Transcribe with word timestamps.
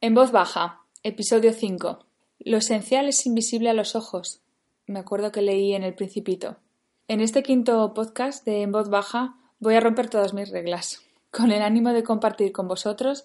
En 0.00 0.14
voz 0.14 0.30
baja, 0.30 0.84
episodio 1.02 1.52
5. 1.52 1.98
Lo 2.38 2.58
esencial 2.58 3.08
es 3.08 3.26
invisible 3.26 3.68
a 3.68 3.74
los 3.74 3.96
ojos. 3.96 4.40
Me 4.86 5.00
acuerdo 5.00 5.32
que 5.32 5.42
leí 5.42 5.74
en 5.74 5.82
El 5.82 5.94
Principito. 5.94 6.58
En 7.08 7.20
este 7.20 7.42
quinto 7.42 7.92
podcast 7.94 8.44
de 8.44 8.62
En 8.62 8.70
voz 8.70 8.90
baja 8.90 9.34
voy 9.58 9.74
a 9.74 9.80
romper 9.80 10.08
todas 10.08 10.34
mis 10.34 10.50
reglas, 10.50 11.02
con 11.32 11.50
el 11.50 11.62
ánimo 11.62 11.92
de 11.92 12.04
compartir 12.04 12.52
con 12.52 12.68
vosotros 12.68 13.24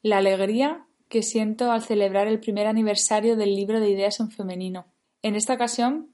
la 0.00 0.16
alegría 0.16 0.86
que 1.10 1.22
siento 1.22 1.70
al 1.70 1.82
celebrar 1.82 2.28
el 2.28 2.40
primer 2.40 2.66
aniversario 2.66 3.36
del 3.36 3.54
libro 3.54 3.78
de 3.78 3.90
ideas 3.90 4.18
en 4.18 4.30
femenino. 4.30 4.86
En 5.20 5.36
esta 5.36 5.52
ocasión 5.52 6.08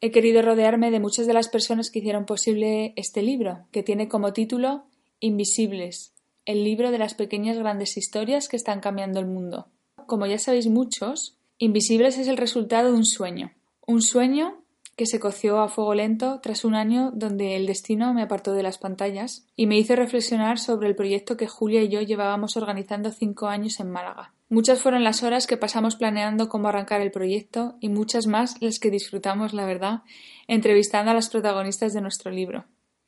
he 0.00 0.12
querido 0.12 0.40
rodearme 0.40 0.92
de 0.92 1.00
muchas 1.00 1.26
de 1.26 1.34
las 1.34 1.48
personas 1.48 1.90
que 1.90 1.98
hicieron 1.98 2.26
posible 2.26 2.92
este 2.94 3.22
libro, 3.22 3.66
que 3.72 3.82
tiene 3.82 4.06
como 4.06 4.32
título 4.32 4.84
Invisibles, 5.18 6.12
el 6.46 6.64
libro 6.64 6.90
de 6.90 6.98
las 6.98 7.14
pequeñas 7.14 7.58
grandes 7.58 7.96
historias 7.96 8.48
que 8.48 8.56
están 8.56 8.80
cambiando 8.80 9.20
el 9.20 9.26
mundo. 9.26 9.66
Como 10.06 10.26
ya 10.26 10.38
sabéis 10.38 10.68
muchos, 10.68 11.36
Invisibles 11.58 12.18
es 12.18 12.28
el 12.28 12.36
resultado 12.36 12.90
de 12.90 12.98
un 12.98 13.06
sueño. 13.06 13.50
Un 13.86 14.02
sueño 14.02 14.62
que 14.94 15.06
se 15.06 15.18
coció 15.18 15.60
a 15.60 15.68
fuego 15.68 15.94
lento 15.94 16.40
tras 16.42 16.66
un 16.66 16.74
año 16.74 17.12
donde 17.14 17.56
el 17.56 17.66
destino 17.66 18.12
me 18.12 18.20
apartó 18.20 18.52
de 18.52 18.62
las 18.62 18.76
pantallas 18.76 19.46
y 19.56 19.66
me 19.66 19.78
hizo 19.78 19.96
reflexionar 19.96 20.58
sobre 20.58 20.88
el 20.88 20.94
proyecto 20.94 21.38
que 21.38 21.46
Julia 21.46 21.82
y 21.82 21.88
yo 21.88 22.02
llevábamos 22.02 22.58
organizando 22.58 23.10
cinco 23.10 23.46
años 23.46 23.80
en 23.80 23.90
Málaga. 23.90 24.34
Muchas 24.50 24.82
fueron 24.82 25.02
las 25.02 25.22
horas 25.22 25.46
que 25.46 25.56
pasamos 25.56 25.96
planeando 25.96 26.50
cómo 26.50 26.68
arrancar 26.68 27.00
el 27.00 27.10
proyecto 27.10 27.76
y 27.80 27.88
muchas 27.88 28.26
más 28.26 28.60
las 28.60 28.78
que 28.78 28.90
disfrutamos, 28.90 29.54
la 29.54 29.64
verdad, 29.64 30.02
entrevistando 30.48 31.10
a 31.10 31.14
las 31.14 31.30
protagonistas 31.30 31.94
de 31.94 32.02
nuestro 32.02 32.30
libro. 32.30 32.66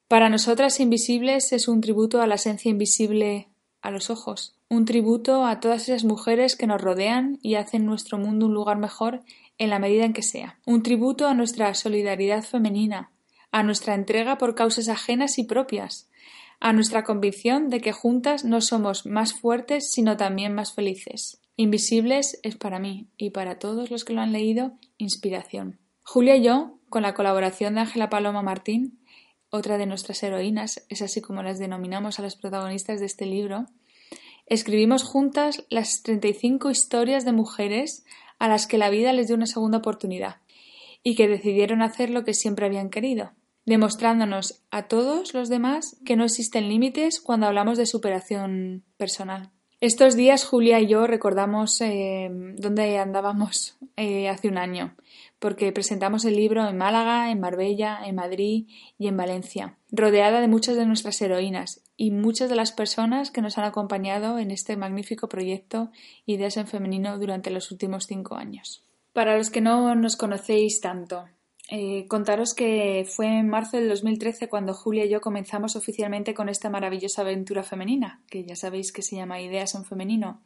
Para 0.08 0.30
nosotras 0.30 0.80
Invisibles 0.80 1.52
es 1.52 1.68
un 1.68 1.82
tributo 1.82 2.22
a 2.22 2.26
la 2.26 2.36
esencia 2.36 2.70
invisible 2.70 3.48
a 3.82 3.90
los 3.90 4.08
ojos, 4.08 4.56
un 4.70 4.86
tributo 4.86 5.44
a 5.44 5.60
todas 5.60 5.82
esas 5.82 6.04
mujeres 6.04 6.56
que 6.56 6.66
nos 6.66 6.80
rodean 6.80 7.38
y 7.42 7.56
hacen 7.56 7.84
nuestro 7.84 8.16
mundo 8.16 8.46
un 8.46 8.54
lugar 8.54 8.78
mejor 8.78 9.20
en 9.58 9.68
la 9.68 9.78
medida 9.78 10.06
en 10.06 10.14
que 10.14 10.22
sea, 10.22 10.58
un 10.64 10.82
tributo 10.82 11.28
a 11.28 11.34
nuestra 11.34 11.74
solidaridad 11.74 12.42
femenina, 12.42 13.10
a 13.52 13.62
nuestra 13.62 13.94
entrega 13.94 14.38
por 14.38 14.54
causas 14.54 14.88
ajenas 14.88 15.38
y 15.38 15.44
propias, 15.44 16.08
a 16.58 16.72
nuestra 16.72 17.04
convicción 17.04 17.68
de 17.68 17.82
que 17.82 17.92
juntas 17.92 18.46
no 18.46 18.62
somos 18.62 19.04
más 19.04 19.34
fuertes 19.34 19.90
sino 19.92 20.16
también 20.16 20.54
más 20.54 20.72
felices. 20.72 21.38
Invisibles 21.56 22.40
es 22.42 22.56
para 22.56 22.78
mí 22.78 23.08
y 23.18 23.28
para 23.28 23.58
todos 23.58 23.90
los 23.90 24.06
que 24.06 24.14
lo 24.14 24.22
han 24.22 24.32
leído 24.32 24.72
inspiración. 24.96 25.78
Julia 26.02 26.36
y 26.36 26.44
yo, 26.44 26.78
con 26.88 27.02
la 27.02 27.12
colaboración 27.12 27.74
de 27.74 27.80
Ángela 27.80 28.08
Paloma 28.08 28.40
Martín, 28.40 28.98
otra 29.50 29.78
de 29.78 29.86
nuestras 29.86 30.22
heroínas, 30.22 30.84
es 30.88 31.02
así 31.02 31.20
como 31.20 31.42
las 31.42 31.58
denominamos 31.58 32.18
a 32.18 32.22
las 32.22 32.36
protagonistas 32.36 33.00
de 33.00 33.06
este 33.06 33.26
libro, 33.26 33.66
escribimos 34.46 35.02
juntas 35.02 35.64
las 35.70 36.02
35 36.02 36.70
historias 36.70 37.24
de 37.24 37.32
mujeres 37.32 38.04
a 38.38 38.48
las 38.48 38.66
que 38.66 38.78
la 38.78 38.90
vida 38.90 39.12
les 39.12 39.26
dio 39.26 39.36
una 39.36 39.46
segunda 39.46 39.78
oportunidad 39.78 40.36
y 41.02 41.14
que 41.14 41.28
decidieron 41.28 41.82
hacer 41.82 42.10
lo 42.10 42.24
que 42.24 42.34
siempre 42.34 42.66
habían 42.66 42.90
querido, 42.90 43.32
demostrándonos 43.64 44.62
a 44.70 44.88
todos 44.88 45.34
los 45.34 45.48
demás 45.48 45.96
que 46.04 46.16
no 46.16 46.24
existen 46.24 46.68
límites 46.68 47.20
cuando 47.20 47.46
hablamos 47.46 47.78
de 47.78 47.86
superación 47.86 48.84
personal. 48.96 49.50
Estos 49.80 50.16
días 50.16 50.44
Julia 50.44 50.80
y 50.80 50.88
yo 50.88 51.06
recordamos 51.06 51.80
eh, 51.80 52.28
dónde 52.56 52.98
andábamos 52.98 53.76
eh, 53.96 54.28
hace 54.28 54.48
un 54.48 54.58
año, 54.58 54.96
porque 55.38 55.72
presentamos 55.72 56.24
el 56.24 56.36
libro 56.36 56.68
en 56.68 56.76
Málaga, 56.76 57.30
en 57.30 57.40
Marbella, 57.40 58.00
en 58.04 58.16
Madrid 58.16 58.66
y 58.98 59.06
en 59.06 59.16
Valencia, 59.16 59.76
rodeada 59.90 60.40
de 60.40 60.48
muchas 60.48 60.76
de 60.76 60.86
nuestras 60.86 61.20
heroínas 61.20 61.82
y 61.96 62.10
muchas 62.10 62.48
de 62.48 62.56
las 62.56 62.72
personas 62.72 63.30
que 63.30 63.42
nos 63.42 63.58
han 63.58 63.64
acompañado 63.64 64.38
en 64.38 64.50
este 64.50 64.76
magnífico 64.76 65.28
proyecto 65.28 65.90
Ideas 66.26 66.56
en 66.56 66.66
Femenino 66.66 67.18
durante 67.18 67.50
los 67.50 67.70
últimos 67.70 68.06
cinco 68.06 68.36
años. 68.36 68.84
Para 69.12 69.36
los 69.36 69.50
que 69.50 69.60
no 69.60 69.94
nos 69.94 70.16
conocéis 70.16 70.80
tanto, 70.80 71.24
eh, 71.70 72.06
contaros 72.08 72.54
que 72.54 73.06
fue 73.06 73.26
en 73.26 73.48
marzo 73.48 73.76
del 73.76 73.90
2013 73.90 74.48
cuando 74.48 74.72
Julia 74.72 75.04
y 75.04 75.10
yo 75.10 75.20
comenzamos 75.20 75.76
oficialmente 75.76 76.32
con 76.32 76.48
esta 76.48 76.70
maravillosa 76.70 77.20
aventura 77.20 77.62
femenina, 77.62 78.22
que 78.30 78.44
ya 78.44 78.56
sabéis 78.56 78.90
que 78.90 79.02
se 79.02 79.16
llama 79.16 79.40
Ideas 79.40 79.74
en 79.74 79.84
Femenino, 79.84 80.40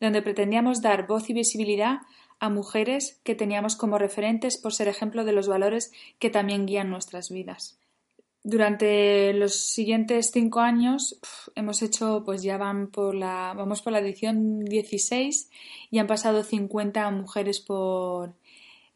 donde 0.00 0.22
pretendíamos 0.22 0.80
dar 0.80 1.08
voz 1.08 1.28
y 1.28 1.32
visibilidad 1.32 1.98
a 2.40 2.48
mujeres 2.48 3.20
que 3.22 3.34
teníamos 3.34 3.76
como 3.76 3.98
referentes 3.98 4.56
por 4.56 4.74
ser 4.74 4.88
ejemplo 4.88 5.24
de 5.24 5.32
los 5.32 5.46
valores 5.46 5.92
que 6.18 6.30
también 6.30 6.66
guían 6.66 6.90
nuestras 6.90 7.30
vidas. 7.30 7.78
Durante 8.42 9.34
los 9.34 9.54
siguientes 9.54 10.30
cinco 10.32 10.60
años 10.60 11.20
hemos 11.54 11.82
hecho, 11.82 12.22
pues 12.24 12.42
ya 12.42 12.56
van 12.56 12.88
por 12.88 13.14
la, 13.14 13.52
vamos 13.54 13.82
por 13.82 13.92
la 13.92 13.98
edición 13.98 14.64
16 14.64 15.50
y 15.90 15.98
han 15.98 16.06
pasado 16.06 16.42
50 16.42 17.10
mujeres 17.10 17.60
por, 17.60 18.32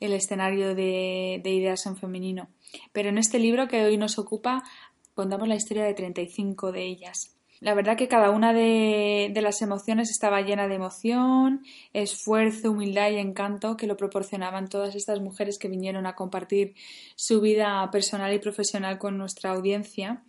el 0.05 0.13
escenario 0.13 0.75
de, 0.75 1.41
ideas 1.45 1.87
en 1.87 1.97
femenino. 1.97 2.49
Pero 2.93 3.09
en 3.09 3.19
este 3.19 3.39
libro 3.39 3.69
que 3.69 3.85
hoy 3.85 3.97
nos 3.97 4.19
ocupa 4.19 4.63
contamos 5.15 5.49
la 5.49 5.55
historia 5.55 5.85
de 5.85 5.95
35 5.95 6.73
de 6.73 6.83
ellas. 6.83 7.37
La 7.65 7.73
verdad 7.73 7.97
que 7.97 8.09
cada 8.09 8.29
una 8.31 8.53
de, 8.53 9.33
las 9.41 9.63
emociones 9.63 10.11
estaba 10.11 10.43
llena 10.43 10.69
de 10.69 10.75
emoción, 10.75 11.63
esfuerzo, 11.95 12.73
humildad 12.73 13.11
y 13.11 13.17
encanto 13.17 13.79
que 13.79 13.87
lo 13.87 13.97
proporcionaban 13.97 14.69
todas 14.69 14.95
estas 14.95 15.23
mujeres 15.23 15.59
que 15.59 15.69
vinieron 15.69 16.05
a 16.05 16.15
compartir 16.15 16.75
su 17.17 17.41
vida 17.41 17.91
personal 17.91 18.35
y 18.35 18.39
profesional 18.39 18.99
con 18.99 19.17
nuestra 19.17 19.53
audiencia. 19.53 20.25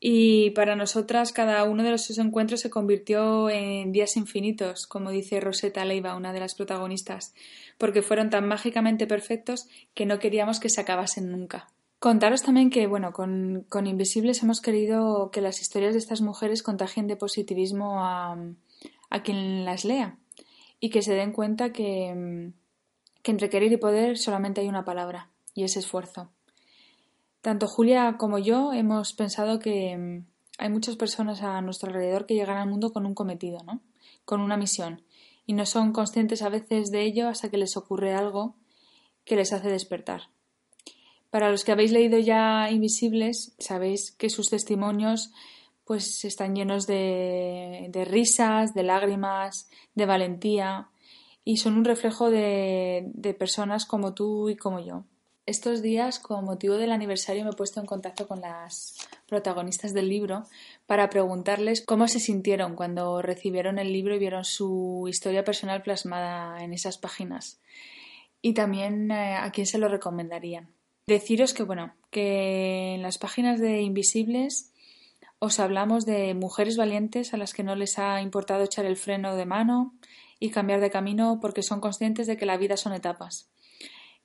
Y 0.00 0.50
para 0.56 0.74
nosotras 0.74 1.32
cada 1.32 1.62
uno 1.62 1.84
de 1.84 1.94
esos 1.94 2.18
encuentros 2.18 2.62
se 2.62 2.70
convirtió 2.70 3.48
en 3.48 3.92
días 3.92 4.16
infinitos, 4.16 4.88
como 4.88 5.12
dice 5.12 5.38
Rosetta 5.38 5.84
Leiva, 5.84 6.16
una 6.16 6.32
de 6.32 6.40
las 6.40 6.56
protagonistas, 6.56 7.32
porque 7.78 8.02
fueron 8.02 8.28
tan 8.28 8.48
mágicamente 8.48 9.06
perfectos 9.06 9.68
que 9.94 10.04
no 10.04 10.18
queríamos 10.18 10.58
que 10.58 10.68
se 10.68 10.80
acabasen 10.80 11.30
nunca. 11.30 11.68
Contaros 12.06 12.44
también 12.44 12.70
que, 12.70 12.86
bueno, 12.86 13.12
con, 13.12 13.66
con 13.68 13.88
Invisibles 13.88 14.40
hemos 14.40 14.60
querido 14.60 15.32
que 15.32 15.40
las 15.40 15.60
historias 15.60 15.92
de 15.92 15.98
estas 15.98 16.20
mujeres 16.20 16.62
contagien 16.62 17.08
de 17.08 17.16
positivismo 17.16 18.04
a, 18.04 18.38
a 19.10 19.22
quien 19.24 19.64
las 19.64 19.84
lea 19.84 20.16
y 20.78 20.90
que 20.90 21.02
se 21.02 21.14
den 21.14 21.32
cuenta 21.32 21.72
que, 21.72 22.52
que 23.24 23.30
entre 23.32 23.50
querer 23.50 23.72
y 23.72 23.76
poder 23.76 24.18
solamente 24.18 24.60
hay 24.60 24.68
una 24.68 24.84
palabra, 24.84 25.32
y 25.52 25.64
es 25.64 25.76
esfuerzo. 25.76 26.30
Tanto 27.40 27.66
Julia 27.66 28.14
como 28.18 28.38
yo 28.38 28.72
hemos 28.72 29.12
pensado 29.12 29.58
que 29.58 29.96
mm, 29.96 30.26
hay 30.58 30.70
muchas 30.70 30.94
personas 30.94 31.42
a 31.42 31.60
nuestro 31.60 31.88
alrededor 31.88 32.26
que 32.26 32.34
llegan 32.34 32.58
al 32.58 32.70
mundo 32.70 32.92
con 32.92 33.04
un 33.04 33.16
cometido, 33.16 33.64
¿no? 33.64 33.80
Con 34.24 34.40
una 34.40 34.56
misión. 34.56 35.02
Y 35.44 35.54
no 35.54 35.66
son 35.66 35.92
conscientes 35.92 36.42
a 36.42 36.50
veces 36.50 36.92
de 36.92 37.02
ello 37.02 37.26
hasta 37.26 37.48
que 37.48 37.58
les 37.58 37.76
ocurre 37.76 38.14
algo 38.14 38.54
que 39.24 39.34
les 39.34 39.52
hace 39.52 39.70
despertar. 39.70 40.35
Para 41.30 41.50
los 41.50 41.64
que 41.64 41.72
habéis 41.72 41.92
leído 41.92 42.18
ya 42.18 42.70
Invisibles, 42.70 43.54
sabéis 43.58 44.12
que 44.12 44.30
sus 44.30 44.48
testimonios 44.48 45.32
pues 45.84 46.24
están 46.24 46.56
llenos 46.56 46.86
de, 46.86 48.06
risas, 48.10 48.74
de 48.74 48.82
lágrimas, 48.82 49.68
de 49.94 50.04
valentía 50.04 50.88
y 51.44 51.58
son 51.58 51.76
un 51.76 51.84
reflejo 51.84 52.28
de, 52.28 53.04
de 53.14 53.34
personas 53.34 53.86
como 53.86 54.12
tú 54.12 54.50
y 54.50 54.56
como 54.56 54.80
yo. 54.80 55.04
Estos 55.46 55.80
días, 55.80 56.18
con 56.18 56.44
motivo 56.44 56.74
del 56.74 56.90
aniversario, 56.90 57.44
me 57.44 57.50
he 57.50 57.52
puesto 57.52 57.78
en 57.78 57.86
contacto 57.86 58.26
con 58.26 58.40
las 58.40 58.96
protagonistas 59.28 59.94
del 59.94 60.08
libro 60.08 60.42
para 60.86 61.08
preguntarles 61.08 61.84
cómo 61.86 62.08
se 62.08 62.18
sintieron 62.18 62.74
cuando 62.74 63.22
recibieron 63.22 63.78
el 63.78 63.92
libro 63.92 64.16
y 64.16 64.18
vieron 64.18 64.44
su 64.44 65.06
historia 65.08 65.44
personal 65.44 65.82
plasmada 65.82 66.64
en 66.64 66.72
esas 66.72 66.98
páginas. 66.98 67.60
Y 68.42 68.54
también 68.54 69.12
eh, 69.12 69.36
a 69.36 69.52
quién 69.52 69.68
se 69.68 69.78
lo 69.78 69.86
recomendarían. 69.86 70.75
Deciros 71.06 71.54
que, 71.54 71.62
bueno, 71.62 71.94
que 72.10 72.94
en 72.94 73.02
las 73.02 73.18
páginas 73.18 73.60
de 73.60 73.80
Invisibles 73.80 74.72
os 75.38 75.60
hablamos 75.60 76.04
de 76.06 76.34
mujeres 76.34 76.76
valientes 76.76 77.34
a 77.34 77.36
las 77.36 77.52
que 77.52 77.62
no 77.62 77.76
les 77.76 77.98
ha 77.98 78.20
importado 78.22 78.64
echar 78.64 78.86
el 78.86 78.96
freno 78.96 79.36
de 79.36 79.46
mano 79.46 79.94
y 80.38 80.50
cambiar 80.50 80.80
de 80.80 80.90
camino 80.90 81.38
porque 81.40 81.62
son 81.62 81.80
conscientes 81.80 82.26
de 82.26 82.36
que 82.36 82.46
la 82.46 82.56
vida 82.56 82.76
son 82.76 82.92
etapas 82.92 83.50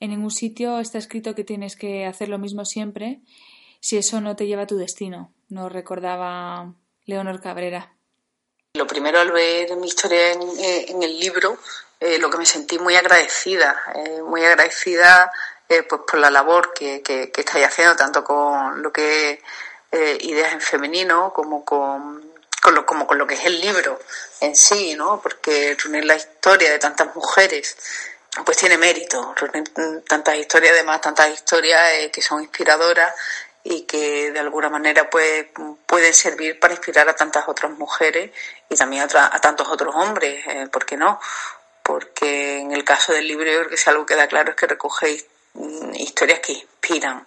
en 0.02 0.10
ningún 0.10 0.32
sitio 0.32 0.80
está 0.80 0.98
escrito 0.98 1.36
que 1.36 1.46
tienes 1.46 1.78
que 1.78 2.06
hacer 2.06 2.28
lo 2.28 2.40
mismo 2.40 2.66
siempre 2.66 3.22
si 3.80 3.98
eso 3.98 4.20
no 4.20 4.36
te 4.36 4.48
lleva 4.48 4.64
a 4.64 4.68
tu 4.68 4.78
destino, 4.78 5.32
nos 5.50 5.72
recordaba 5.72 6.74
Leonor 7.06 7.42
Cabrera. 7.42 7.94
Lo 8.74 8.86
primero 8.86 9.20
al 9.20 9.32
ver 9.32 9.76
mi 9.78 9.88
historia 9.88 10.34
en, 10.34 10.42
eh, 10.42 10.86
el 11.02 11.20
libro, 11.20 11.58
eh, 12.00 12.20
lo 12.20 12.30
que 12.30 12.38
me 12.38 12.46
sentí 12.46 12.78
muy 12.78 12.96
agradecida, 12.96 13.76
eh, 13.96 14.22
muy 14.22 14.44
agradecida 14.44 15.32
pues 15.88 16.02
por 16.08 16.20
la 16.20 16.30
labor 16.30 16.74
que, 16.74 17.02
que, 17.02 17.32
estáis 17.36 17.66
haciendo, 17.66 17.96
tanto 17.96 18.24
con 18.24 18.82
lo 18.82 18.92
que 18.92 19.42
es 19.92 20.24
ideas 20.24 20.54
en 20.54 20.62
femenino 20.62 21.34
como 21.34 21.66
con, 21.66 22.22
lo, 22.72 22.86
como 22.86 23.08
con 23.08 23.18
lo 23.18 23.28
que 23.28 23.36
es 23.36 23.46
el 23.46 23.60
libro 23.60 24.00
en 24.40 24.56
sí, 24.56 24.96
¿no? 24.96 25.22
Porque 25.22 25.76
reunir 25.82 26.06
la 26.06 26.16
historia 26.16 26.72
de 26.72 26.80
tantas 26.80 27.14
mujeres 27.16 27.76
pues 28.46 28.58
tiene 28.58 28.78
mérito, 28.78 29.34
reunir 29.36 29.72
tantas 30.08 30.36
historias, 30.36 30.74
además 30.74 31.02
tantas 31.02 31.30
historias 31.30 32.10
que 32.12 32.22
son 32.22 32.42
inspiradoras 32.42 33.14
y 33.64 33.84
que 33.84 34.32
de 34.32 34.40
alguna 34.40 34.70
manera 34.70 35.10
pues, 35.10 35.48
pueden 35.86 36.14
servir 36.14 36.60
para 36.60 36.74
inspirar 36.74 37.08
a 37.10 37.16
tantas 37.16 37.48
otras 37.48 37.72
mujeres 37.72 38.32
y 38.70 38.76
también 38.76 39.04
a, 39.04 39.40
tantos 39.42 39.68
otros 39.68 39.94
hombres, 39.96 40.44
eh, 40.48 40.68
¿por 40.72 40.86
qué 40.86 40.98
no? 40.98 41.20
Porque 41.84 42.60
en 42.60 42.72
el 42.72 42.84
caso 42.84 43.14
del 43.14 43.28
libro 43.28 43.52
yo 43.52 43.60
creo 43.60 43.70
que 43.70 43.78
si 43.78 43.90
algo 43.90 44.06
queda 44.06 44.28
claro 44.28 44.52
es 44.52 44.56
que 44.56 44.68
recogéis 44.68 45.26
historias 45.94 46.40
que 46.40 46.54
inspiran 46.54 47.26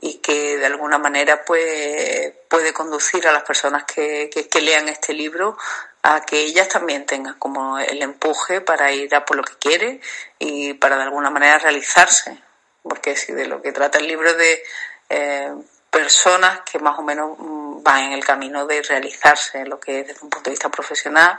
y 0.00 0.18
que 0.18 0.58
de 0.58 0.66
alguna 0.66 0.98
manera 0.98 1.44
pues 1.44 2.32
puede 2.48 2.72
conducir 2.72 3.26
a 3.26 3.32
las 3.32 3.42
personas 3.42 3.84
que, 3.84 4.30
que, 4.30 4.60
lean 4.60 4.88
este 4.88 5.12
libro 5.12 5.56
a 6.02 6.24
que 6.24 6.40
ellas 6.40 6.68
también 6.68 7.04
tengan 7.04 7.38
como 7.38 7.78
el 7.78 8.02
empuje 8.02 8.60
para 8.60 8.92
ir 8.92 9.14
a 9.14 9.24
por 9.24 9.36
lo 9.36 9.42
que 9.42 9.56
quieren 9.56 10.00
y 10.38 10.74
para 10.74 10.96
de 10.96 11.02
alguna 11.02 11.30
manera 11.30 11.58
realizarse. 11.58 12.38
Porque 12.82 13.16
si 13.16 13.32
de 13.32 13.46
lo 13.46 13.60
que 13.60 13.72
trata 13.72 13.98
el 13.98 14.06
libro 14.06 14.32
de 14.34 14.62
eh, 15.10 15.52
personas 15.90 16.60
que 16.70 16.78
más 16.78 16.98
o 16.98 17.02
menos 17.02 17.38
mm, 17.38 17.82
van 17.82 18.04
en 18.04 18.12
el 18.12 18.24
camino 18.24 18.66
de 18.66 18.82
realizarse 18.82 19.64
lo 19.64 19.80
que 19.80 20.00
es 20.00 20.08
desde 20.08 20.22
un 20.22 20.30
punto 20.30 20.50
de 20.50 20.50
vista 20.50 20.68
profesional 20.70 21.38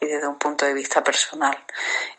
y 0.00 0.06
desde 0.06 0.26
un 0.26 0.38
punto 0.38 0.64
de 0.64 0.74
vista 0.74 1.02
personal. 1.02 1.56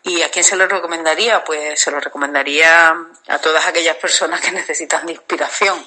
¿Y 0.04 0.22
a 0.22 0.30
quién 0.30 0.44
se 0.44 0.56
lo 0.56 0.68
recomendaría? 0.68 1.44
Pues 1.44 1.80
se 1.80 1.92
lo 1.92 2.00
recomendaría 2.00 2.96
a 3.28 3.38
todas 3.40 3.66
aquellas 3.66 3.96
personas 3.98 4.42
que 4.42 4.52
necesitan 4.62 5.08
inspiración. 5.10 5.86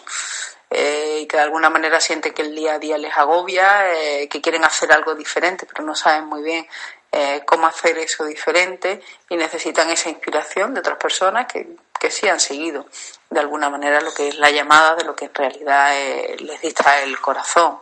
Eh, 0.75 1.19
y 1.21 1.27
que 1.27 1.37
de 1.37 1.43
alguna 1.43 1.69
manera 1.69 2.01
sienten 2.01 2.33
que 2.33 2.41
el 2.41 2.55
día 2.55 2.75
a 2.75 2.79
día 2.79 2.97
les 2.97 3.15
agobia, 3.15 3.93
eh, 3.93 4.27
que 4.29 4.41
quieren 4.41 4.65
hacer 4.65 4.91
algo 4.91 5.15
diferente, 5.15 5.67
pero 5.67 5.85
no 5.85 5.95
saben 5.95 6.25
muy 6.25 6.43
bien 6.43 6.67
cómo 7.45 7.67
hacer 7.67 7.99
eso 7.99 8.25
diferente 8.25 9.03
y 9.29 9.37
necesitan 9.37 9.91
esa 9.91 10.09
inspiración 10.09 10.73
de 10.73 10.81
otras 10.81 10.97
personas 10.97 11.47
que, 11.47 11.77
que 12.03 12.11
sí 12.11 12.27
han 12.27 12.41
seguido 12.41 12.85
de 13.31 13.39
alguna 13.39 13.71
manera 13.71 14.01
lo 14.01 14.13
que 14.13 14.27
es 14.27 14.37
la 14.37 14.51
llamada 14.51 14.97
de 14.97 15.05
lo 15.05 15.15
que 15.15 15.27
en 15.27 15.35
realidad 15.35 15.97
eh, 15.97 16.37
les 16.41 16.61
dista 16.61 17.01
el 17.01 17.17
corazón. 17.21 17.79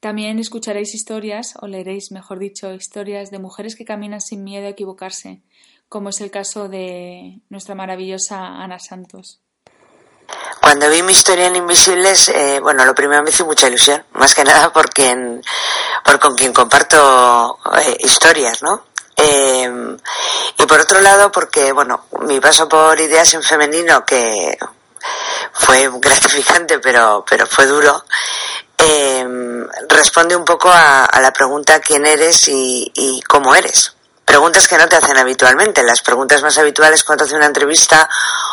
También 0.00 0.40
escucharéis 0.40 0.92
historias, 0.92 1.54
o 1.60 1.68
leeréis, 1.68 2.10
mejor 2.10 2.40
dicho, 2.40 2.72
historias 2.72 3.30
de 3.30 3.38
mujeres 3.38 3.76
que 3.76 3.84
caminan 3.84 4.20
sin 4.20 4.42
miedo 4.42 4.66
a 4.66 4.70
equivocarse, 4.70 5.40
como 5.88 6.08
es 6.08 6.20
el 6.20 6.32
caso 6.32 6.68
de 6.68 7.38
nuestra 7.48 7.76
maravillosa 7.76 8.44
Ana 8.44 8.80
Santos. 8.80 9.40
Cuando 10.60 10.90
vi 10.90 11.02
mi 11.02 11.12
historia 11.12 11.46
en 11.46 11.54
Invisibles, 11.54 12.28
eh, 12.30 12.58
bueno, 12.60 12.84
lo 12.84 12.94
primero 12.94 13.22
me 13.22 13.30
hizo 13.30 13.46
mucha 13.46 13.68
ilusión, 13.68 14.04
más 14.14 14.34
que 14.34 14.42
nada 14.42 14.72
por, 14.72 14.90
quien, 14.90 15.40
por 16.04 16.18
con 16.18 16.34
quien 16.34 16.52
comparto 16.52 17.60
eh, 17.84 17.98
historias, 18.00 18.64
¿no? 18.64 18.84
Eh, 19.16 19.96
y 20.58 20.66
por 20.66 20.80
otro 20.80 21.00
lado, 21.00 21.32
porque, 21.32 21.72
bueno, 21.72 22.06
mi 22.20 22.40
paso 22.40 22.68
por 22.68 22.98
ideas 23.00 23.32
en 23.34 23.42
femenino, 23.42 24.04
que 24.04 24.58
fue 25.52 25.90
gratificante, 26.00 26.78
pero, 26.78 27.24
pero 27.28 27.46
fue 27.46 27.66
duro, 27.66 28.04
eh, 28.78 29.26
responde 29.88 30.36
un 30.36 30.44
poco 30.44 30.70
a, 30.70 31.08
la 31.20 31.32
pregunta 31.32 31.80
quién 31.80 32.06
eres 32.06 32.48
y, 32.48 33.22
cómo 33.28 33.54
eres. 33.54 33.94
Preguntas 34.24 34.66
que 34.66 34.76
no 34.76 34.88
te 34.88 34.96
hacen 34.96 35.16
habitualmente. 35.16 35.82
Las 35.84 36.02
preguntas 36.02 36.42
más 36.42 36.58
habituales 36.58 37.04
cuando 37.04 37.24
haces 37.24 37.36
una 37.36 37.46
entrevista 37.46 38.08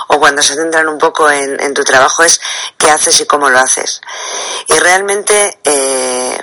o 0.08 0.20
cuando 0.20 0.44
se 0.44 0.56
centran 0.56 0.88
un 0.88 1.00
poco 1.00 1.30
en, 1.30 1.60
en 1.60 1.74
tu 1.74 1.84
trabajo 1.84 2.24
es 2.24 2.40
qué 2.78 2.92
haces 2.92 3.20
y 3.22 3.26
cómo 3.26 3.50
lo 3.50 3.60
haces. 3.60 4.00
Y 4.68 4.78
realmente 4.78 5.60
eh, 5.64 6.40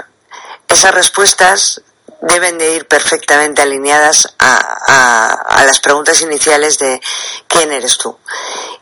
esas 0.67 0.93
respuestas 0.93 1.81
deben 2.22 2.58
de 2.58 2.75
ir 2.75 2.87
perfectamente 2.87 3.62
alineadas 3.62 4.34
a, 4.38 5.64
las 5.64 5.81
preguntas 5.81 6.20
iniciales 6.20 6.78
de 6.78 7.00
quién 7.46 7.72
eres 7.72 7.99
tú. 7.99 8.17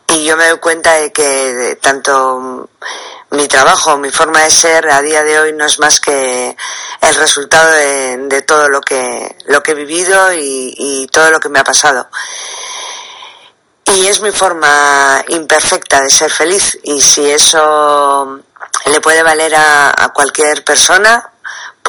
Y 0.07 0.25
yo 0.25 0.35
me 0.37 0.47
doy 0.47 0.59
cuenta 0.59 0.93
de 0.93 1.11
que 1.11 1.77
tanto 1.81 2.69
mi 3.31 3.47
trabajo, 3.47 3.97
mi 3.97 4.09
forma 4.09 4.41
de 4.41 4.49
ser 4.49 4.89
a 4.89 5.01
día 5.01 5.23
de 5.23 5.39
hoy 5.39 5.53
no 5.53 5.65
es 5.65 5.79
más 5.79 5.99
que 5.99 6.55
el 7.01 7.15
resultado 7.15 7.71
de, 7.71 8.41
todo 8.41 8.67
lo 8.69 8.81
que, 8.81 9.35
lo 9.45 9.61
que 9.61 9.71
he 9.71 9.75
vivido 9.75 10.33
y, 10.33 11.07
todo 11.11 11.29
lo 11.29 11.39
que 11.39 11.49
me 11.49 11.59
ha 11.59 11.63
pasado. 11.63 12.09
Y 13.85 14.07
es 14.07 14.21
mi 14.21 14.31
forma 14.31 15.23
imperfecta 15.29 16.01
de 16.01 16.09
ser 16.09 16.31
feliz 16.31 16.77
y 16.83 17.01
si 17.01 17.29
eso 17.29 18.39
le 18.85 19.01
puede 19.01 19.23
valer 19.23 19.53
a 19.55 20.11
cualquier 20.13 20.63
persona, 20.63 21.28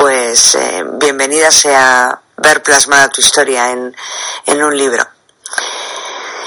pues 0.01 0.55
eh, 0.55 0.83
bienvenida 0.95 1.51
sea 1.51 2.19
ver 2.39 2.63
plasmada 2.63 3.11
tu 3.11 3.21
historia 3.21 3.71
en, 3.71 3.95
en 4.47 4.63
un 4.63 4.75
libro. 4.75 5.07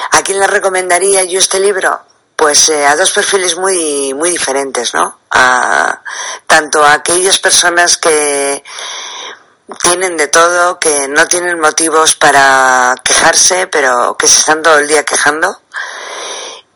¿A 0.09 0.21
quién 0.23 0.39
le 0.39 0.47
recomendaría 0.47 1.23
yo 1.23 1.37
este 1.37 1.59
libro? 1.59 2.01
Pues 2.35 2.69
eh, 2.69 2.83
a 2.83 2.95
dos 2.95 3.11
perfiles 3.11 3.55
muy, 3.55 4.11
muy 4.15 4.31
diferentes, 4.31 4.95
¿no? 4.95 5.19
A, 5.29 6.01
tanto 6.47 6.83
a 6.83 6.93
aquellas 6.93 7.37
personas 7.37 7.97
que 7.97 8.63
tienen 9.83 10.17
de 10.17 10.29
todo, 10.29 10.79
que 10.79 11.07
no 11.07 11.27
tienen 11.27 11.59
motivos 11.59 12.15
para 12.15 12.95
quejarse, 13.03 13.67
pero 13.67 14.17
que 14.17 14.27
se 14.27 14.39
están 14.39 14.63
todo 14.63 14.79
el 14.79 14.87
día 14.87 15.03
quejando, 15.03 15.61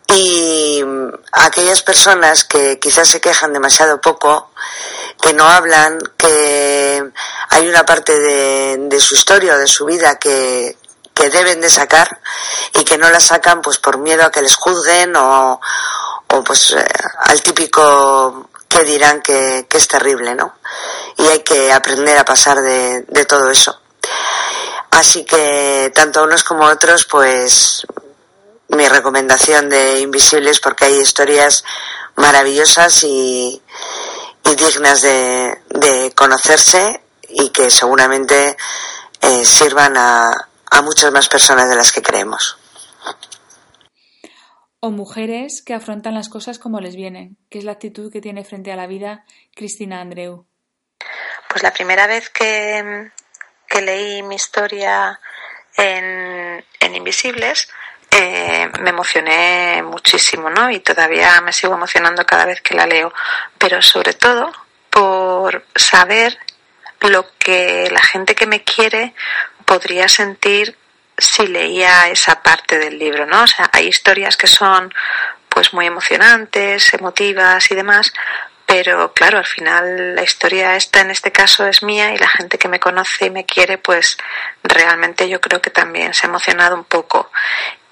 y 0.06 0.67
a 0.81 1.45
aquellas 1.45 1.81
personas 1.81 2.44
que 2.44 2.79
quizás 2.79 3.07
se 3.07 3.21
quejan 3.21 3.53
demasiado 3.53 4.01
poco, 4.01 4.51
que 5.21 5.33
no 5.33 5.47
hablan, 5.47 6.00
que 6.18 7.12
hay 7.50 7.68
una 7.68 7.85
parte 7.85 8.18
de, 8.18 9.00
su 9.00 9.15
historia 9.15 9.56
o 9.56 9.57
de 9.57 9.68
su 9.68 9.85
vida 9.85 10.19
que, 10.19 10.77
que 11.13 11.29
deben 11.29 11.62
de 11.62 11.69
sacar 11.69 12.19
y 12.74 12.83
que 12.83 12.97
no 12.97 13.09
la 13.09 13.19
sacan 13.19 13.62
pues 13.62 13.77
por 13.77 13.97
miedo 13.97 14.25
a 14.25 14.31
que 14.31 14.41
les 14.41 14.56
juzguen 14.56 15.15
o, 15.15 15.59
o 16.27 16.44
pues 16.44 16.74
eh, 16.74 16.85
al 17.19 17.41
típico 17.41 18.50
que 18.68 18.83
dirán 18.83 19.21
que, 19.21 19.65
que, 19.69 19.77
es 19.77 19.88
terrible, 19.88 20.35
¿no? 20.35 20.56
Y 21.18 21.27
hay 21.27 21.39
que 21.39 21.71
aprender 21.71 22.18
a 22.18 22.25
pasar 22.25 22.62
de, 22.62 23.03
de 23.07 23.25
todo 23.25 23.50
eso. 23.50 23.79
Así 24.91 25.24
que 25.25 25.91
tanto 25.94 26.24
unos 26.24 26.44
como 26.44 26.65
otros, 26.65 27.05
pues 27.05 27.86
mi 28.69 28.88
recomendación 28.88 29.69
de 29.69 30.00
Invisibles 30.01 30.59
porque 30.59 30.86
hay 30.86 31.00
historias 31.00 31.63
maravillosas 32.15 33.03
y, 33.03 33.62
y 34.43 34.55
dignas 34.55 35.01
de, 35.01 35.57
de, 35.69 36.12
conocerse 36.13 37.01
y 37.29 37.50
que 37.50 37.69
seguramente 37.69 38.57
eh, 39.21 39.45
sirvan 39.45 39.95
a, 39.97 40.50
a 40.71 40.81
muchas 40.81 41.12
más 41.12 41.29
personas 41.29 41.69
de 41.69 41.75
las 41.75 41.91
que 41.91 42.01
creemos. 42.01 42.57
O 44.79 44.91
mujeres 44.91 45.63
que 45.63 45.74
afrontan 45.74 46.13
las 46.13 46.29
cosas 46.29 46.59
como 46.59 46.79
les 46.79 46.95
vienen, 46.95 47.38
que 47.50 47.57
es 47.57 47.63
la 47.63 47.71
actitud 47.74 48.12
que 48.12 48.21
tiene 48.21 48.43
frente 48.43 48.71
a 48.71 48.75
la 48.75 48.88
vida 48.88 49.25
Cristina 49.55 50.01
Andreu. 50.01 50.45
Pues 51.50 51.63
la 51.63 51.74
primera 51.74 52.05
vez 52.07 52.29
que, 52.29 53.12
que 53.67 53.81
leí 53.81 54.21
mi 54.24 54.36
historia 54.36 55.19
en, 55.77 56.63
en 56.79 56.95
Invisibles, 56.95 57.69
eh, 58.12 58.70
me 58.82 58.90
emocioné 58.90 59.84
muchísimo, 59.84 60.50
¿no? 60.50 60.70
Y 60.70 60.80
todavía 60.80 61.42
me 61.42 61.54
sigo 61.54 61.74
emocionando 61.74 62.26
cada 62.26 62.46
vez 62.46 62.62
que 62.62 62.76
la 62.76 62.88
leo, 62.88 63.14
pero 63.58 63.82
sobre 63.82 64.14
todo 64.14 64.52
por 64.90 65.66
saber 65.76 66.38
lo 67.02 67.28
que 67.38 67.90
la 67.92 68.02
gente 68.02 68.34
que 68.34 68.48
me 68.48 68.64
quiere 68.64 69.14
podría 69.66 70.08
sentir 70.08 70.78
si 71.18 71.48
leía 71.48 72.10
esa 72.10 72.42
parte 72.42 72.80
del 72.80 72.98
libro, 72.98 73.26
¿no? 73.26 73.44
O 73.44 73.48
sea, 73.48 73.70
hay 73.74 73.88
historias 73.88 74.38
que 74.38 74.48
son 74.48 74.94
pues 75.50 75.74
muy 75.74 75.88
emocionantes, 75.88 76.94
emotivas 76.94 77.72
y 77.72 77.76
demás, 77.76 78.14
pero 78.66 79.14
claro, 79.14 79.38
al 79.38 79.46
final 79.46 80.16
la 80.16 80.24
historia 80.24 80.76
esta 80.76 81.02
en 81.02 81.10
este 81.10 81.32
caso 81.32 81.66
es 81.66 81.84
mía 81.84 82.14
y 82.14 82.18
la 82.18 82.28
gente 82.28 82.58
que 82.58 82.68
me 82.68 82.80
conoce 82.80 83.26
y 83.26 83.30
me 83.30 83.46
quiere, 83.46 83.78
pues 83.78 84.18
realmente 84.62 85.28
yo 85.30 85.42
creo 85.42 85.62
que 85.62 85.70
también 85.70 86.14
se 86.14 86.26
ha 86.26 86.30
emocionado 86.30 86.76
un 86.76 86.84
poco. 86.84 87.32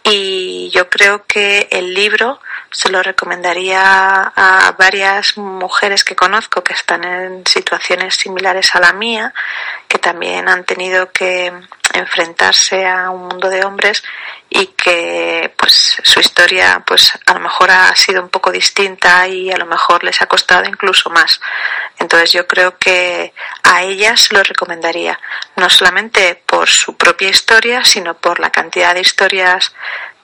Y 0.05 0.69
yo 0.69 0.87
creo 0.87 1.25
que 1.25 1.67
el 1.71 1.93
libro 1.95 2.39
se 2.71 2.89
lo 2.89 3.01
recomendaría 3.01 4.33
a 4.35 4.75
varias 4.77 5.37
mujeres 5.37 6.03
que 6.03 6.15
conozco 6.15 6.63
que 6.63 6.73
están 6.73 7.03
en 7.03 7.45
situaciones 7.45 8.15
similares 8.15 8.75
a 8.75 8.79
la 8.79 8.93
mía, 8.93 9.33
que 9.87 9.97
también 9.97 10.49
han 10.49 10.63
tenido 10.65 11.11
que 11.11 11.53
enfrentarse 11.93 12.85
a 12.85 13.09
un 13.09 13.27
mundo 13.27 13.49
de 13.49 13.63
hombres 13.63 14.03
y 14.49 14.67
que 14.67 15.53
pues 15.57 16.01
su 16.03 16.19
historia 16.19 16.83
pues 16.85 17.17
a 17.25 17.33
lo 17.33 17.39
mejor 17.39 17.71
ha 17.71 17.95
sido 17.95 18.21
un 18.21 18.29
poco 18.29 18.51
distinta 18.51 19.27
y 19.27 19.51
a 19.51 19.57
lo 19.57 19.65
mejor 19.65 20.03
les 20.03 20.21
ha 20.21 20.27
costado 20.27 20.65
incluso 20.65 21.09
más. 21.09 21.39
Entonces 21.97 22.33
yo 22.33 22.47
creo 22.47 22.77
que 22.77 23.33
a 23.63 23.83
ellas 23.83 24.31
lo 24.31 24.43
recomendaría, 24.43 25.19
no 25.55 25.69
solamente 25.69 26.41
por 26.45 26.69
su 26.69 26.95
propia 26.97 27.29
historia, 27.29 27.83
sino 27.83 28.15
por 28.15 28.39
la 28.39 28.51
cantidad 28.51 28.93
de 28.93 29.01
historias 29.01 29.73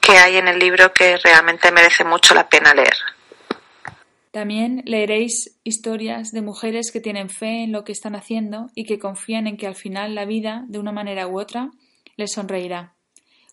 que 0.01 0.17
hay 0.17 0.37
en 0.37 0.47
el 0.47 0.59
libro 0.59 0.91
que 0.93 1.17
realmente 1.17 1.71
merece 1.71 2.03
mucho 2.03 2.33
la 2.33 2.49
pena 2.49 2.73
leer. 2.73 2.95
También 4.31 4.81
leeréis 4.85 5.57
historias 5.63 6.31
de 6.31 6.41
mujeres 6.41 6.91
que 6.91 7.01
tienen 7.01 7.29
fe 7.29 7.63
en 7.63 7.73
lo 7.73 7.83
que 7.83 7.91
están 7.91 8.15
haciendo 8.15 8.69
y 8.75 8.85
que 8.85 8.97
confían 8.97 9.45
en 9.45 9.57
que 9.57 9.67
al 9.67 9.75
final 9.75 10.15
la 10.15 10.25
vida, 10.25 10.63
de 10.67 10.79
una 10.79 10.93
manera 10.93 11.27
u 11.27 11.39
otra, 11.39 11.69
les 12.15 12.31
sonreirá, 12.31 12.95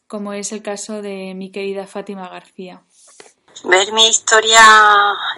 como 0.07 0.33
es 0.33 0.53
el 0.53 0.63
caso 0.63 1.03
de 1.03 1.35
mi 1.35 1.51
querida 1.51 1.87
Fátima 1.87 2.29
García. 2.29 2.83
Ver 3.65 3.93
mi 3.93 4.07
historia 4.07 4.61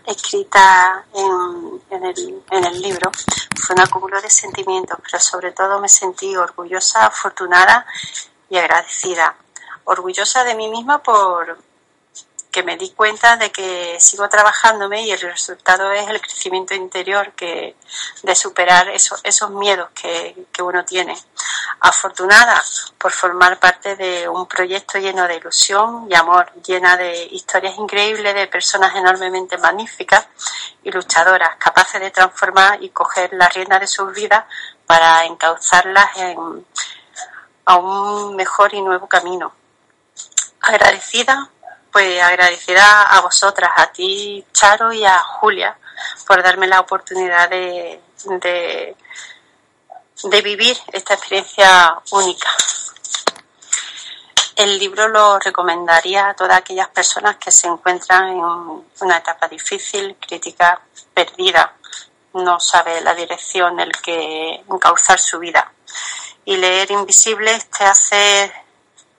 escrita 0.06 1.06
en, 1.14 2.04
el, 2.04 2.42
en 2.50 2.64
el 2.64 2.82
libro 2.82 3.10
fue 3.66 3.74
un 3.74 3.80
acúmulo 3.80 4.20
de 4.20 4.28
sentimientos, 4.28 4.98
pero 5.02 5.18
sobre 5.18 5.52
todo 5.52 5.80
me 5.80 5.88
sentí 5.88 6.36
orgullosa, 6.36 7.06
afortunada 7.06 7.86
y 8.50 8.58
agradecida. 8.58 9.36
Orgullosa 9.90 10.44
de 10.44 10.54
mí 10.54 10.68
misma 10.68 11.02
por, 11.02 11.58
que 12.52 12.62
me 12.62 12.76
di 12.76 12.90
cuenta 12.90 13.36
de 13.36 13.50
que 13.50 13.98
sigo 13.98 14.28
trabajándome 14.28 15.02
y 15.02 15.10
el 15.10 15.20
resultado 15.20 15.90
es 15.90 16.08
el 16.08 16.20
crecimiento 16.20 16.76
interior 16.76 17.32
que, 17.32 17.74
de 18.22 18.34
superar 18.36 18.88
esos, 18.90 19.20
esos 19.24 19.50
miedos 19.50 19.90
que, 19.90 20.46
que 20.52 20.62
uno 20.62 20.84
tiene. 20.84 21.16
Afortunada 21.80 22.62
por 22.98 23.10
formar 23.10 23.58
parte 23.58 23.96
de 23.96 24.28
un 24.28 24.46
proyecto 24.46 24.98
lleno 25.00 25.26
de 25.26 25.38
ilusión 25.38 26.06
y 26.08 26.14
amor, 26.14 26.52
llena 26.64 26.96
de 26.96 27.24
historias 27.24 27.76
increíbles 27.76 28.32
de 28.32 28.46
personas 28.46 28.94
enormemente 28.94 29.58
magníficas 29.58 30.28
y 30.84 30.92
luchadoras, 30.92 31.56
capaces 31.56 32.00
de 32.00 32.12
transformar 32.12 32.80
y 32.80 32.90
coger 32.90 33.30
la 33.32 33.48
rienda 33.48 33.80
de 33.80 33.88
sus 33.88 34.14
vidas 34.14 34.44
para 34.86 35.24
encauzarlas 35.24 36.16
en, 36.16 36.64
a 37.64 37.74
un 37.74 38.36
mejor 38.36 38.72
y 38.72 38.82
nuevo 38.82 39.08
camino. 39.08 39.59
Agradecida 40.70 41.50
pues 41.90 42.22
agradecida 42.22 43.02
a 43.02 43.20
vosotras, 43.20 43.70
a 43.76 43.90
ti, 43.90 44.44
Charo, 44.52 44.92
y 44.92 45.04
a 45.04 45.18
Julia, 45.18 45.76
por 46.26 46.40
darme 46.42 46.68
la 46.68 46.80
oportunidad 46.80 47.50
de, 47.50 48.00
de, 50.22 50.42
vivir 50.42 50.76
esta 50.92 51.14
experiencia 51.14 52.00
única. 52.12 52.48
El 54.54 54.78
libro 54.78 55.08
lo 55.08 55.38
recomendaría 55.38 56.28
a 56.28 56.34
todas 56.34 56.58
aquellas 56.58 56.88
personas 56.88 57.36
que 57.36 57.50
se 57.50 57.66
encuentran 57.66 58.28
en 58.28 58.40
una 58.40 59.16
etapa 59.16 59.48
difícil, 59.48 60.16
crítica, 60.20 60.80
perdida, 61.12 61.74
no 62.34 62.60
sabe 62.60 63.00
la 63.00 63.14
dirección 63.14 63.80
en 63.80 63.88
el 63.88 63.92
que 64.00 64.62
encauzar 64.70 65.18
su 65.18 65.40
vida. 65.40 65.72
Y 66.44 66.56
leer 66.56 66.90
Invisibles 66.92 67.68
te 67.70 67.84
hace 67.84 68.52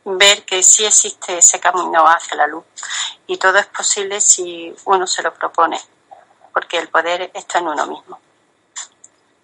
ver 0.06 0.44
que 0.44 0.64
sí 0.64 0.86
existe 0.86 1.38
ese 1.38 1.60
camino 1.60 2.06
hacia 2.06 2.38
la 2.38 2.48
luz 2.48 2.64
y 3.28 3.38
todo 3.38 3.58
es 3.58 3.68
posible 3.68 4.20
si 4.20 4.74
uno 4.86 5.06
se 5.08 5.24
lo 5.24 5.34
propone, 5.34 5.80
porque 6.54 6.78
el 6.78 6.88
poder 6.88 7.32
está 7.34 7.60
en 7.60 7.68
uno 7.68 7.86
mismo. 7.88 8.20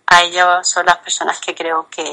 A 0.07 0.23
ellos 0.23 0.67
son 0.67 0.85
las 0.85 0.97
personas 0.97 1.39
que 1.39 1.53
creo 1.53 1.87
que, 1.89 2.03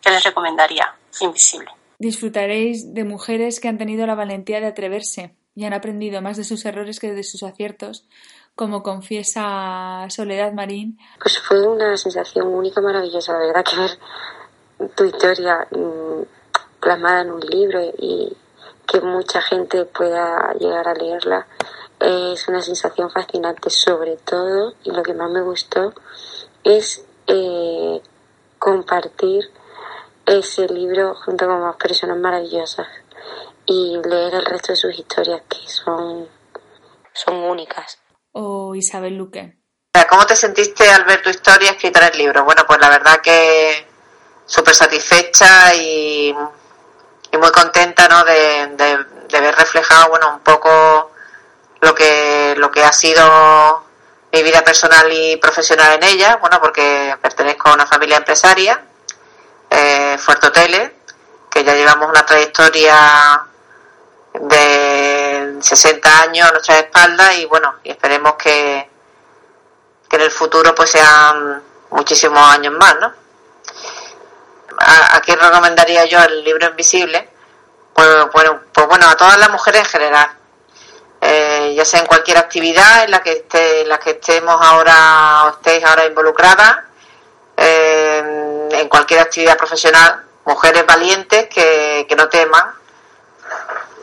que 0.00 0.10
les 0.10 0.24
recomendaría 0.24 0.94
Invisible. 1.20 1.70
Disfrutaréis 1.98 2.94
de 2.94 3.04
mujeres 3.04 3.58
que 3.60 3.68
han 3.68 3.78
tenido 3.78 4.06
la 4.06 4.14
valentía 4.14 4.60
de 4.60 4.66
atreverse 4.66 5.34
y 5.54 5.64
han 5.64 5.72
aprendido 5.72 6.22
más 6.22 6.36
de 6.36 6.44
sus 6.44 6.64
errores 6.64 7.00
que 7.00 7.12
de 7.12 7.24
sus 7.24 7.42
aciertos, 7.42 8.06
como 8.54 8.82
confiesa 8.82 10.06
Soledad 10.08 10.52
Marín. 10.52 10.98
Pues 11.20 11.38
fue 11.40 11.66
una 11.66 11.96
sensación 11.96 12.46
única, 12.46 12.80
maravillosa, 12.80 13.32
la 13.32 13.38
verdad, 13.40 13.64
que 13.64 13.76
ver 13.76 13.98
tu 14.94 15.04
historia 15.04 15.66
mm, 15.72 16.22
plasmada 16.80 17.22
en 17.22 17.30
un 17.30 17.40
libro 17.40 17.80
y 17.98 18.36
que 18.86 19.00
mucha 19.00 19.42
gente 19.42 19.84
pueda 19.84 20.54
llegar 20.54 20.88
a 20.88 20.94
leerla 20.94 21.46
es 22.00 22.46
una 22.48 22.62
sensación 22.62 23.10
fascinante 23.10 23.70
sobre 23.70 24.16
todo 24.16 24.74
y 24.84 24.90
lo 24.90 25.02
que 25.02 25.14
más 25.14 25.30
me 25.30 25.42
gustó 25.42 25.92
es 26.64 27.04
eh, 27.26 28.00
compartir 28.58 29.50
ese 30.26 30.66
libro 30.68 31.14
junto 31.14 31.46
con 31.46 31.60
más 31.60 31.76
personas 31.76 32.18
maravillosas 32.18 32.86
y 33.66 33.98
leer 34.04 34.34
el 34.34 34.44
resto 34.44 34.72
de 34.72 34.76
sus 34.76 34.98
historias 34.98 35.42
que 35.48 35.68
son, 35.68 36.28
son 37.12 37.34
únicas. 37.36 37.98
O 38.32 38.74
Isabel 38.74 39.16
Luque. 39.16 39.58
¿Cómo 40.08 40.24
te 40.26 40.36
sentiste 40.36 40.88
al 40.88 41.04
ver 41.04 41.22
tu 41.22 41.30
historia 41.30 41.72
escrita 41.72 42.06
en 42.06 42.12
el 42.12 42.18
libro? 42.18 42.44
Bueno, 42.44 42.62
pues 42.66 42.78
la 42.80 42.88
verdad 42.88 43.20
que 43.22 43.86
súper 44.46 44.74
satisfecha 44.74 45.74
y 45.74 46.34
y 47.32 47.36
muy 47.36 47.50
contenta 47.50 48.08
¿no? 48.08 48.24
de, 48.24 48.66
de, 49.28 49.40
ver 49.40 49.54
reflejado 49.54 50.10
bueno 50.10 50.30
un 50.34 50.40
poco 50.40 51.12
lo 51.80 51.94
que 51.94 52.54
lo 52.56 52.70
que 52.70 52.82
ha 52.82 52.92
sido 52.92 53.84
mi 54.32 54.42
vida 54.42 54.62
personal 54.62 55.10
y 55.12 55.36
profesional 55.36 55.94
en 55.94 56.04
ella 56.04 56.36
bueno 56.36 56.60
porque 56.60 57.16
pertenezco 57.20 57.68
a 57.68 57.74
una 57.74 57.86
familia 57.86 58.18
empresaria 58.18 58.82
eh, 59.70 60.16
Fuerte 60.18 60.50
Tele 60.50 60.96
que 61.50 61.64
ya 61.64 61.74
llevamos 61.74 62.08
una 62.08 62.24
trayectoria 62.24 63.44
de 64.34 65.56
60 65.60 66.22
años 66.22 66.48
a 66.48 66.52
nuestra 66.52 66.78
espalda 66.78 67.34
y 67.34 67.44
bueno 67.46 67.76
y 67.84 67.90
esperemos 67.90 68.34
que 68.34 68.88
que 70.08 70.16
en 70.16 70.22
el 70.22 70.30
futuro 70.30 70.74
pues 70.74 70.90
sean 70.90 71.62
muchísimos 71.90 72.42
años 72.50 72.72
más 72.74 72.96
no 73.00 73.27
¿A, 74.90 75.20
quién 75.20 75.38
recomendaría 75.38 76.06
yo 76.06 76.18
el 76.22 76.42
libro 76.42 76.66
invisible? 76.68 77.28
Pues, 77.92 78.08
bueno, 78.32 78.62
pues 78.72 78.86
bueno, 78.86 79.06
a 79.06 79.16
todas 79.16 79.38
las 79.38 79.50
mujeres 79.50 79.82
en 79.82 79.86
general. 79.86 80.30
Eh, 81.20 81.74
ya 81.76 81.84
sea 81.84 82.00
en 82.00 82.06
cualquier 82.06 82.38
actividad 82.38 83.04
en 83.04 83.10
la 83.10 83.22
que 83.22 83.32
esté, 83.32 83.82
en 83.82 83.88
la 83.88 83.98
que 83.98 84.10
estemos 84.12 84.56
ahora 84.58 85.44
o 85.44 85.48
estéis 85.50 85.84
ahora 85.84 86.06
involucradas, 86.06 86.76
eh, 87.56 88.68
en 88.70 88.88
cualquier 88.88 89.20
actividad 89.20 89.58
profesional, 89.58 90.24
mujeres 90.46 90.86
valientes 90.86 91.48
que, 91.48 92.06
que 92.08 92.16
no 92.16 92.28
teman 92.28 92.64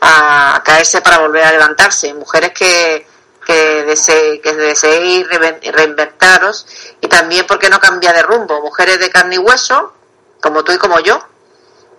a, 0.02 0.62
caerse 0.64 1.00
para 1.00 1.18
volver 1.18 1.42
a 1.42 1.52
levantarse, 1.52 2.14
mujeres 2.14 2.52
que, 2.52 3.08
que, 3.44 3.82
dese, 3.84 4.40
que 4.40 4.52
deseéis 4.52 5.26
reinventaros 5.72 6.66
y 7.00 7.08
también 7.08 7.44
porque 7.46 7.70
no 7.70 7.80
cambia 7.80 8.12
de 8.12 8.22
rumbo, 8.22 8.60
mujeres 8.60 9.00
de 9.00 9.10
carne 9.10 9.36
y 9.36 9.38
hueso 9.38 9.95
como 10.46 10.62
tú 10.62 10.70
y 10.70 10.78
como 10.78 11.00
yo, 11.00 11.18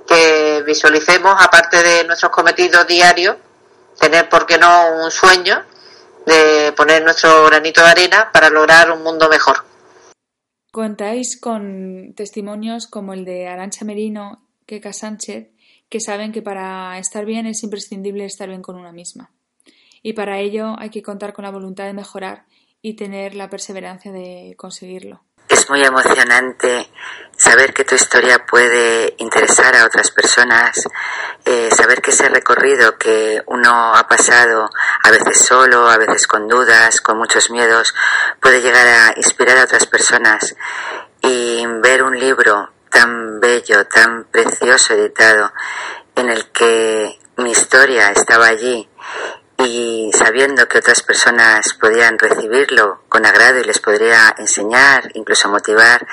que 0.08 0.64
visualicemos, 0.66 1.36
aparte 1.38 1.84
de 1.84 2.06
nuestros 2.06 2.32
cometidos 2.32 2.88
diarios, 2.88 3.36
tener, 4.00 4.30
¿por 4.30 4.46
qué 4.46 4.58
no?, 4.58 5.04
un 5.04 5.12
sueño 5.12 5.62
de 6.26 6.72
poner 6.72 7.04
nuestro 7.04 7.46
granito 7.48 7.82
de 7.82 7.90
arena 7.90 8.30
para 8.32 8.50
lograr 8.50 8.90
un 8.90 9.04
mundo 9.04 9.28
mejor. 9.28 9.58
Contáis 10.72 11.38
con 11.38 12.14
testimonios 12.16 12.88
como 12.88 13.12
el 13.12 13.26
de 13.26 13.50
Arancha 13.50 13.84
Merino, 13.84 14.48
Keka 14.66 14.94
Sánchez, 14.94 15.50
que 15.90 16.00
saben 16.00 16.32
que 16.32 16.42
para 16.42 16.98
estar 17.00 17.26
bien 17.26 17.48
es 17.48 17.64
imprescindible 17.64 18.24
estar 18.24 18.48
bien 18.48 18.62
con 18.62 18.78
una 18.78 18.94
misma. 18.94 19.32
Y 20.02 20.14
para 20.14 20.40
ello 20.40 20.76
hay 20.80 20.90
que 20.90 21.02
contar 21.02 21.34
con 21.34 21.44
la 21.44 21.52
voluntad 21.52 21.84
de 21.84 21.94
mejorar 21.94 22.46
y 22.82 22.96
tener 22.96 23.36
la 23.36 23.50
perseverancia 23.50 24.14
de 24.14 24.56
conseguirlo 24.58 25.27
es 25.68 25.70
muy 25.70 25.84
emocionante 25.84 26.90
saber 27.36 27.74
que 27.74 27.84
tu 27.84 27.94
historia 27.94 28.46
puede 28.46 29.16
interesar 29.18 29.76
a 29.76 29.86
otras 29.86 30.12
personas, 30.12 30.88
eh, 31.44 31.70
saber 31.76 32.02
que 32.02 32.12
ese 32.12 32.30
recorrido 32.30 32.98
que 32.98 33.44
uno 33.48 33.94
ha 33.94 34.08
pasado, 34.08 34.70
a 35.04 35.12
veces 35.12 35.46
solo, 35.46 35.90
a 35.90 35.98
veces 35.98 36.26
con 36.26 36.48
dudas, 36.48 37.02
con 37.02 37.18
muchos 37.18 37.50
miedos, 37.50 37.94
puede 38.40 38.62
llegar 38.62 38.88
a 38.88 39.14
inspirar 39.18 39.58
a 39.58 39.64
otras 39.66 39.86
personas. 39.88 40.56
Y 41.22 41.66
ver 41.82 42.02
un 42.02 42.18
libro 42.18 42.72
tan 42.90 43.42
bello, 43.42 43.86
tan 43.88 44.24
precioso 44.24 44.94
editado, 44.94 45.52
en 46.16 46.30
el 46.30 46.50
que 46.52 47.20
mi 47.36 47.52
historia 47.52 48.12
estaba 48.12 48.46
allí 48.46 48.90
y 49.60 50.12
sabiendo 50.14 50.68
que 50.68 50.78
otras 50.78 51.02
personas 51.02 51.74
podían 51.80 52.20
recibirlo 52.20 53.02
con 53.10 53.26
agrado 53.26 53.60
y 53.60 53.64
les 53.64 53.80
podría 53.80 54.36
enseñar, 54.38 55.10
incluso 55.16 55.50
motivar, 55.50 56.06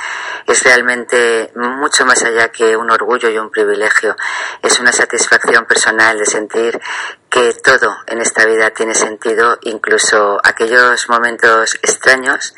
es 0.46 0.62
realmente 0.62 1.52
mucho 1.54 2.06
más 2.06 2.22
allá 2.24 2.48
que 2.48 2.76
un 2.76 2.90
orgullo 2.90 3.28
y 3.28 3.38
un 3.38 3.50
privilegio. 3.50 4.16
Es 4.62 4.80
una 4.80 4.92
satisfacción 4.92 5.66
personal 5.66 6.18
de 6.18 6.24
sentir 6.24 6.80
que 7.28 7.52
todo 7.52 7.94
en 8.06 8.20
esta 8.20 8.46
vida 8.46 8.70
tiene 8.70 8.94
sentido, 8.94 9.58
incluso 9.62 10.40
aquellos 10.42 11.08
momentos 11.10 11.74
extraños 11.82 12.54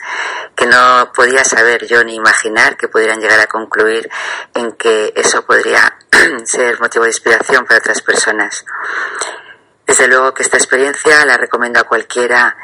que 0.55 0.67
no 0.67 1.11
podía 1.15 1.45
saber 1.45 1.87
yo 1.87 2.05
ni 2.05 2.15
imaginar 2.15 2.77
que 2.77 2.89
pudieran 2.89 3.21
llegar 3.21 3.41
a 3.41 3.49
concluir 3.49 4.09
en 4.55 4.73
que 4.73 5.13
eso 5.17 5.45
podría 5.45 5.97
ser 6.45 6.79
motivo 6.81 7.05
de 7.05 7.11
inspiración 7.11 7.65
para 7.67 7.79
otras 7.79 8.03
personas. 8.03 8.65
Desde 9.87 10.09
luego 10.09 10.35
que 10.35 10.43
esta 10.43 10.57
experiencia 10.57 11.25
la 11.25 11.37
recomiendo 11.37 11.81
a 11.81 11.85
cualquiera 11.85 12.57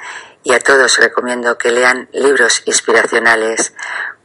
y 0.43 0.55
a 0.55 0.61
todos 0.61 0.99
recomiendo 0.99 1.57
que 1.57 1.71
lean 1.71 2.09
libros 2.13 2.63
inspiracionales 2.65 3.75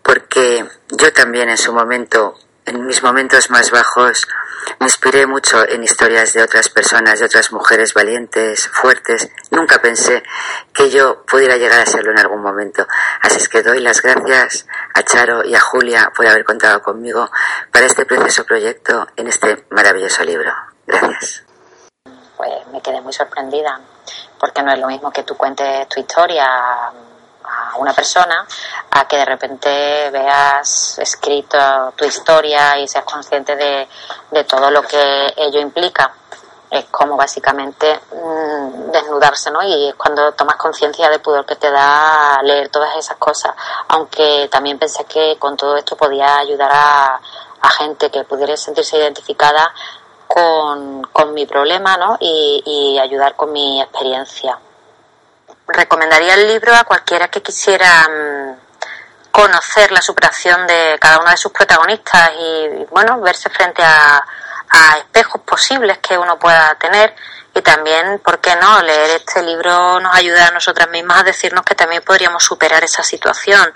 porque 0.08 0.66
yo 0.90 1.12
también 1.12 1.50
en 1.50 1.58
su 1.58 1.74
momento, 1.74 2.40
en 2.66 2.86
mis 2.86 3.04
momentos 3.04 3.50
más 3.50 3.72
bajos, 3.72 4.26
me 4.80 4.86
inspiré 4.86 5.28
mucho 5.28 5.68
en 5.68 5.84
historias 5.84 6.34
de 6.34 6.42
otras 6.42 6.70
personas, 6.70 7.20
de 7.20 7.26
otras 7.26 7.52
mujeres 7.52 7.94
valientes, 7.94 8.70
fuertes. 8.70 9.30
Nunca 9.52 9.82
pensé 9.82 10.24
que 10.74 10.90
yo 10.90 11.26
pudiera 11.26 11.58
llegar 11.58 11.82
a 11.82 11.86
serlo 11.86 12.12
en 12.12 12.20
algún 12.20 12.42
momento. 12.42 12.88
Así 13.22 13.38
es 13.38 13.50
que 13.50 13.64
doy 13.64 13.82
las 13.82 14.02
gracias 14.02 14.66
a 14.94 15.04
Charo 15.04 15.44
y 15.44 15.56
a 15.56 15.60
Julia 15.60 16.12
por 16.16 16.26
haber 16.26 16.46
contado 16.46 16.82
conmigo 16.82 17.30
para 17.72 17.86
este 17.86 18.06
precioso 18.06 18.46
proyecto 18.46 19.08
en 19.18 19.28
este 19.28 19.66
maravilloso 19.72 20.24
libro. 20.24 20.54
Gracias. 20.86 21.47
Pues 22.38 22.68
me 22.68 22.82
quedé 22.82 23.02
muy 23.02 23.14
sorprendida 23.14 23.80
porque 24.40 24.62
no 24.62 24.72
es 24.72 24.80
lo 24.80 24.88
mismo 24.88 25.12
que 25.12 25.24
tú 25.24 25.36
cuentes 25.36 25.90
tu 25.90 26.00
historia 26.00 26.46
a 27.48 27.78
una 27.78 27.94
persona 27.94 28.46
a 28.92 29.08
que 29.08 29.18
de 29.18 29.26
repente 29.26 30.10
veas 30.12 31.00
escrito 31.00 31.94
tu 31.96 32.06
historia 32.06 32.78
y 32.80 32.88
seas 32.88 33.06
consciente 33.06 33.56
de, 33.56 33.88
todo 34.44 34.70
lo 34.72 34.82
que 34.84 35.34
ello 35.36 35.60
implica. 35.60 36.14
Es 36.70 36.86
como 36.86 37.16
básicamente 37.16 37.98
mm, 38.12 38.92
desnudarse, 38.92 39.50
¿no? 39.52 39.64
Y 39.64 39.90
es 39.90 39.96
cuando 39.96 40.34
tomas 40.34 40.58
conciencia 40.58 41.10
del 41.10 41.22
pudor 41.22 41.46
que 41.46 41.56
te 41.56 41.72
da 41.72 42.42
leer 42.44 42.68
todas 42.70 42.98
esas 42.98 43.16
cosas. 43.18 43.54
Aunque 43.88 44.50
también 44.52 44.78
pensé 44.78 45.06
que 45.06 45.38
con 45.40 45.56
todo 45.56 45.78
esto 45.78 45.96
podía 45.96 46.38
ayudar 46.38 46.72
a, 46.74 47.20
gente 47.78 48.10
que 48.10 48.24
pudiera 48.24 48.56
sentirse 48.56 48.98
identificada 48.98 49.74
con, 51.12 51.34
mi 51.34 51.46
problema, 51.46 51.98
¿no? 51.98 52.18
y 52.20 52.98
ayudar 53.02 53.36
con 53.36 53.52
mi 53.52 53.82
experiencia 53.82 54.58
recomendaría 55.68 56.36
el 56.36 56.48
libro 56.48 56.74
a 56.76 56.84
cualquiera 56.84 57.28
que 57.28 57.42
quisiera 57.42 58.08
mm, 58.08 59.32
conocer 59.32 59.92
la 59.92 60.02
superación 60.02 60.66
de 60.66 60.98
cada 61.00 61.20
uno 61.20 61.30
de 61.30 61.38
sus 61.38 61.52
protagonistas 61.52 62.32
y, 62.40 62.86
bueno, 62.90 63.20
verse 63.22 63.50
frente 63.50 63.84
a, 63.84 64.26
a 64.70 64.98
espejos 64.98 65.42
posibles 65.42 66.00
que 66.00 66.18
uno 66.18 66.40
pueda 66.40 66.76
tener 66.76 67.14
y 67.58 67.62
también, 67.64 68.20
¿por 68.24 68.40
qué 68.40 68.56
no? 68.56 68.84
Leer 68.84 69.18
este 69.18 69.42
libro 69.42 70.00
nos 70.00 70.16
ayuda 70.16 70.48
a 70.48 70.52
nosotras 70.52 70.90
mismas 70.92 71.22
a 71.22 71.24
decirnos 71.24 71.66
que 71.66 71.74
también 71.74 72.04
podríamos 72.04 72.44
superar 72.44 72.84
esa 72.84 73.02
situación. 73.02 73.72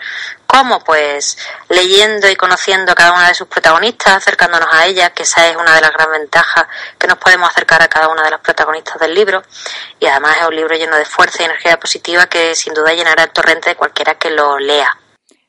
¿Cómo? 0.46 0.84
Pues 0.84 1.36
leyendo 1.70 2.30
y 2.30 2.36
conociendo 2.36 2.92
a 2.92 2.96
cada 2.96 3.14
una 3.14 3.30
de 3.30 3.34
sus 3.34 3.48
protagonistas, 3.48 4.18
acercándonos 4.18 4.70
a 4.72 4.86
ellas, 4.86 5.12
que 5.16 5.24
esa 5.24 5.50
es 5.50 5.56
una 5.56 5.74
de 5.74 5.82
las 5.82 5.92
grandes 5.94 6.20
ventajas 6.20 6.68
que 7.00 7.08
nos 7.08 7.18
podemos 7.18 7.50
acercar 7.50 7.82
a 7.82 7.88
cada 7.88 8.10
una 8.10 8.22
de 8.22 8.30
las 8.30 8.42
protagonistas 8.42 9.00
del 9.00 9.16
libro. 9.16 9.42
Y 10.00 10.06
además 10.06 10.38
es 10.40 10.48
un 10.48 10.56
libro 10.56 10.76
lleno 10.76 10.98
de 10.98 11.06
fuerza 11.06 11.42
y 11.42 11.46
energía 11.46 11.80
positiva 11.80 12.28
que 12.28 12.54
sin 12.54 12.76
duda 12.76 12.94
llenará 12.94 13.24
el 13.24 13.32
torrente 13.32 13.70
de 13.70 13.76
cualquiera 13.76 14.16
que 14.16 14.30
lo 14.30 14.60
lea. 14.60 14.96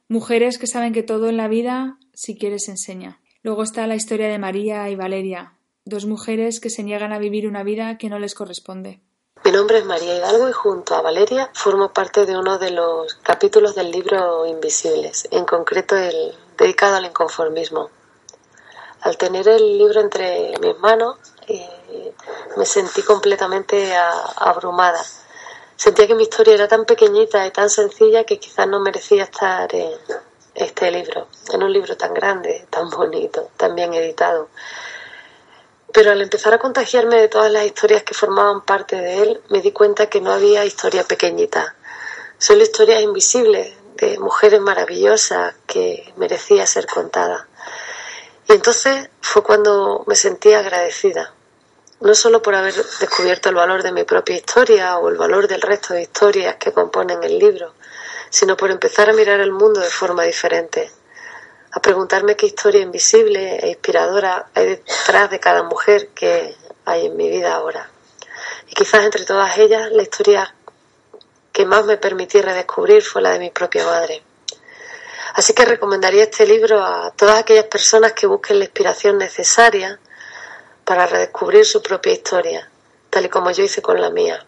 Mujeres 0.09 0.59
que 0.59 0.67
saben 0.67 0.95
que 0.95 1.03
todo 1.03 1.29
en 1.29 1.37
la 1.37 1.49
vida, 1.49 1.97
si 2.15 2.39
quieres, 2.39 2.69
enseña. 2.69 3.19
Luego 3.43 3.63
está 3.63 3.87
la 3.87 3.97
historia 3.97 4.29
de 4.29 4.39
María 4.39 4.89
y 4.89 4.97
Valeria, 4.97 5.53
dos 5.85 6.07
mujeres 6.07 6.61
que 6.61 6.71
se 6.71 6.83
niegan 6.83 7.13
a 7.13 7.19
vivir 7.19 7.47
una 7.47 7.63
vida 7.63 7.99
que 7.99 8.09
no 8.09 8.19
les 8.19 8.35
corresponde. 8.35 9.01
Mi 9.45 9.51
nombre 9.51 9.79
es 9.79 9.85
María 9.85 10.17
Hidalgo 10.17 10.49
y 10.49 10.53
junto 10.53 10.95
a 10.95 11.03
Valeria 11.03 11.51
formo 11.53 11.93
parte 11.93 12.27
de 12.27 12.37
uno 12.37 12.59
de 12.59 12.71
los 12.71 13.15
capítulos 13.25 13.75
del 13.75 13.91
libro 13.91 14.47
Invisibles, 14.47 15.27
en 15.33 15.45
concreto 15.45 15.97
el 15.97 16.33
dedicado 16.57 16.97
al 16.97 17.07
inconformismo. 17.07 17.91
Al 19.01 19.17
tener 19.17 19.49
el 19.49 19.79
libro 19.79 20.01
entre 20.01 20.57
mis 20.61 20.79
manos, 20.79 21.17
eh, 21.49 22.15
me 22.57 22.65
sentí 22.65 23.03
completamente 23.03 23.93
abrumada. 24.37 25.03
Sentía 25.75 26.07
que 26.07 26.15
mi 26.15 26.23
historia 26.23 26.55
era 26.55 26.69
tan 26.69 26.85
pequeñita 26.85 27.45
y 27.45 27.51
tan 27.51 27.69
sencilla 27.69 28.23
que 28.23 28.39
quizás 28.39 28.69
no 28.69 28.79
merecía 28.79 29.25
estar 29.25 29.75
en 29.75 29.91
este 30.55 30.93
libro, 30.93 31.27
en 31.53 31.65
un 31.65 31.73
libro 31.73 31.97
tan 31.97 32.15
grande, 32.15 32.65
tan 32.71 32.89
bonito, 32.91 33.51
tan 33.57 33.75
bien 33.75 33.93
editado. 33.93 34.49
Pero 35.93 36.11
al 36.11 36.23
empezar 36.23 36.55
a 36.55 36.59
contagiarme 36.59 37.17
de 37.17 37.29
todas 37.29 37.53
las 37.53 37.67
historias 37.67 38.03
que 38.03 38.15
formaban 38.15 38.63
parte 38.63 38.97
de 38.97 39.23
él, 39.23 39.43
me 39.51 39.61
di 39.61 39.73
cuenta 39.73 40.07
que 40.07 40.23
no 40.23 40.33
había 40.33 40.65
historia 40.65 41.05
pequeñita, 41.05 41.77
solo 42.39 42.63
historias 42.63 43.03
invisibles 43.03 43.75
de 43.97 44.19
mujeres 44.19 44.61
maravillosas 44.61 45.55
que 45.67 46.13
merecía 46.17 46.67
ser 46.67 46.87
contada. 46.87 47.47
Y 48.49 48.53
entonces 48.53 49.11
fue 49.21 49.43
cuando 49.43 50.03
me 50.07 50.17
sentí 50.17 50.55
agradecida, 50.55 51.35
no 52.01 52.15
solo 52.15 52.41
por 52.41 52.55
haber 52.55 52.75
descubierto 52.75 53.51
el 53.51 53.55
valor 53.55 53.83
de 53.83 53.93
mi 53.93 54.05
propia 54.05 54.37
historia 54.37 54.97
o 54.99 55.11
el 55.11 55.17
valor 55.17 55.47
del 55.47 55.61
resto 55.61 55.93
de 55.93 56.03
historias 56.03 56.57
que 56.57 56.73
componen 56.73 57.23
el 57.23 57.39
libro, 57.39 57.75
sino 58.31 58.57
por 58.57 58.71
empezar 58.71 59.11
a 59.11 59.13
mirar 59.13 59.41
el 59.41 59.53
mundo 59.53 59.81
de 59.81 59.91
forma 59.91 60.25
diferente 60.25 60.91
a 61.75 61.81
preguntarme 61.81 62.37
qué 62.37 62.47
historia 62.47 62.83
invisible 62.83 63.57
e 63.57 63.69
inspiradora 63.69 64.51
hay 64.55 64.67
detrás 64.67 65.31
de 65.31 65.41
cada 65.41 65.63
mujer 65.63 66.09
que 66.09 66.55
hay 66.85 67.07
en 67.07 67.17
mi 67.17 67.31
vida 67.31 67.55
ahora. 67.55 67.91
Y 68.69 68.75
quizás 68.75 69.05
entre 69.05 69.25
todas 69.25 69.57
ellas 69.57 69.91
la 69.91 70.03
historia 70.03 70.55
que 71.51 71.65
más 71.65 71.87
me 71.87 71.97
permití 71.97 72.43
redescubrir 72.43 73.03
fue 73.03 73.23
la 73.23 73.31
de 73.31 73.39
mi 73.39 73.51
propia 73.51 73.87
madre. 73.87 74.23
Así 75.35 75.55
que 75.55 75.65
recomendaría 75.65 76.25
este 76.25 76.47
libro 76.47 76.85
a 76.85 77.11
todas 77.13 77.39
aquellas 77.39 77.65
personas 77.65 78.13
que 78.13 78.27
busquen 78.27 78.59
la 78.59 78.67
inspiración 78.67 79.17
necesaria 79.17 79.99
para 80.85 81.07
redescubrir 81.07 81.65
su 81.65 81.83
propia 81.83 82.13
historia, 82.13 82.69
tal 83.09 83.25
y 83.25 83.29
como 83.31 83.51
yo 83.51 83.65
hice 83.65 83.81
con 83.81 83.99
la 83.99 84.11
mía. 84.11 84.45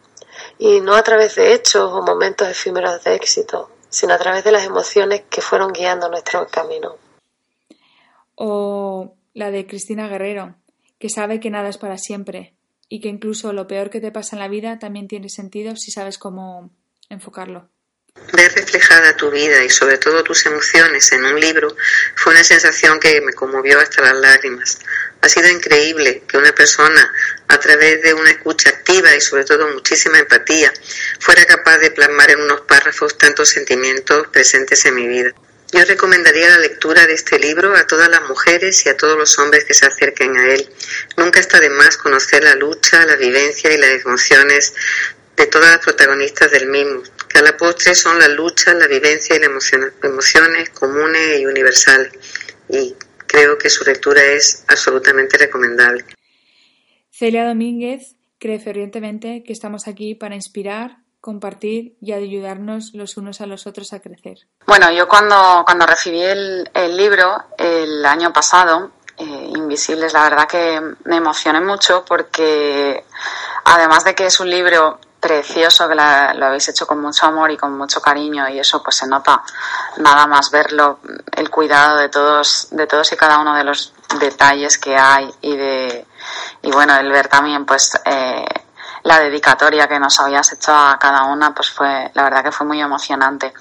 Y 0.59 0.83
no 0.83 0.95
a 0.95 1.03
través 1.03 1.37
de 1.37 1.55
hechos 1.55 1.91
o 1.91 2.03
momentos 2.03 2.49
efímeros 2.49 3.03
de 3.03 3.15
éxito, 3.15 3.71
sino 3.89 4.13
a 4.13 4.19
través 4.19 4.45
de 4.45 4.53
las 4.53 4.65
emociones 4.65 5.23
que 5.31 5.41
fueron 5.41 5.73
guiando 5.73 6.11
nuestro 6.11 6.47
camino 6.49 6.99
o 8.35 9.17
la 9.33 9.51
de 9.51 9.67
Cristina 9.67 10.09
Guerrero, 10.09 10.57
que 10.99 11.09
sabe 11.09 11.41
que 11.41 11.51
nada 11.51 11.69
es 11.69 11.79
para 11.79 11.99
siempre 11.99 12.55
y 12.89 13.01
que 13.01 13.09
incluso 13.09 13.53
lo 13.53 13.67
peor 13.67 13.91
que 13.91 14.01
te 14.01 14.13
pasa 14.13 14.37
en 14.37 14.41
la 14.41 14.49
vida 14.49 14.79
también 14.79 15.09
tiene 15.09 15.29
sentido 15.29 15.77
si 15.77 15.91
sabes 15.91 16.19
cómo 16.19 16.71
enfocarlo. 17.09 17.69
Ver 18.33 18.53
reflejada 18.55 19.17
tu 19.17 19.31
vida 19.31 19.65
y 19.65 19.71
sobre 19.71 19.99
todo 19.99 20.23
tus 20.23 20.47
emociones 20.47 21.11
en 21.11 21.25
un 21.25 21.41
libro 21.41 21.77
fue 22.15 22.33
una 22.33 22.45
sensación 22.45 23.01
que 23.01 23.21
me 23.21 23.33
conmovió 23.33 23.81
hasta 23.81 24.03
las 24.03 24.15
lágrimas. 24.15 24.79
Ha 25.21 25.29
sido 25.29 25.49
increíble 25.49 26.23
que 26.29 26.39
una 26.39 26.53
persona, 26.53 27.13
a 27.49 27.59
través 27.59 28.03
de 28.03 28.15
una 28.15 28.31
escucha 28.31 28.69
activa 28.69 29.17
y 29.17 29.21
sobre 29.21 29.45
todo 29.45 29.69
muchísima 29.73 30.21
empatía, 30.21 30.73
fuera 31.19 31.45
capaz 31.45 31.79
de 31.79 31.91
plasmar 31.91 32.31
en 32.31 32.43
unos 32.43 32.61
párrafos 32.61 33.19
tantos 33.19 33.49
sentimientos 33.49 34.29
presentes 34.29 34.85
en 34.87 34.95
mi 34.95 35.09
vida. 35.09 35.35
Yo 35.75 35.85
recomendaría 35.85 36.51
la 36.51 36.59
lectura 36.59 37.05
de 37.05 37.15
este 37.15 37.37
libro 37.37 37.75
a 37.75 37.85
todas 37.85 38.09
las 38.09 38.23
mujeres 38.29 38.87
y 38.87 38.91
a 38.91 38.97
todos 38.97 39.19
los 39.19 39.37
hombres 39.41 39.65
que 39.65 39.75
se 39.75 39.85
acerquen 39.85 40.37
a 40.37 40.55
él. 40.55 40.69
Nunca 41.17 41.41
está 41.41 41.59
de 41.59 41.69
más 41.69 41.97
conocer 41.97 42.45
la 42.45 42.55
lucha, 42.55 43.05
la 43.05 43.17
vivencia 43.17 43.75
y 43.75 43.79
las 43.79 44.05
emociones 44.05 44.73
de 45.37 45.49
todas 45.49 45.73
las 45.73 45.85
protagonistas 45.85 46.53
del 46.53 46.69
mismo, 46.69 47.03
que 47.29 47.39
a 47.39 47.43
la 47.43 47.57
postre 47.57 47.97
son 47.97 48.21
la 48.21 48.29
lucha, 48.29 48.73
la 48.73 48.87
vivencia 48.87 49.35
y 49.35 49.41
las 49.41 49.51
emociones 50.01 50.71
comunes 50.71 51.41
y 51.41 51.47
universales. 51.47 52.13
Y 52.69 52.95
creo 53.27 53.59
que 53.59 53.69
su 53.69 53.83
lectura 53.83 54.23
es 54.23 54.63
absolutamente 54.69 55.37
recomendable. 55.39 56.05
Celia 57.11 57.49
Domínguez 57.49 58.15
cree 58.39 58.61
fervientemente 58.61 59.43
que 59.45 59.53
estamos 59.53 59.89
aquí 59.89 60.15
para 60.15 60.37
inspirar, 60.37 60.99
compartir 61.25 61.97
y 62.03 62.13
ayudarnos 62.13 62.91
los 62.93 63.17
unos 63.17 63.41
a 63.41 63.47
los 63.47 63.67
otros 63.67 63.95
a 63.95 64.01
crecer. 64.01 64.41
Bueno, 64.67 64.93
yo 64.93 65.09
cuando, 65.09 65.63
cuando 65.65 65.87
recibí 65.87 66.21
el, 66.21 66.69
libro 66.95 67.45
el 67.57 68.05
año 68.05 68.31
pasado, 68.31 68.91
eh, 69.17 69.53
Invisibles, 69.57 70.13
la 70.13 70.25
verdad 70.25 70.47
que 70.47 70.83
me 71.05 71.17
emocioné 71.17 71.63
mucho 71.63 72.05
porque 72.07 73.07
además 73.65 74.05
de 74.05 74.15
que 74.15 74.27
es 74.27 74.39
un 74.39 74.51
libro 74.51 74.99
precioso 75.19 75.89
que 75.89 75.95
lo 75.95 76.03
habéis 76.47 76.69
hecho 76.69 76.87
con 76.87 77.01
mucho 77.01 77.25
amor 77.25 77.51
y 77.51 77.57
con 77.57 77.75
mucho 77.75 78.03
cariño 78.03 78.47
y 78.51 78.59
eso 78.59 78.83
pues 78.83 78.97
se 78.97 79.07
nota 79.07 79.43
nada 79.97 80.27
más 80.27 80.51
verlo 80.51 80.99
el 81.35 81.49
cuidado 81.49 81.97
de 81.97 82.11
todos 82.11 82.69
de 82.71 82.87
todos 82.87 83.11
y 83.11 83.17
cada 83.17 83.39
uno 83.39 83.57
de 83.57 83.65
los 83.65 83.95
detalles 84.21 84.77
que 84.77 84.95
hay 84.95 85.35
y 85.41 85.57
de 85.57 86.07
y 86.61 86.71
bueno 86.71 86.95
el 86.99 87.11
ver 87.11 87.29
también 87.29 87.65
pues 87.65 87.99
eh, 88.05 88.45
la 89.05 89.21
dedicatoria 89.21 89.87
que 89.87 90.01
nos 90.01 90.19
habías 90.19 90.51
hecho 90.53 90.75
a 90.75 90.99
cada 90.99 91.25
una, 91.25 91.55
pues 91.55 91.71
fue, 91.71 92.11
la 92.15 92.23
verdad 92.25 92.43
que 92.43 92.53
fue 92.53 92.67
muy 92.67 92.81
emocionante. 92.81 93.53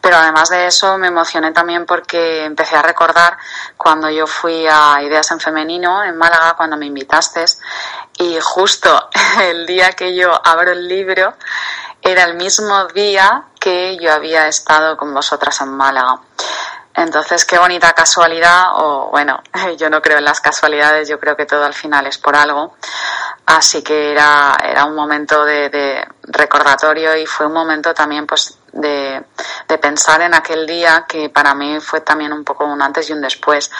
Pero 0.00 0.16
además 0.16 0.48
de 0.48 0.66
eso 0.66 0.96
me 0.96 1.08
emocioné 1.08 1.52
también 1.52 1.84
porque 1.84 2.44
empecé 2.44 2.76
a 2.76 2.82
recordar 2.82 3.36
cuando 3.76 4.08
yo 4.08 4.26
fui 4.26 4.66
a 4.66 5.02
Ideas 5.02 5.30
en 5.30 5.40
Femenino 5.40 6.02
en 6.02 6.16
Málaga, 6.16 6.54
cuando 6.56 6.78
me 6.78 6.86
invitaste, 6.86 7.44
y 8.18 8.38
justo 8.40 9.10
el 9.42 9.66
día 9.66 9.92
que 9.92 10.14
yo 10.14 10.32
abro 10.42 10.72
el 10.72 10.88
libro 10.88 11.34
era 12.00 12.24
el 12.24 12.34
mismo 12.34 12.86
día 12.86 13.44
que 13.60 13.98
yo 13.98 14.12
había 14.12 14.48
estado 14.48 14.96
con 14.96 15.12
vosotras 15.12 15.60
en 15.60 15.76
Málaga. 15.76 16.20
Entonces, 16.96 17.44
qué 17.44 17.58
bonita 17.58 17.92
casualidad, 17.92 18.68
o 18.74 19.10
bueno, 19.10 19.42
yo 19.78 19.90
no 19.90 20.00
creo 20.00 20.16
en 20.18 20.24
las 20.24 20.40
casualidades, 20.40 21.08
yo 21.08 21.20
creo 21.20 21.36
que 21.36 21.44
todo 21.44 21.64
al 21.64 21.74
final 21.74 22.06
es 22.06 22.16
por 22.16 22.34
algo. 22.34 22.74
Así 23.44 23.82
que 23.82 24.12
era, 24.12 24.56
era 24.64 24.86
un 24.86 24.94
momento 24.94 25.44
de, 25.44 25.68
de 25.68 26.08
recordatorio 26.22 27.14
y 27.16 27.26
fue 27.26 27.46
un 27.46 27.52
momento 27.52 27.92
también 27.94 28.26
pues 28.26 28.58
de, 28.72 29.24
de, 29.68 29.78
pensar 29.78 30.20
en 30.22 30.34
aquel 30.34 30.66
día 30.66 31.04
que 31.06 31.28
para 31.28 31.54
mí 31.54 31.78
fue 31.80 32.00
también 32.00 32.32
un 32.32 32.44
poco 32.44 32.64
un 32.64 32.82
antes 32.82 33.08
y 33.08 33.12
un 33.12 33.20
después, 33.20 33.70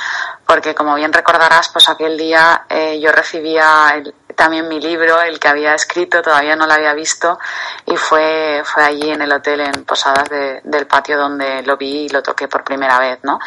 porque 0.46 0.74
como 0.74 0.94
bien 0.94 1.12
recordarás, 1.12 1.70
pues 1.70 1.88
aquel 1.88 2.16
día 2.16 2.66
eh, 2.68 3.00
yo 3.00 3.10
recibía 3.12 3.92
el, 3.94 4.14
también 4.36 4.68
mi 4.68 4.80
libro, 4.80 5.20
el 5.22 5.40
que 5.40 5.48
había 5.48 5.74
escrito, 5.74 6.22
todavía 6.22 6.54
no 6.54 6.66
lo 6.66 6.74
había 6.74 6.92
visto 6.92 7.38
y 7.86 7.96
fue, 7.96 8.62
fue 8.64 8.84
allí 8.84 9.10
en 9.10 9.22
el 9.22 9.32
hotel 9.32 9.60
en 9.60 9.84
Posadas 9.84 10.28
de, 10.28 10.60
del 10.62 10.86
patio 10.86 11.18
donde 11.18 11.62
lo 11.62 11.76
vi 11.76 12.04
y 12.04 12.08
lo 12.10 12.22
toqué 12.22 12.46
por 12.46 12.62
primera 12.62 12.98
vez, 12.98 13.18
¿no? 13.22 13.40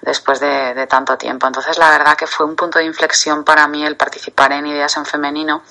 Después 0.00 0.40
de, 0.40 0.86
tanto 0.88 1.16
tiempo. 1.16 1.46
Entonces 1.46 1.78
la 1.78 1.90
verdad 1.90 2.16
que 2.16 2.26
fue 2.26 2.44
un 2.44 2.56
punto 2.56 2.78
de 2.78 2.84
inflexión 2.84 3.44
para 3.44 3.68
mí 3.68 3.86
el 3.86 3.96
participar 3.96 4.52
en 4.52 4.66
Ideas 4.66 4.96
en 4.96 5.06
Femenino 5.06 5.62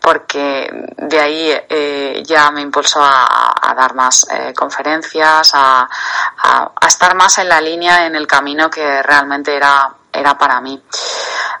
porque 0.00 0.70
de 0.96 1.20
ahí 1.20 1.50
eh, 1.68 2.22
ya 2.24 2.50
me 2.52 2.60
impulsó 2.60 3.00
a, 3.02 3.74
dar 3.76 3.94
más 3.94 4.26
eh, 4.30 4.54
conferencias, 4.54 5.50
a 5.54 5.88
estar 6.86 7.16
más 7.16 7.38
en 7.38 7.48
la 7.48 7.60
línea, 7.60 8.06
en 8.06 8.14
el 8.14 8.28
camino 8.28 8.70
que 8.70 9.02
realmente 9.02 9.56
era 9.56 9.92
era 10.14 10.38
para 10.38 10.60
mí. 10.60 10.82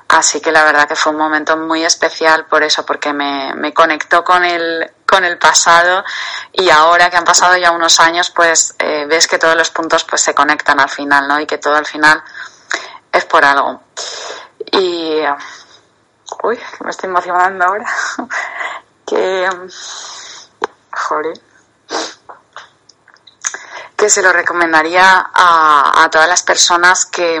Así 0.08 0.40
que 0.40 0.52
la 0.52 0.64
verdad 0.64 0.86
que 0.86 0.96
fue 0.96 1.12
un 1.12 1.18
momento 1.18 1.56
muy 1.56 1.84
especial 1.84 2.46
por 2.46 2.62
eso, 2.62 2.86
porque 2.86 3.12
me, 3.12 3.52
me 3.54 3.74
conectó 3.74 4.22
con 4.22 4.44
el, 4.44 4.92
con 5.06 5.24
el 5.24 5.38
pasado 5.38 6.04
y 6.52 6.70
ahora 6.70 7.10
que 7.10 7.16
han 7.16 7.24
pasado 7.24 7.56
ya 7.56 7.72
unos 7.72 7.98
años, 8.00 8.30
pues 8.30 8.76
eh, 8.78 9.06
ves 9.08 9.26
que 9.26 9.38
todos 9.38 9.56
los 9.56 9.70
puntos 9.70 10.04
pues 10.04 10.20
se 10.20 10.34
conectan 10.34 10.78
al 10.78 10.90
final, 10.90 11.26
¿no? 11.26 11.40
Y 11.40 11.46
que 11.46 11.58
todo 11.58 11.74
al 11.74 11.86
final 11.86 12.22
es 13.10 13.24
por 13.24 13.44
algo. 13.44 13.82
Y... 14.70 15.20
Uy, 16.42 16.58
me 16.80 16.90
estoy 16.90 17.10
emocionando 17.10 17.64
ahora. 17.64 17.86
que... 19.06 19.48
Joder 20.92 21.40
que 23.96 24.10
se 24.10 24.22
lo 24.22 24.32
recomendaría 24.32 25.30
a, 25.32 26.02
a 26.04 26.10
todas 26.10 26.28
las 26.28 26.42
personas 26.42 27.06
que, 27.06 27.40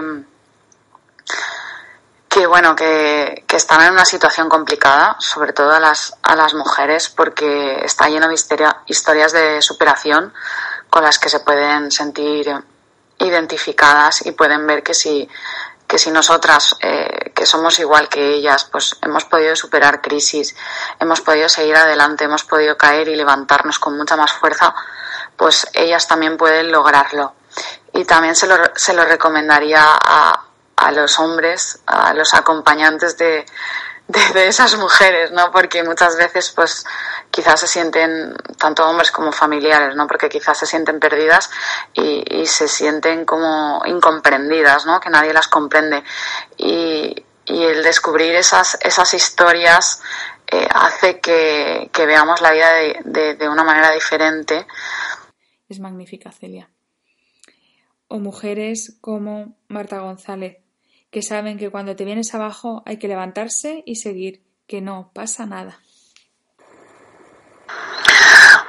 que 2.34 2.48
bueno, 2.48 2.74
que, 2.74 3.44
que, 3.46 3.56
están 3.56 3.80
en 3.82 3.92
una 3.92 4.04
situación 4.04 4.48
complicada, 4.48 5.14
sobre 5.20 5.52
todo 5.52 5.70
a 5.70 5.78
las, 5.78 6.16
a 6.24 6.34
las 6.34 6.52
mujeres, 6.52 7.08
porque 7.08 7.84
está 7.84 8.08
lleno 8.08 8.26
de 8.26 8.34
historia, 8.34 8.78
historias 8.86 9.30
de 9.30 9.62
superación 9.62 10.34
con 10.90 11.04
las 11.04 11.20
que 11.20 11.28
se 11.28 11.38
pueden 11.38 11.92
sentir 11.92 12.52
identificadas 13.20 14.26
y 14.26 14.32
pueden 14.32 14.66
ver 14.66 14.82
que 14.82 14.94
si, 14.94 15.28
que 15.86 15.96
si 15.96 16.10
nosotras, 16.10 16.74
eh, 16.80 17.30
que 17.32 17.46
somos 17.46 17.78
igual 17.78 18.08
que 18.08 18.34
ellas, 18.34 18.64
pues 18.64 18.96
hemos 19.02 19.24
podido 19.26 19.54
superar 19.54 20.02
crisis, 20.02 20.56
hemos 20.98 21.20
podido 21.20 21.48
seguir 21.48 21.76
adelante, 21.76 22.24
hemos 22.24 22.42
podido 22.42 22.76
caer 22.76 23.06
y 23.06 23.14
levantarnos 23.14 23.78
con 23.78 23.96
mucha 23.96 24.16
más 24.16 24.32
fuerza, 24.32 24.74
pues 25.36 25.68
ellas 25.72 26.08
también 26.08 26.36
pueden 26.36 26.72
lograrlo. 26.72 27.34
Y 27.92 28.04
también 28.04 28.34
se 28.34 28.48
lo, 28.48 28.56
se 28.74 28.92
lo 28.92 29.04
recomendaría 29.04 29.84
a, 29.84 30.43
a 30.76 30.92
los 30.92 31.18
hombres, 31.18 31.80
a 31.86 32.14
los 32.14 32.34
acompañantes 32.34 33.16
de, 33.16 33.46
de, 34.08 34.48
esas 34.48 34.76
mujeres, 34.76 35.30
¿no? 35.32 35.50
Porque 35.50 35.82
muchas 35.82 36.16
veces, 36.16 36.52
pues, 36.54 36.84
quizás 37.30 37.60
se 37.60 37.66
sienten, 37.66 38.34
tanto 38.58 38.88
hombres 38.88 39.10
como 39.10 39.32
familiares, 39.32 39.96
¿no? 39.96 40.06
Porque 40.06 40.28
quizás 40.28 40.58
se 40.58 40.66
sienten 40.66 41.00
perdidas 41.00 41.50
y, 41.94 42.46
se 42.46 42.68
sienten 42.68 43.24
como 43.24 43.82
incomprendidas, 43.86 44.84
¿no? 44.86 45.00
Que 45.00 45.10
nadie 45.10 45.32
las 45.32 45.48
comprende. 45.48 46.04
Y, 46.58 47.24
y 47.46 47.64
el 47.64 47.82
descubrir 47.82 48.34
esas, 48.34 48.78
esas 48.82 49.14
historias 49.14 50.02
eh, 50.46 50.68
hace 50.70 51.20
que, 51.20 51.90
que, 51.92 52.06
veamos 52.06 52.40
la 52.42 52.52
vida 52.52 52.72
de, 53.04 53.34
de 53.34 53.48
una 53.48 53.64
manera 53.64 53.90
diferente. 53.90 54.66
Es 55.68 55.80
magnífica, 55.80 56.30
Celia. 56.30 56.70
O 58.08 58.18
mujeres 58.18 58.98
como 59.00 59.56
Marta 59.68 59.98
González, 59.98 60.58
que 61.14 61.22
saben 61.22 61.58
que 61.58 61.70
cuando 61.70 61.94
te 61.94 62.04
vienes 62.04 62.34
abajo 62.34 62.82
hay 62.84 62.96
que 62.96 63.06
levantarse 63.06 63.84
y 63.86 63.94
seguir, 63.94 64.42
que 64.66 64.80
no 64.80 65.12
pasa 65.14 65.46
nada. 65.46 65.78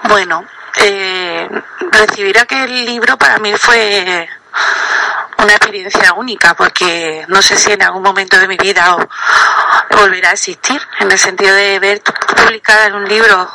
Bueno, 0.08 0.46
eh, 0.80 1.50
recibir 1.92 2.38
aquel 2.38 2.86
libro 2.86 3.18
para 3.18 3.40
mí 3.40 3.52
fue 3.58 4.30
una 5.46 5.54
experiencia 5.54 6.14
única 6.14 6.56
porque 6.56 7.24
no 7.28 7.42
sé 7.42 7.56
si 7.56 7.72
en 7.72 7.84
algún 7.84 8.02
momento 8.02 8.40
de 8.40 8.48
mi 8.48 8.58
vida 8.58 8.98
volverá 9.92 10.30
a 10.30 10.34
existir, 10.34 10.82
en 11.00 11.12
el 11.12 11.20
sentido 11.20 11.56
de 11.56 11.80
ver 11.80 12.02
publicada 12.02 12.88
en 12.88 12.96
un 12.96 13.08
libro 13.08 13.50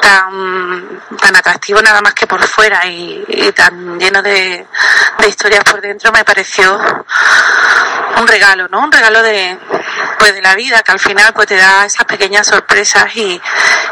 tan, 0.00 1.00
tan 1.20 1.36
atractivo 1.36 1.80
nada 1.82 2.00
más 2.00 2.14
que 2.14 2.26
por 2.26 2.42
fuera 2.46 2.86
y, 2.86 3.52
tan 3.54 3.98
lleno 3.98 4.22
de, 4.22 4.66
de, 5.18 5.28
historias 5.28 5.62
por 5.64 5.80
dentro 5.80 6.10
me 6.10 6.24
pareció 6.24 6.78
un 8.16 8.26
regalo, 8.26 8.66
¿no? 8.68 8.80
Un 8.80 8.92
regalo 8.92 9.22
de, 9.22 9.58
pues 10.18 10.34
de 10.34 10.42
la 10.42 10.54
vida 10.54 10.82
que 10.82 10.92
al 10.92 11.00
final 11.00 11.32
pues 11.34 11.48
te 11.48 11.56
da 11.56 11.84
esas 11.84 12.06
pequeñas 12.06 12.46
sorpresas 12.46 13.14
y, 13.14 13.40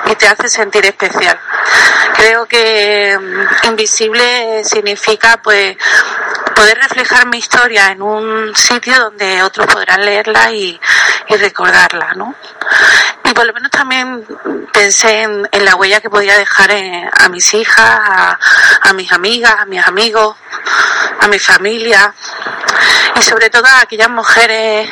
y 0.06 0.14
te 0.16 0.28
hace 0.28 0.48
sentir 0.48 0.84
especial. 0.86 1.38
Creo 2.16 2.46
que 2.46 3.18
invisible 3.64 4.64
significa 4.64 5.40
pues 5.42 5.76
poder 6.54 6.78
reflejar 7.02 7.26
mi 7.26 7.38
historia 7.38 7.88
en 7.88 8.00
un 8.00 8.54
sitio 8.54 8.94
donde 8.96 9.42
otros 9.42 9.66
podrán 9.66 10.04
leerla 10.04 10.52
y, 10.52 10.80
y 11.28 11.36
recordarla, 11.36 12.12
¿no? 12.14 12.32
Y 13.24 13.32
por 13.32 13.44
lo 13.44 13.52
menos 13.52 13.72
también 13.72 14.24
pensé 14.72 15.22
en, 15.22 15.48
la 15.64 15.74
huella 15.74 16.00
que 16.00 16.08
podía 16.08 16.38
dejar 16.38 16.70
en, 16.70 17.10
a 17.12 17.28
mis 17.28 17.54
hijas, 17.54 17.80
a, 17.80 18.38
a, 18.82 18.92
mis 18.92 19.10
amigas, 19.10 19.52
a 19.58 19.64
mis 19.64 19.84
amigos, 19.84 20.36
a 21.20 21.26
mi 21.26 21.40
familia 21.40 22.14
y 23.16 23.22
sobre 23.22 23.50
todo 23.50 23.66
a 23.66 23.80
aquellas 23.80 24.10
mujeres 24.10 24.88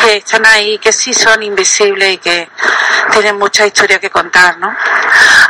que 0.00 0.16
están 0.16 0.46
ahí, 0.46 0.78
que 0.78 0.92
sí 0.92 1.12
son 1.12 1.42
invisibles 1.42 2.14
y 2.14 2.18
que 2.18 2.48
tienen 3.10 3.36
mucha 3.36 3.66
historia 3.66 3.98
que 3.98 4.08
contar, 4.08 4.56
¿no? 4.58 4.74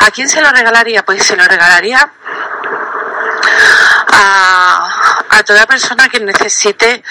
¿A 0.00 0.10
quién 0.10 0.28
se 0.28 0.40
lo 0.40 0.50
regalaría? 0.50 1.04
Pues 1.04 1.24
se 1.24 1.36
lo 1.36 1.44
regalaría 1.44 2.10
a, 4.08 5.07
a 5.30 5.42
toda 5.42 5.66
persona 5.66 6.08
que 6.08 6.20
necesite 6.20 7.02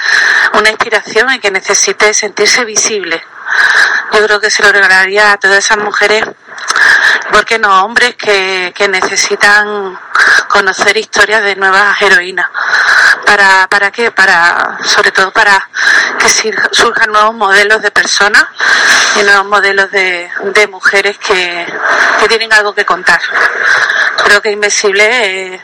una 0.53 0.69
inspiración 0.69 1.33
y 1.33 1.39
que 1.39 1.51
necesite 1.51 2.13
sentirse 2.13 2.65
visible. 2.65 3.21
Yo 4.13 4.25
creo 4.25 4.39
que 4.39 4.49
se 4.49 4.63
lo 4.63 4.71
regalaría 4.71 5.31
a 5.31 5.37
todas 5.37 5.57
esas 5.57 5.77
mujeres, 5.77 6.23
¿por 7.31 7.45
qué 7.45 7.59
no? 7.59 7.83
Hombres 7.83 8.15
que, 8.15 8.73
que 8.75 8.87
necesitan 8.87 9.99
conocer 10.47 10.97
historias 10.97 11.43
de 11.43 11.55
nuevas 11.55 12.01
heroínas. 12.01 12.47
¿Para, 13.25 13.67
¿Para 13.67 13.91
qué? 13.91 14.11
Para, 14.11 14.77
sobre 14.83 15.11
todo 15.11 15.31
para 15.31 15.69
que 16.17 16.29
surjan 16.71 17.11
nuevos 17.11 17.35
modelos 17.35 17.81
de 17.81 17.91
personas 17.91 18.45
y 19.19 19.23
nuevos 19.23 19.45
modelos 19.45 19.91
de, 19.91 20.29
de 20.41 20.67
mujeres 20.67 21.17
que, 21.17 21.65
que 22.19 22.27
tienen 22.27 22.53
algo 22.53 22.73
que 22.73 22.85
contar. 22.85 23.19
Creo 24.23 24.41
que 24.41 24.51
Invisible 24.51 25.55
es, 25.55 25.61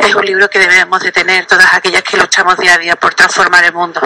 es 0.00 0.14
un 0.14 0.24
libro 0.24 0.48
que 0.48 0.58
debemos 0.58 1.00
de 1.00 1.10
tener 1.12 1.46
todas 1.46 1.72
aquellas 1.74 2.02
que 2.02 2.16
luchamos 2.16 2.56
día 2.58 2.74
a 2.74 2.78
día 2.78 2.96
por 2.96 3.14
transformar 3.14 3.64
el 3.64 3.72
mundo. 3.72 4.00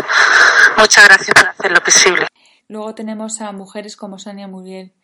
Muchas 0.76 1.04
gracias 1.04 1.34
por 1.34 1.48
hacer 1.48 1.72
lo 1.72 1.82
posible. 1.82 2.31
Luego 2.72 2.94
tenemos 2.94 3.42
a 3.42 3.52
mujeres 3.52 3.96
como 3.98 4.18
Sonia 4.18 4.48
Muriel, 4.48 4.94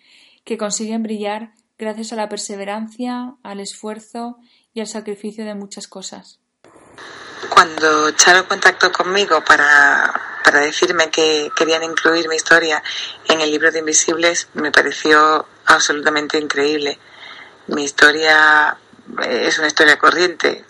que 0.47 0.57
consiguen 0.57 1.03
brillar 1.03 1.53
gracias 1.79 2.15
a 2.15 2.17
la 2.17 2.27
perseverancia, 2.27 3.35
al 3.43 3.61
esfuerzo 3.61 4.39
y 4.73 4.81
al 4.81 4.87
sacrificio 4.87 5.45
de 5.45 5.55
muchas 5.55 5.87
cosas. 5.87 6.41
Cuando 7.51 8.11
Charo 8.13 8.49
contactó 8.49 8.91
conmigo 8.91 9.45
para, 9.45 10.19
para 10.43 10.61
decirme 10.61 11.11
que 11.11 11.51
querían 11.55 11.85
incluir 11.85 12.27
mi 12.27 12.37
historia 12.37 12.83
en 13.29 13.43
el 13.43 13.51
libro 13.51 13.71
de 13.71 13.81
Invisibles, 13.81 14.49
me 14.55 14.73
pareció 14.73 15.45
absolutamente 15.67 16.39
increíble. 16.39 16.99
Mi 17.67 17.85
historia 17.85 18.79
es 19.29 19.59
una 19.59 19.67
historia 19.69 19.99
corriente 19.99 20.65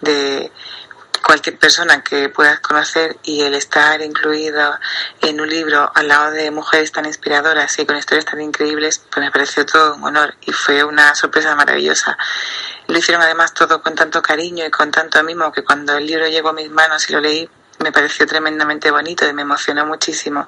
de 0.00 0.50
cualquier 1.28 1.58
persona 1.58 2.02
que 2.02 2.30
puedas 2.30 2.58
conocer 2.60 3.18
y 3.22 3.42
el 3.42 3.52
estar 3.52 4.00
incluido 4.00 4.78
en 5.20 5.38
un 5.42 5.46
libro 5.50 5.92
al 5.94 6.08
lado 6.08 6.30
de 6.30 6.50
mujeres 6.50 6.90
tan 6.90 7.04
inspiradoras 7.04 7.78
y 7.78 7.84
con 7.84 7.98
historias 7.98 8.24
tan 8.24 8.40
increíbles, 8.40 9.04
pues 9.12 9.26
me 9.26 9.30
pareció 9.30 9.66
todo 9.66 9.96
un 9.96 10.04
honor 10.04 10.36
y 10.46 10.52
fue 10.52 10.82
una 10.84 11.14
sorpresa 11.14 11.54
maravillosa. 11.54 12.16
Lo 12.86 12.96
hicieron 12.96 13.22
además 13.22 13.52
todo 13.52 13.82
con 13.82 13.94
tanto 13.94 14.22
cariño 14.22 14.64
y 14.64 14.70
con 14.70 14.90
tanto 14.90 15.22
mimo 15.22 15.52
que 15.52 15.62
cuando 15.62 15.98
el 15.98 16.06
libro 16.06 16.26
llegó 16.28 16.48
a 16.48 16.54
mis 16.54 16.70
manos 16.70 17.10
y 17.10 17.12
lo 17.12 17.20
leí, 17.20 17.46
me 17.80 17.92
pareció 17.92 18.26
tremendamente 18.26 18.90
bonito 18.90 19.28
y 19.28 19.34
me 19.34 19.42
emocionó 19.42 19.84
muchísimo. 19.84 20.46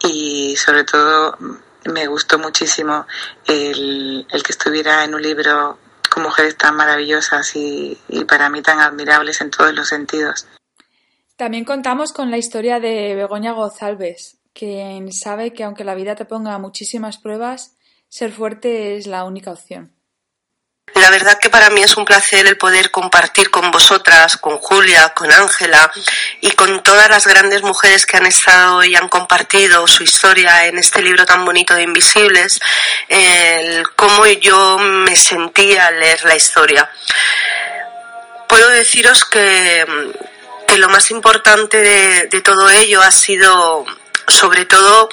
Y 0.00 0.56
sobre 0.56 0.82
todo 0.82 1.38
me 1.84 2.08
gustó 2.08 2.40
muchísimo 2.40 3.06
el, 3.46 4.26
el 4.28 4.42
que 4.42 4.50
estuviera 4.50 5.04
en 5.04 5.14
un 5.14 5.22
libro 5.22 5.78
con 6.12 6.24
mujeres 6.24 6.56
tan 6.56 6.76
maravillosas 6.76 7.56
y, 7.56 7.96
y 8.08 8.24
para 8.24 8.50
mí 8.50 8.60
tan 8.60 8.80
admirables 8.80 9.40
en 9.40 9.50
todos 9.50 9.72
los 9.72 9.88
sentidos. 9.88 10.46
También 11.36 11.64
contamos 11.64 12.12
con 12.12 12.30
la 12.30 12.38
historia 12.38 12.78
de 12.80 13.14
Begoña 13.14 13.52
Gozalves, 13.52 14.38
quien 14.52 15.12
sabe 15.12 15.52
que 15.52 15.64
aunque 15.64 15.84
la 15.84 15.94
vida 15.94 16.14
te 16.14 16.24
ponga 16.24 16.58
muchísimas 16.58 17.18
pruebas, 17.18 17.76
ser 18.08 18.30
fuerte 18.32 18.96
es 18.96 19.06
la 19.06 19.24
única 19.24 19.50
opción. 19.52 19.92
La 20.94 21.10
verdad 21.10 21.38
que 21.38 21.48
para 21.48 21.70
mí 21.70 21.82
es 21.82 21.96
un 21.96 22.04
placer 22.04 22.46
el 22.46 22.58
poder 22.58 22.90
compartir 22.90 23.50
con 23.50 23.70
vosotras, 23.70 24.36
con 24.36 24.58
Julia, 24.58 25.08
con 25.14 25.32
Ángela 25.32 25.90
y 26.40 26.50
con 26.50 26.82
todas 26.82 27.08
las 27.08 27.26
grandes 27.26 27.62
mujeres 27.62 28.04
que 28.04 28.18
han 28.18 28.26
estado 28.26 28.84
y 28.84 28.94
han 28.94 29.08
compartido 29.08 29.86
su 29.86 30.02
historia 30.02 30.66
en 30.66 30.78
este 30.78 31.00
libro 31.00 31.24
tan 31.24 31.44
bonito 31.44 31.74
de 31.74 31.82
Invisibles, 31.82 32.60
cómo 33.96 34.26
yo 34.26 34.78
me 34.78 35.16
sentía 35.16 35.86
al 35.86 35.98
leer 35.98 36.24
la 36.24 36.36
historia. 36.36 36.90
Puedo 38.46 38.68
deciros 38.68 39.24
que, 39.24 39.86
que 40.68 40.76
lo 40.76 40.90
más 40.90 41.10
importante 41.10 42.28
de 42.30 42.40
todo 42.42 42.68
ello 42.68 43.00
ha 43.00 43.10
sido 43.10 43.86
sobre 44.28 44.66
todo 44.66 45.08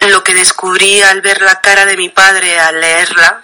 lo 0.00 0.24
que 0.24 0.34
descubrí 0.34 1.00
al 1.02 1.20
ver 1.20 1.42
la 1.42 1.60
cara 1.60 1.86
de 1.86 1.96
mi 1.96 2.08
padre 2.08 2.58
al 2.58 2.80
leerla, 2.80 3.42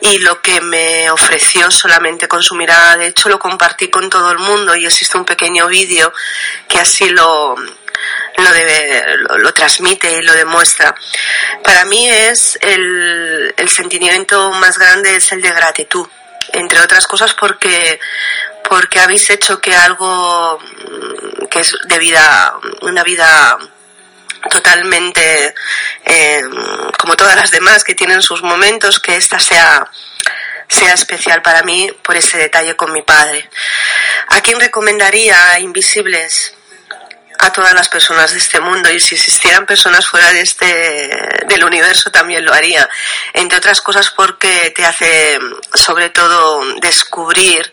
y 0.00 0.18
lo 0.18 0.40
que 0.40 0.60
me 0.60 1.10
ofreció 1.10 1.70
solamente 1.70 2.28
con 2.28 2.42
su 2.42 2.54
mirada. 2.54 2.96
De 2.96 3.06
hecho, 3.06 3.28
lo 3.28 3.38
compartí 3.38 3.88
con 3.88 4.10
todo 4.10 4.30
el 4.30 4.38
mundo 4.38 4.74
y 4.74 4.86
existe 4.86 5.16
un 5.16 5.24
pequeño 5.24 5.66
vídeo 5.68 6.12
que 6.68 6.78
así 6.78 7.10
lo, 7.10 7.54
lo, 7.56 9.38
lo, 9.38 9.54
transmite 9.54 10.12
y 10.12 10.22
lo 10.22 10.32
demuestra. 10.32 10.94
Para 11.62 11.84
mí 11.84 12.08
es 12.08 12.58
el, 12.60 13.54
el 13.56 13.68
sentimiento 13.68 14.50
más 14.52 14.78
grande 14.78 15.16
es 15.16 15.30
el 15.32 15.42
de 15.42 15.52
gratitud, 15.52 16.06
entre 16.52 16.80
otras 16.80 17.06
cosas 17.06 17.34
porque 17.34 18.00
porque 18.68 19.00
habéis 19.00 19.28
hecho 19.28 19.60
que 19.60 19.74
algo 19.74 20.58
que 21.50 21.60
es 21.60 21.76
de 21.84 21.98
vida, 21.98 22.54
una 22.80 23.02
vida 23.02 23.58
totalmente 24.50 25.54
eh, 26.04 26.42
como 26.98 27.16
todas 27.16 27.36
las 27.36 27.50
demás 27.50 27.84
que 27.84 27.94
tienen 27.94 28.22
sus 28.22 28.42
momentos, 28.42 29.00
que 29.00 29.16
esta 29.16 29.38
sea, 29.38 29.88
sea 30.68 30.94
especial 30.94 31.42
para 31.42 31.62
mí 31.62 31.90
por 32.02 32.16
ese 32.16 32.38
detalle 32.38 32.76
con 32.76 32.92
mi 32.92 33.02
padre. 33.02 33.48
¿A 34.28 34.40
quién 34.40 34.60
recomendaría 34.60 35.58
Invisibles? 35.60 36.54
a 37.42 37.52
todas 37.52 37.74
las 37.74 37.88
personas 37.88 38.30
de 38.30 38.38
este 38.38 38.60
mundo 38.60 38.88
y 38.88 39.00
si 39.00 39.16
existieran 39.16 39.66
personas 39.66 40.06
fuera 40.06 40.32
de 40.32 40.42
este 40.42 41.10
del 41.48 41.64
universo 41.64 42.10
también 42.12 42.44
lo 42.44 42.52
haría 42.52 42.88
entre 43.32 43.58
otras 43.58 43.80
cosas 43.80 44.10
porque 44.10 44.72
te 44.76 44.86
hace 44.86 45.40
sobre 45.74 46.10
todo 46.10 46.62
descubrir 46.80 47.72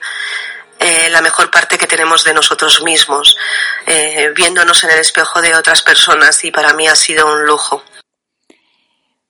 eh, 0.79 1.09
la 1.11 1.21
mejor 1.21 1.51
parte 1.51 1.77
que 1.77 1.87
tenemos 1.87 2.23
de 2.23 2.33
nosotros 2.33 2.81
mismos, 2.83 3.37
eh, 3.85 4.31
viéndonos 4.35 4.83
en 4.83 4.91
el 4.91 4.99
espejo 4.99 5.41
de 5.41 5.55
otras 5.55 5.81
personas 5.81 6.43
y 6.45 6.51
para 6.51 6.73
mí 6.73 6.87
ha 6.87 6.95
sido 6.95 7.31
un 7.31 7.45
lujo. 7.45 7.83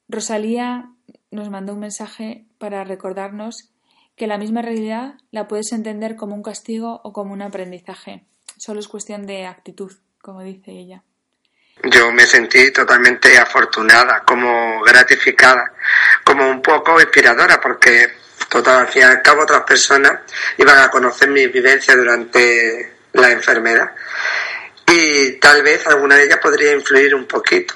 Rosalía 0.08 0.90
nos 1.32 1.50
mandó 1.50 1.74
un 1.74 1.80
mensaje 1.80 2.46
para 2.58 2.84
recordarnos 2.84 3.70
que 4.16 4.28
la 4.28 4.38
misma 4.38 4.62
realidad 4.62 5.16
la 5.32 5.48
puedes 5.48 5.72
entender 5.72 6.16
como 6.16 6.36
un 6.36 6.44
castigo 6.44 7.02
o 7.04 7.14
como 7.14 7.34
un 7.34 7.42
aprendizaje. 7.42 8.26
Solo 8.58 8.80
es 8.80 8.88
cuestión 8.88 9.26
de 9.26 9.46
actitud, 9.46 9.92
como 10.22 10.42
dice 10.42 10.72
ella. 10.72 11.04
Yo 11.84 12.12
me 12.12 12.26
sentí 12.26 12.74
totalmente 12.74 13.38
afortunada, 13.38 14.24
como 14.26 14.82
gratificada, 14.82 15.74
como 16.26 16.50
un 16.50 16.62
poco 16.62 17.00
inspiradora, 17.00 17.62
porque 17.62 18.12
Total, 18.50 18.78
al 18.78 18.88
fin 18.88 19.04
y 19.04 19.06
al 19.06 19.22
cabo 19.22 19.44
otras 19.44 19.62
personas 19.62 20.22
iban 20.58 20.80
a 20.80 20.90
conocer 20.90 21.30
mi 21.30 21.48
vivencia 21.48 21.96
durante 21.96 22.94
la 23.14 23.32
enfermedad 23.32 23.92
y 24.92 25.34
tal 25.34 25.62
vez 25.62 25.86
alguna 25.88 26.16
de 26.16 26.26
ellas 26.26 26.40
podría 26.40 26.74
influir 26.74 27.14
un 27.14 27.26
poquito. 27.26 27.76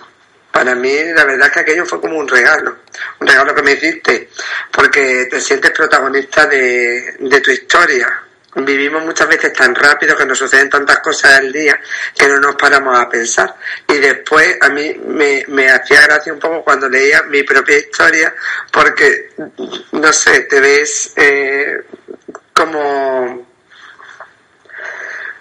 Para 0.52 0.76
mí 0.76 0.94
la 1.16 1.26
verdad 1.26 1.48
es 1.48 1.54
que 1.54 1.60
aquello 1.60 1.86
fue 1.86 2.02
como 2.02 2.18
un 2.18 2.28
regalo, 2.28 2.78
un 3.20 3.28
regalo 3.28 3.56
que 3.56 3.62
me 3.64 3.74
hiciste, 3.74 4.30
porque 4.72 5.28
te 5.30 5.40
sientes 5.40 5.72
protagonista 5.72 6.46
de, 6.46 7.16
de 7.20 7.42
tu 7.42 7.52
historia, 7.52 8.24
vivimos 8.56 9.04
muchas 9.04 9.28
veces 9.28 9.54
tan 9.54 9.74
rápido 9.74 10.16
que 10.16 10.26
nos 10.26 10.38
suceden 10.38 10.70
tantas 10.70 11.00
cosas 11.00 11.36
al 11.36 11.52
día 11.52 11.80
que 12.16 12.28
no 12.28 12.39
nos 12.39 12.56
paramos 12.56 12.98
a 12.98 13.10
pensar. 13.10 13.56
Y 13.88 13.98
después 13.98 14.58
a 14.62 14.70
mí 14.70 14.94
me, 15.08 15.46
me 15.48 15.70
hacía 15.70 16.02
gracia 16.02 16.34
un 16.34 16.39
poco 16.39 16.63
cuando 16.63 16.89
leía 16.89 17.24
mi 17.24 17.44
propia 17.44 17.78
historia 17.78 18.34
porque, 18.72 19.32
no 19.92 20.13
sé, 20.13 20.42
te 20.42 20.60
ves 20.60 21.13
eh, 21.16 21.82
como 22.54 23.52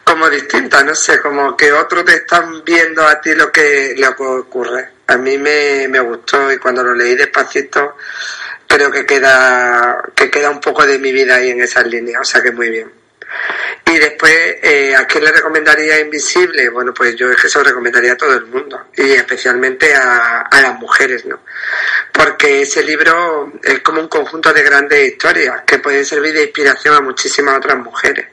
como 0.05 0.29
distinta, 0.29 0.83
no 0.83 0.95
sé, 0.95 1.21
como 1.21 1.57
que 1.57 1.73
otros 1.73 2.05
te 2.05 2.15
están 2.15 2.63
viendo 2.65 3.07
a 3.07 3.21
ti 3.21 3.35
lo 3.35 3.51
que, 3.51 3.95
lo 3.97 4.15
que 4.15 4.23
ocurre. 4.25 4.91
A 5.07 5.17
mí 5.17 5.39
me, 5.39 5.87
me 5.89 6.01
gustó 6.01 6.53
y 6.53 6.59
cuando 6.59 6.83
lo 6.83 6.95
leí 6.95 7.15
despacito 7.15 7.97
creo 8.67 8.91
que 8.91 9.05
queda 9.05 10.03
que 10.15 10.31
queda 10.31 10.51
un 10.51 10.61
poco 10.61 10.87
de 10.87 10.99
mi 10.99 11.13
vida 11.13 11.37
ahí 11.37 11.51
en 11.51 11.61
esas 11.61 11.87
líneas, 11.87 12.23
o 12.23 12.25
sea 12.25 12.43
que 12.43 12.53
muy 12.53 12.71
bien. 12.71 13.02
Y 13.93 13.99
después, 13.99 14.33
eh, 14.63 14.97
¿a 14.97 15.07
quién 15.07 15.23
le 15.23 15.33
recomendaría 15.33 16.01
Invisible? 16.01 16.71
Bueno, 16.71 16.95
pues 16.95 17.15
yo 17.15 17.31
es 17.31 17.37
que 17.37 17.49
se 17.51 17.59
lo 17.59 17.65
recomendaría 17.65 18.13
a 18.13 18.17
todo 18.17 18.35
el 18.35 18.47
mundo 18.47 18.87
y 18.97 19.11
especialmente 19.13 19.95
a, 19.95 20.49
las 20.51 20.79
mujeres, 20.81 21.27
¿no? 21.27 21.41
Porque 22.11 22.63
ese 22.63 22.83
libro 22.83 23.53
es 23.63 23.81
como 23.81 24.01
un 24.01 24.09
conjunto 24.09 24.51
de 24.51 24.63
grandes 24.63 25.13
historias 25.13 25.65
que 25.67 25.79
pueden 25.79 26.07
servir 26.07 26.33
de 26.33 26.45
inspiración 26.45 26.95
a 26.95 27.01
muchísimas 27.03 27.59
otras 27.59 27.77
mujeres. 27.77 28.29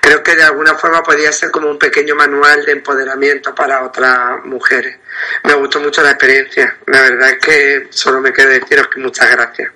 Creo 0.00 0.22
que 0.22 0.36
de 0.36 0.44
alguna 0.44 0.74
forma 0.74 1.02
podría 1.02 1.32
ser 1.32 1.50
como 1.50 1.70
un 1.70 1.78
pequeño 1.78 2.14
manual 2.14 2.64
de 2.64 2.72
empoderamiento 2.72 3.54
para 3.54 3.84
otras 3.84 4.42
mujeres. 4.44 4.96
Me 5.42 5.52
gustó 5.52 5.80
mucho 5.80 6.02
la 6.02 6.12
experiencia. 6.12 6.78
La 6.86 7.02
verdad 7.02 7.28
es 7.28 7.38
que 7.40 7.86
solo 7.90 8.22
me 8.22 8.32
queda 8.32 8.48
deciros 8.48 8.88
que 8.88 9.00
muchas 9.00 9.30
gracias. 9.30 9.70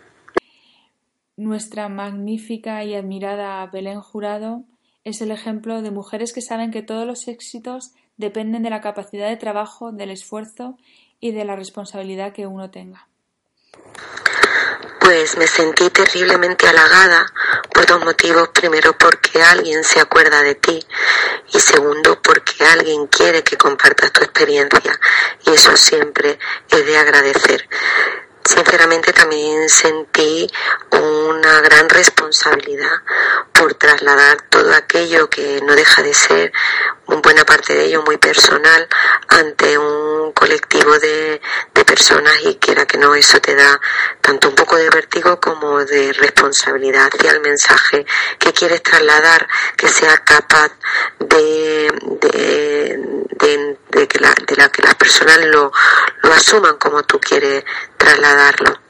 Nuestra 1.36 1.90
magnífica 1.90 2.82
y 2.82 2.94
admirada 2.94 3.66
Belén 3.66 4.00
Jurado 4.00 4.64
es 5.04 5.20
el 5.20 5.30
ejemplo 5.30 5.82
de 5.82 5.90
mujeres 5.90 6.32
que 6.32 6.42
saben 6.42 6.70
que 6.70 6.82
todos 6.82 7.06
los 7.06 7.28
éxitos 7.28 7.92
dependen 8.16 8.62
de 8.62 8.70
la 8.70 8.80
capacidad 8.80 9.28
de 9.28 9.36
trabajo, 9.36 9.92
del 9.92 10.10
esfuerzo 10.10 10.76
y 11.20 11.32
de 11.32 11.44
la 11.44 11.56
responsabilidad 11.56 12.32
que 12.32 12.46
uno 12.46 12.70
tenga. 12.70 13.08
Pues 15.00 15.38
me 15.38 15.46
sentí 15.46 15.88
terriblemente 15.88 16.68
halagada 16.68 17.24
por 17.72 17.86
dos 17.86 18.04
motivos. 18.04 18.48
Primero, 18.48 18.96
porque 18.98 19.40
alguien 19.42 19.82
se 19.82 20.00
acuerda 20.00 20.42
de 20.42 20.56
ti 20.56 20.78
y 21.52 21.60
segundo, 21.60 22.20
porque 22.20 22.64
alguien 22.64 23.06
quiere 23.06 23.42
que 23.42 23.56
compartas 23.56 24.12
tu 24.12 24.22
experiencia 24.22 25.00
y 25.46 25.50
eso 25.50 25.76
siempre 25.76 26.38
es 26.70 26.86
de 26.86 26.98
agradecer. 26.98 27.68
Sinceramente 28.48 29.12
también 29.12 29.68
sentí 29.68 30.50
una 30.90 31.60
gran 31.60 31.86
responsabilidad 31.86 33.02
por 33.52 33.74
trasladar 33.74 34.40
todo 34.48 34.72
aquello 34.74 35.28
que 35.28 35.60
no 35.66 35.74
deja 35.74 36.02
de 36.02 36.14
ser 36.14 36.50
buena 37.06 37.44
parte 37.44 37.74
de 37.74 37.84
ello 37.84 38.02
muy 38.06 38.16
personal 38.16 38.88
ante 39.28 39.76
un 39.76 40.32
colectivo 40.32 40.98
de, 40.98 41.42
de 41.74 41.84
personas 41.84 42.32
y 42.42 42.54
quiera 42.56 42.86
que 42.86 42.96
no 42.96 43.14
eso 43.14 43.38
te 43.38 43.54
da 43.54 43.78
tanto 44.22 44.48
un 44.48 44.54
poco 44.54 44.76
de 44.76 44.88
vértigo 44.88 45.38
como 45.40 45.84
de 45.84 46.14
responsabilidad 46.14 47.10
hacia 47.12 47.32
el 47.32 47.40
mensaje 47.40 48.06
que 48.38 48.54
quieres 48.54 48.82
trasladar 48.82 49.46
que 49.76 49.88
sea 49.88 50.16
capaz 50.24 50.72
de, 51.18 51.92
de, 52.22 52.96
de, 53.30 53.77
de 53.90 54.06
que, 54.06 54.18
la, 54.18 54.34
de 54.46 54.56
la 54.56 54.68
que 54.70 54.82
las 54.82 54.94
personas 54.94 55.44
lo, 55.46 55.72
lo 56.22 56.32
asuman 56.32 56.76
como 56.76 57.02
tú 57.02 57.18
quieres 57.20 57.64
trasladarlo. 57.96 58.80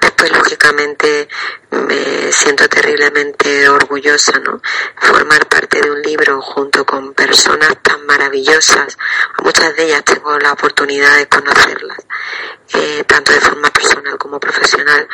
Después, 0.00 0.32
lógicamente, 0.32 1.28
me 1.70 2.32
siento 2.32 2.68
terriblemente 2.68 3.68
orgullosa, 3.68 4.38
¿no? 4.40 4.60
Formar 5.00 5.46
parte 5.46 5.80
de 5.80 5.90
un 5.90 6.02
libro 6.02 6.40
junto 6.42 6.84
con 6.84 7.14
personas 7.14 7.76
tan 7.82 8.04
maravillosas. 8.06 8.98
Muchas 9.42 9.76
de 9.76 9.84
ellas 9.84 10.04
tengo 10.04 10.36
la 10.38 10.52
oportunidad 10.52 11.16
de 11.16 11.28
conocerlas, 11.28 11.98
eh, 12.74 13.04
tanto 13.06 13.32
de 13.32 13.40
forma 13.40 13.70
personal 13.70 14.18
como 14.18 14.40
profesional. 14.40 15.08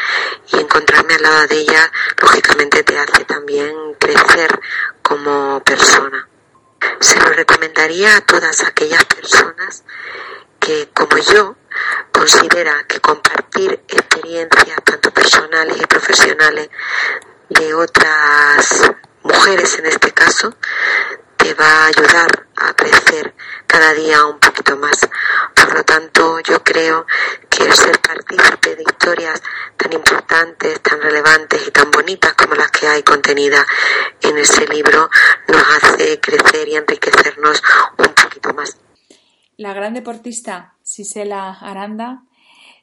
Y 0.53 0.61
encontrarme 0.61 1.14
al 1.14 1.23
lado 1.23 1.47
de 1.47 1.59
ellas, 1.59 1.90
lógicamente, 2.23 2.83
te 2.83 2.99
hace 2.99 3.25
también 3.25 3.94
crecer 3.99 4.59
como 5.03 5.62
persona. 5.62 6.27
Se 7.00 7.18
lo 7.20 7.30
recomendaría 7.30 8.16
a 8.16 8.20
todas 8.20 8.62
aquellas 8.64 9.04
personas 9.04 9.84
que, 10.58 10.88
como 10.94 11.16
yo, 11.18 11.56
considera 12.12 12.84
que 12.86 13.00
compartir 13.00 13.80
experiencias 13.88 14.78
tanto 14.84 15.10
personales 15.12 15.76
y 15.80 15.86
profesionales 15.86 16.68
de 17.48 17.74
otras 17.74 18.90
mujeres 19.22 19.78
en 19.78 19.86
este 19.86 20.12
caso 20.12 20.54
te 21.48 21.54
va 21.54 21.84
a 21.84 21.87
ayudar 21.87 22.46
a 22.56 22.74
crecer 22.74 23.34
cada 23.66 23.94
día 23.94 24.26
un 24.26 24.38
poquito 24.38 24.76
más. 24.76 25.08
Por 25.54 25.74
lo 25.74 25.82
tanto, 25.82 26.40
yo 26.40 26.62
creo 26.62 27.06
que 27.48 27.64
el 27.64 27.72
ser 27.72 27.98
partícipe 28.00 28.76
de 28.76 28.82
historias 28.82 29.42
tan 29.78 29.90
importantes, 29.94 30.78
tan 30.82 31.00
relevantes 31.00 31.66
y 31.66 31.70
tan 31.70 31.90
bonitas 31.90 32.34
como 32.34 32.54
las 32.54 32.70
que 32.70 32.87
hay 32.87 33.02
contenidas 33.02 33.64
en 34.20 34.37
ese 34.37 34.66
libro 34.66 35.08
nos 35.48 35.62
hace 35.76 36.20
crecer 36.20 36.68
y 36.68 36.76
enriquecernos 36.76 37.62
un 37.96 38.08
poquito 38.08 38.52
más. 38.52 38.76
La 39.56 39.72
gran 39.72 39.94
deportista 39.94 40.74
Sisela 40.82 41.52
Aranda 41.52 42.24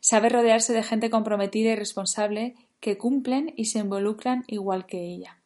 sabe 0.01 0.29
rodearse 0.29 0.73
de 0.73 0.81
gente 0.81 1.11
comprometida 1.11 1.73
y 1.73 1.75
responsable 1.75 2.55
que 2.79 2.97
cumplen 2.97 3.53
y 3.55 3.65
se 3.65 3.77
involucran 3.77 4.43
igual 4.47 4.87
que 4.87 4.97
ella 4.97 5.37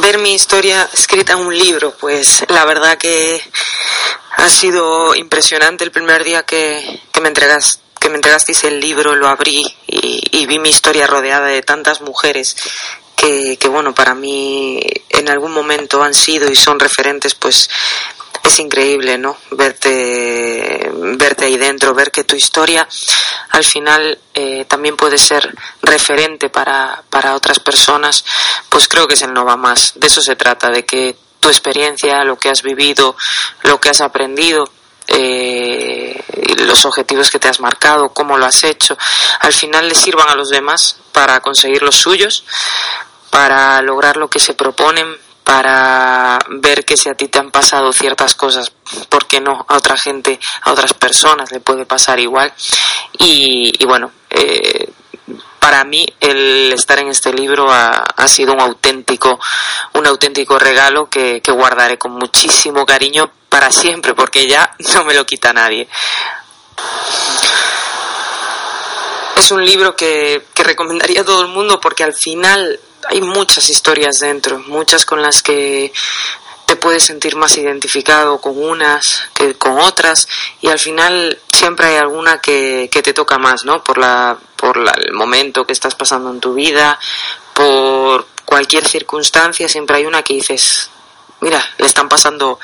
ver 0.00 0.18
mi 0.18 0.34
historia 0.34 0.88
escrita 0.92 1.34
en 1.34 1.40
un 1.40 1.56
libro, 1.56 1.94
pues 1.98 2.44
la 2.48 2.64
verdad 2.64 2.98
que 2.98 3.40
ha 4.36 4.48
sido 4.48 5.14
impresionante 5.14 5.84
el 5.84 5.92
primer 5.92 6.24
día 6.24 6.44
que, 6.44 7.00
me 7.20 7.28
entregas 7.28 7.80
que 8.00 8.08
me 8.08 8.16
entregasteis 8.16 8.64
el 8.64 8.80
libro, 8.80 9.14
lo 9.14 9.28
abrí 9.28 9.64
y, 9.86 10.46
vi 10.46 10.58
mi 10.58 10.68
historia 10.68 11.06
rodeada 11.06 11.46
de 11.46 11.62
tantas 11.62 12.02
mujeres 12.02 12.56
que, 13.16 13.56
que, 13.58 13.68
bueno, 13.68 13.94
para 13.94 14.14
mí 14.14 14.80
en 15.08 15.28
algún 15.30 15.52
momento 15.52 16.02
han 16.02 16.12
sido 16.12 16.50
y 16.50 16.56
son 16.56 16.78
referentes, 16.78 17.34
pues 17.34 17.70
es 18.44 18.58
increíble, 18.58 19.16
¿no? 19.16 19.36
Verte, 19.52 20.90
verte 21.16 21.46
ahí 21.46 21.56
dentro, 21.56 21.94
ver 21.94 22.10
que 22.10 22.24
tu 22.24 22.36
historia 22.36 22.86
al 23.50 23.64
final 23.64 24.18
eh, 24.34 24.66
también 24.66 24.96
puede 24.96 25.16
ser 25.16 25.54
referente 25.80 26.50
para, 26.50 27.02
para 27.08 27.34
otras 27.34 27.58
personas, 27.58 28.24
pues 28.68 28.86
creo 28.86 29.08
que 29.08 29.14
es 29.14 29.22
el 29.22 29.32
no 29.32 29.44
va 29.44 29.56
más. 29.56 29.92
De 29.94 30.08
eso 30.08 30.20
se 30.20 30.36
trata, 30.36 30.70
de 30.70 30.84
que 30.84 31.16
tu 31.40 31.48
experiencia, 31.48 32.22
lo 32.24 32.36
que 32.36 32.50
has 32.50 32.62
vivido, 32.62 33.16
lo 33.62 33.80
que 33.80 33.88
has 33.88 34.02
aprendido, 34.02 34.64
eh, 35.06 36.22
los 36.58 36.84
objetivos 36.84 37.30
que 37.30 37.38
te 37.38 37.48
has 37.48 37.60
marcado, 37.60 38.10
cómo 38.10 38.36
lo 38.36 38.44
has 38.44 38.64
hecho, 38.64 38.96
al 39.40 39.52
final 39.52 39.88
le 39.88 39.94
sirvan 39.94 40.28
a 40.28 40.34
los 40.34 40.50
demás 40.50 40.96
para 41.12 41.40
conseguir 41.40 41.82
los 41.82 41.96
suyos, 41.96 42.44
para 43.30 43.80
lograr 43.82 44.16
lo 44.16 44.28
que 44.28 44.38
se 44.38 44.54
proponen, 44.54 45.06
para 45.44 46.38
ver 46.48 46.86
que 46.86 46.96
si 46.96 47.10
a 47.10 47.14
ti 47.14 47.28
te 47.28 47.38
han 47.38 47.50
pasado 47.50 47.92
ciertas 47.92 48.34
cosas, 48.34 48.72
¿por 49.10 49.26
qué 49.26 49.40
no? 49.40 49.64
A 49.68 49.76
otra 49.76 49.96
gente, 49.96 50.40
a 50.62 50.72
otras 50.72 50.94
personas 50.94 51.52
le 51.52 51.60
puede 51.60 51.84
pasar 51.84 52.18
igual. 52.18 52.52
Y, 53.18 53.84
bueno, 53.84 54.10
eh, 54.30 54.90
para 55.60 55.84
mí 55.84 56.06
el 56.18 56.72
estar 56.72 56.98
en 56.98 57.08
este 57.08 57.32
libro 57.32 57.70
ha, 57.70 58.26
sido 58.26 58.54
un 58.54 58.60
auténtico, 58.60 59.38
un 59.92 60.06
auténtico 60.06 60.58
regalo 60.58 61.10
que, 61.10 61.42
guardaré 61.46 61.98
con 61.98 62.12
muchísimo 62.12 62.86
cariño 62.86 63.30
para 63.50 63.70
siempre, 63.70 64.14
porque 64.14 64.48
ya 64.48 64.74
no 64.94 65.04
me 65.04 65.12
lo 65.12 65.26
quita 65.26 65.52
nadie. 65.52 65.86
Es 69.36 69.50
un 69.52 69.64
libro 69.64 69.94
que, 69.94 70.46
que 70.54 70.64
recomendaría 70.64 71.20
a 71.20 71.24
todo 71.24 71.42
el 71.42 71.48
mundo 71.48 71.78
porque 71.80 72.02
al 72.02 72.14
final 72.14 72.80
hay 73.08 73.20
muchas 73.20 73.68
historias 73.68 74.20
dentro, 74.20 74.58
muchas 74.66 75.04
con 75.04 75.22
las 75.22 75.42
que 75.42 75.92
te 76.66 76.76
puedes 76.76 77.02
sentir 77.02 77.36
más 77.36 77.56
identificado 77.58 78.40
con 78.40 78.58
unas 78.58 79.28
que 79.34 79.54
con 79.54 79.78
otras 79.78 80.26
y 80.60 80.68
al 80.68 80.78
final 80.78 81.38
siempre 81.52 81.86
hay 81.88 81.96
alguna 81.96 82.40
que, 82.40 82.88
que 82.90 83.02
te 83.02 83.12
toca 83.12 83.38
más, 83.38 83.64
¿no? 83.64 83.84
Por 83.84 83.98
la 83.98 84.38
por 84.56 84.78
el 84.78 85.12
momento 85.12 85.66
que 85.66 85.74
estás 85.74 85.94
pasando 85.94 86.30
en 86.30 86.40
tu 86.40 86.54
vida, 86.54 86.98
por 87.52 88.26
cualquier 88.46 88.86
circunstancia, 88.86 89.68
siempre 89.68 89.98
hay 89.98 90.06
una 90.06 90.22
que 90.22 90.34
dices, 90.34 90.88
mira, 91.40 91.62
le 91.78 91.86
están 91.86 92.08
pasando 92.08 92.58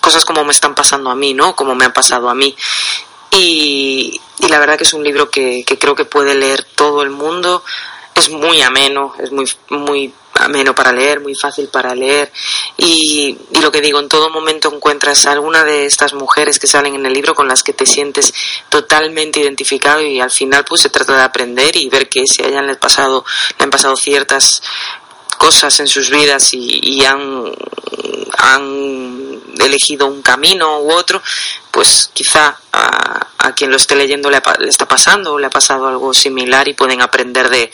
cosas 0.00 0.24
como 0.24 0.44
me 0.44 0.52
están 0.52 0.76
pasando 0.76 1.10
a 1.10 1.16
mí, 1.16 1.34
¿no? 1.34 1.56
Como 1.56 1.74
me 1.74 1.86
han 1.86 1.92
pasado 1.92 2.30
a 2.30 2.34
mí. 2.34 2.56
Y, 3.32 4.20
la 4.48 4.58
verdad 4.58 4.76
que 4.76 4.84
es 4.84 4.94
un 4.94 5.04
libro 5.04 5.30
que 5.30 5.64
creo 5.78 5.94
que 5.94 6.04
puede 6.04 6.34
leer 6.34 6.64
todo 6.74 7.02
el 7.02 7.10
mundo 7.10 7.64
es 8.20 8.30
muy 8.30 8.62
ameno, 8.62 9.14
es 9.18 9.32
muy, 9.32 9.50
muy 9.70 10.12
ameno 10.34 10.74
para 10.74 10.92
leer, 10.92 11.20
muy 11.20 11.34
fácil 11.34 11.68
para 11.68 11.94
leer. 11.94 12.32
Y, 12.76 13.36
y, 13.52 13.60
lo 13.60 13.70
que 13.70 13.80
digo, 13.80 13.98
en 14.00 14.08
todo 14.08 14.30
momento 14.30 14.72
encuentras 14.74 15.26
alguna 15.26 15.64
de 15.64 15.86
estas 15.86 16.14
mujeres 16.14 16.58
que 16.58 16.66
salen 16.66 16.94
en 16.94 17.06
el 17.06 17.12
libro 17.12 17.34
con 17.34 17.48
las 17.48 17.62
que 17.62 17.72
te 17.72 17.86
sientes 17.86 18.32
totalmente 18.68 19.40
identificado 19.40 20.02
y 20.02 20.20
al 20.20 20.30
final 20.30 20.64
pues 20.64 20.82
se 20.82 20.90
trata 20.90 21.16
de 21.16 21.22
aprender 21.22 21.76
y 21.76 21.88
ver 21.88 22.08
que 22.08 22.26
si 22.26 22.42
hayan 22.42 22.74
pasado, 22.76 23.24
le 23.58 23.64
han 23.64 23.70
pasado 23.70 23.96
ciertas 23.96 24.62
cosas 25.40 25.80
en 25.80 25.86
sus 25.86 26.10
vidas 26.10 26.50
y, 26.52 27.02
han, 27.02 27.50
han 28.36 29.40
elegido 29.58 30.06
un 30.06 30.20
camino 30.20 30.82
u 30.82 30.92
otro, 30.92 31.22
pues 31.70 32.10
quizá 32.12 32.58
a, 32.72 33.52
quien 33.56 33.70
lo 33.70 33.78
esté 33.78 33.96
leyendo 33.96 34.30
le, 34.30 34.42
le, 34.58 34.68
está 34.68 34.86
pasando 34.86 35.32
o 35.32 35.38
le 35.38 35.46
ha 35.46 35.50
pasado 35.50 35.88
algo 35.88 36.12
similar 36.12 36.68
y 36.68 36.74
pueden 36.74 37.00
aprender 37.00 37.48
de, 37.48 37.70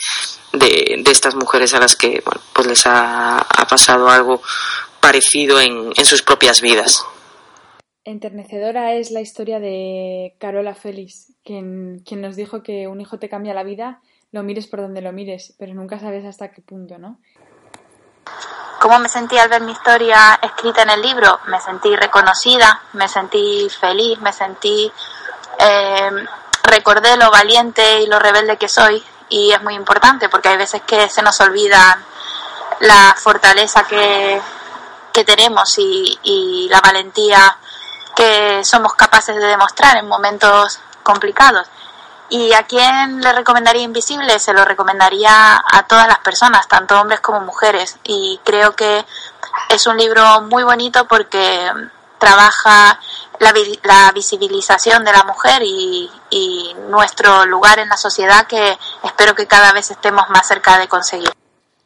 de, 0.53 1.11
estas 1.11 1.35
mujeres 1.35 1.73
a 1.73 1.79
las 1.79 1.97
que 1.97 2.21
bueno, 2.25 2.41
pues 2.53 2.67
les 2.67 2.85
ha, 2.85 3.39
ha 3.39 3.67
pasado 3.67 4.09
algo 4.09 4.41
parecido 5.01 5.59
en, 5.59 5.91
en 5.93 6.05
sus 6.05 6.23
propias 6.23 6.61
vidas. 6.61 7.03
Enternecedora 8.05 8.95
es 8.95 9.11
la 9.11 9.19
historia 9.19 9.59
de 9.59 10.35
Carola 10.39 10.73
Félix, 10.73 11.33
quien, 11.43 12.01
quien 12.05 12.21
nos 12.21 12.37
dijo 12.37 12.63
que 12.63 12.87
un 12.87 13.01
hijo 13.01 13.19
te 13.19 13.27
cambia 13.27 13.53
la 13.53 13.63
vida, 13.63 14.01
lo 14.31 14.43
mires 14.43 14.67
por 14.67 14.79
donde 14.79 15.01
lo 15.01 15.11
mires, 15.11 15.53
pero 15.59 15.73
nunca 15.73 15.99
sabes 15.99 16.23
hasta 16.23 16.51
qué 16.51 16.61
punto, 16.61 16.97
¿no? 16.97 17.19
¿Cómo 18.79 18.99
me 18.99 19.09
sentí 19.09 19.37
al 19.37 19.49
ver 19.49 19.61
mi 19.61 19.71
historia 19.71 20.39
escrita 20.41 20.83
en 20.83 20.91
el 20.91 21.01
libro? 21.01 21.39
Me 21.47 21.59
sentí 21.59 21.95
reconocida, 21.95 22.81
me 22.93 23.07
sentí 23.07 23.69
feliz, 23.69 24.19
me 24.19 24.31
sentí... 24.31 24.91
Eh, 25.59 26.11
recordé 26.63 27.17
lo 27.17 27.31
valiente 27.31 28.01
y 28.01 28.07
lo 28.07 28.19
rebelde 28.19 28.57
que 28.57 28.67
soy 28.67 29.03
y 29.29 29.51
es 29.51 29.61
muy 29.63 29.73
importante 29.73 30.29
porque 30.29 30.49
hay 30.49 30.57
veces 30.57 30.81
que 30.83 31.09
se 31.09 31.21
nos 31.21 31.39
olvida 31.41 31.99
la 32.81 33.15
fortaleza 33.17 33.83
que, 33.83 34.39
que 35.11 35.23
tenemos 35.23 35.77
y, 35.79 36.19
y 36.23 36.67
la 36.69 36.81
valentía 36.81 37.57
que 38.15 38.63
somos 38.63 38.93
capaces 38.95 39.35
de 39.35 39.45
demostrar 39.45 39.97
en 39.97 40.07
momentos 40.07 40.79
complicados. 41.03 41.67
¿Y 42.29 42.51
a 42.53 42.63
quién 42.63 43.21
le 43.21 43.31
recomendaría 43.31 43.83
Invisible? 43.83 44.37
Se 44.39 44.53
lo 44.53 44.65
recomendaría 44.65 45.55
a 45.57 45.87
todas 45.87 46.07
las 46.07 46.19
personas, 46.19 46.67
tanto 46.67 46.99
hombres 46.99 47.21
como 47.21 47.39
mujeres. 47.41 47.97
Y 48.03 48.39
creo 48.43 48.75
que 48.75 49.05
es 49.69 49.87
un 49.87 49.97
libro 49.97 50.41
muy 50.41 50.63
bonito 50.63 51.07
porque 51.07 51.71
trabaja 52.17 52.99
la, 53.39 54.11
visibilización 54.11 55.05
de 55.05 55.13
la 55.13 55.23
mujer 55.23 55.61
y 55.63 56.75
nuestro 56.89 57.45
lugar 57.45 57.79
en 57.79 57.89
la 57.89 57.97
sociedad 57.97 58.45
que 58.47 58.77
espero 59.03 59.35
que 59.35 59.47
cada 59.47 59.71
vez 59.71 59.91
estemos 59.91 60.29
más 60.29 60.47
cerca 60.47 60.77
de 60.79 60.87
conseguir. 60.87 61.29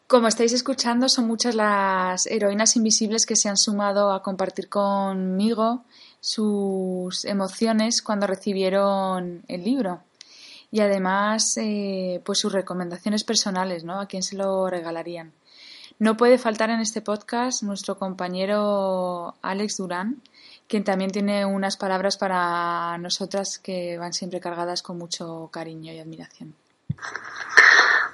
Como 0.07 0.27
estáis 0.27 0.51
escuchando, 0.51 1.07
son 1.07 1.25
muchas 1.27 1.55
las 1.55 2.25
heroínas 2.25 2.75
invisibles 2.75 3.25
que 3.25 3.37
se 3.37 3.47
han 3.47 3.55
sumado 3.55 4.11
a 4.11 4.21
compartir 4.21 4.67
conmigo 4.67 5.85
sus 6.19 7.23
emociones 7.25 8.01
cuando 8.01 8.27
recibieron 8.27 9.43
el 9.47 9.63
libro 9.63 10.01
y 10.71 10.79
además 10.79 11.57
eh, 11.57 12.21
pues 12.25 12.39
sus 12.39 12.53
recomendaciones 12.53 13.23
personales, 13.23 13.83
¿no? 13.83 13.99
A 13.99 14.07
quién 14.07 14.23
se 14.23 14.37
lo 14.37 14.69
regalarían. 14.69 15.33
No 15.99 16.17
puede 16.17 16.37
faltar 16.37 16.69
en 16.69 16.79
este 16.79 17.01
podcast 17.01 17.61
nuestro 17.61 17.97
compañero 17.97 19.35
Alex 19.41 19.77
Durán, 19.77 20.21
quien 20.67 20.83
también 20.83 21.11
tiene 21.11 21.45
unas 21.45 21.77
palabras 21.77 22.17
para 22.17 22.97
nosotras 22.97 23.59
que 23.59 23.97
van 23.99 24.13
siempre 24.13 24.39
cargadas 24.39 24.81
con 24.81 24.97
mucho 24.97 25.49
cariño 25.51 25.91
y 25.91 25.99
admiración. 25.99 26.55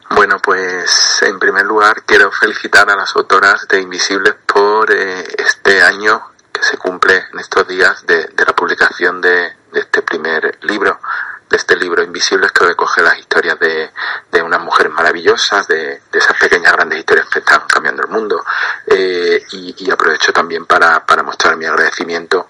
Bueno, 0.09 0.37
pues 0.43 1.21
en 1.21 1.37
primer 1.37 1.65
lugar 1.65 2.03
quiero 2.05 2.31
felicitar 2.31 2.89
a 2.89 2.95
las 2.95 3.15
autoras 3.15 3.67
de 3.67 3.81
Invisibles 3.81 4.35
por 4.45 4.91
eh, 4.91 5.23
este 5.37 5.81
año 5.81 6.21
que 6.51 6.63
se 6.63 6.77
cumple 6.77 7.23
en 7.31 7.39
estos 7.39 7.67
días 7.67 8.05
de, 8.07 8.33
la 8.35 8.55
publicación 8.55 9.21
de 9.21 9.53
este 9.73 10.01
primer 10.01 10.57
libro 10.63 10.99
de 11.49 11.57
este 11.57 11.75
libro 11.75 12.03
Invisibles 12.03 12.51
que 12.51 12.65
recoge 12.65 13.01
las 13.01 13.17
historias 13.17 13.59
de, 13.59 13.91
de 14.31 14.41
unas 14.41 14.61
mujeres 14.61 14.91
maravillosas, 14.91 15.67
de, 15.67 16.01
de, 16.11 16.19
esas 16.19 16.37
pequeñas 16.37 16.73
grandes 16.73 16.99
historias 16.99 17.27
que 17.27 17.39
están 17.39 17.61
cambiando 17.67 18.03
el 18.03 18.09
mundo. 18.09 18.43
Eh, 18.85 19.45
y, 19.51 19.89
aprovecho 19.89 20.33
también 20.33 20.65
para, 20.65 21.05
para 21.05 21.23
mostrar 21.23 21.55
mi 21.55 21.65
agradecimiento 21.65 22.47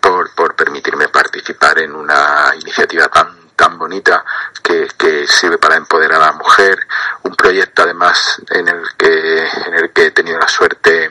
por, 0.00 0.32
por 0.34 0.54
permitirme 0.54 1.08
participar 1.08 1.80
en 1.80 1.94
una 1.94 2.52
iniciativa 2.60 3.08
tan 3.08 3.78
bonita 3.78 4.24
que, 4.62 4.88
que, 4.96 5.26
sirve 5.26 5.58
para 5.58 5.76
empoderar 5.76 6.22
a 6.22 6.26
la 6.26 6.32
mujer, 6.32 6.78
un 7.22 7.34
proyecto 7.34 7.82
además 7.82 8.40
en 8.50 8.68
el 8.68 8.82
que, 8.96 9.38
en 9.66 9.74
el 9.74 9.92
que 9.92 10.06
he 10.06 10.10
tenido 10.12 10.38
la 10.38 10.48
suerte 10.48 11.10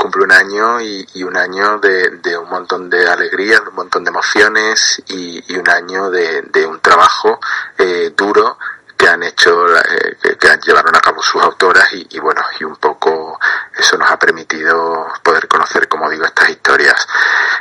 cumple 0.00 0.24
un 0.24 0.32
año 0.32 0.80
y, 0.80 1.22
un 1.22 1.36
año 1.36 1.78
de, 1.78 2.36
un 2.36 2.48
montón 2.48 2.90
de 2.90 3.06
alegrías, 3.06 3.60
un 3.60 3.69
montón 3.80 4.04
de 4.04 4.10
emociones 4.10 5.02
y, 5.08 5.56
un 5.58 5.68
año 5.68 6.10
de, 6.10 6.42
trabajo 6.82 7.40
eh, 7.78 8.12
duro 8.16 8.58
que 9.00 9.08
han 9.08 9.22
hecho, 9.22 9.66
eh, 9.78 10.36
que, 10.38 10.48
han 10.48 10.60
llevaron 10.60 10.94
a 10.94 11.00
cabo 11.00 11.22
sus 11.22 11.42
autoras 11.42 11.88
y, 11.92 12.20
bueno, 12.20 12.42
y 12.58 12.64
un 12.64 12.76
poco 12.76 13.40
eso 13.74 13.96
nos 13.96 14.10
ha 14.10 14.18
permitido 14.18 15.06
poder 15.22 15.48
conocer, 15.48 15.88
como 15.88 16.10
digo, 16.10 16.26
estas 16.26 16.50
historias. 16.50 17.08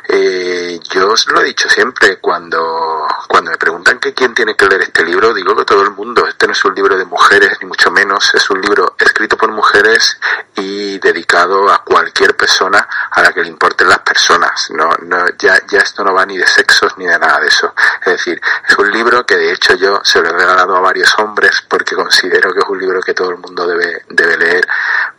Eh, 0.09 0.77
yo 0.91 1.11
os 1.11 1.27
lo 1.29 1.39
he 1.39 1.45
dicho 1.45 1.69
siempre, 1.69 2.17
cuando, 2.17 3.07
cuando 3.29 3.51
me 3.51 3.57
preguntan 3.57 3.99
que 3.99 4.13
quién 4.13 4.33
tiene 4.33 4.57
que 4.57 4.65
leer 4.65 4.81
este 4.81 5.05
libro, 5.05 5.33
digo 5.33 5.55
que 5.55 5.63
todo 5.63 5.81
el 5.83 5.91
mundo, 5.91 6.27
este 6.27 6.45
no 6.45 6.51
es 6.51 6.65
un 6.65 6.75
libro 6.75 6.97
de 6.97 7.05
mujeres, 7.05 7.57
ni 7.61 7.67
mucho 7.67 7.89
menos, 7.89 8.35
es 8.35 8.49
un 8.49 8.59
libro 8.59 8.95
escrito 8.97 9.37
por 9.37 9.49
mujeres 9.49 10.19
y 10.55 10.99
dedicado 10.99 11.71
a 11.71 11.85
cualquier 11.85 12.35
persona 12.35 12.85
a 13.11 13.21
la 13.21 13.31
que 13.31 13.43
le 13.43 13.47
importen 13.47 13.87
las 13.87 13.99
personas. 13.99 14.69
No, 14.71 14.89
no, 15.03 15.25
ya, 15.37 15.57
ya 15.67 15.79
esto 15.79 16.03
no 16.03 16.13
va 16.13 16.18
ni 16.29 16.37
de 16.37 16.47
sexos 16.47 16.97
ni 16.97 17.05
de 17.05 17.17
nada 17.17 17.39
de 17.39 17.47
eso. 17.47 17.73
Es 18.05 18.13
decir, 18.13 18.39
es 18.67 18.77
un 18.77 18.91
libro 18.91 19.25
que 19.25 19.35
de 19.35 19.51
hecho 19.51 19.73
yo 19.75 19.99
se 20.03 20.21
lo 20.21 20.29
he 20.29 20.33
regalado 20.33 20.75
a 20.75 20.79
varios 20.79 21.13
hombres 21.17 21.63
porque 21.67 21.95
considero 21.95 22.53
que 22.53 22.59
es 22.59 22.65
un 22.67 22.79
libro 22.79 23.01
que 23.01 23.13
todo 23.13 23.31
el 23.31 23.37
mundo 23.37 23.67
debe, 23.67 24.03
debe 24.09 24.37
leer 24.37 24.67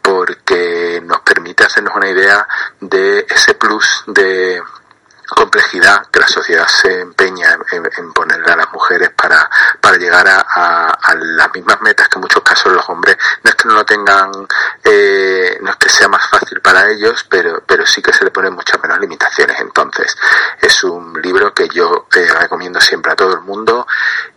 porque 0.01 1.03
nos 1.05 1.21
permite 1.21 1.65
hacernos 1.65 1.95
una 1.97 2.09
idea 2.09 2.47
de 2.81 3.27
ese 3.29 3.55
plus 3.55 4.05
de 4.07 4.63
complejidad 5.31 6.07
que 6.11 6.21
la 6.21 6.27
sociedad 6.27 6.67
se 6.67 7.01
empeña 7.01 7.57
en, 7.73 8.13
ponerle 8.13 8.53
a 8.53 8.57
las 8.57 8.73
mujeres 8.73 9.11
para, 9.11 9.49
para 9.81 9.97
llegar 9.97 10.27
a, 10.29 11.15
las 11.19 11.55
mismas 11.55 11.81
metas 11.81 12.09
que 12.09 12.19
en 12.19 12.23
muchos 12.23 12.43
casos 12.43 12.73
los 12.73 12.89
hombres 12.89 13.17
no 13.75 13.85
tengan 13.85 14.31
eh, 14.85 15.59
no 15.61 15.71
es 15.71 15.77
que 15.77 15.89
sea 15.89 16.09
más 16.09 16.29
fácil 16.29 16.61
para 16.61 16.91
ellos 16.91 17.27
pero 17.29 17.62
pero 17.66 17.87
sí 17.87 18.03
que 18.03 18.12
se 18.12 18.25
le 18.25 18.31
ponen 18.31 18.55
muchas 18.55 18.81
menos 18.83 18.99
limitaciones 19.01 19.59
entonces 19.61 20.16
es 20.61 20.85
un 20.85 21.21
libro 21.21 21.53
que 21.55 21.68
yo 21.68 22.07
eh, 22.14 22.29
recomiendo 22.39 22.81
siempre 22.81 23.12
a 23.12 23.16
todo 23.16 23.35
el 23.35 23.41
mundo 23.41 23.87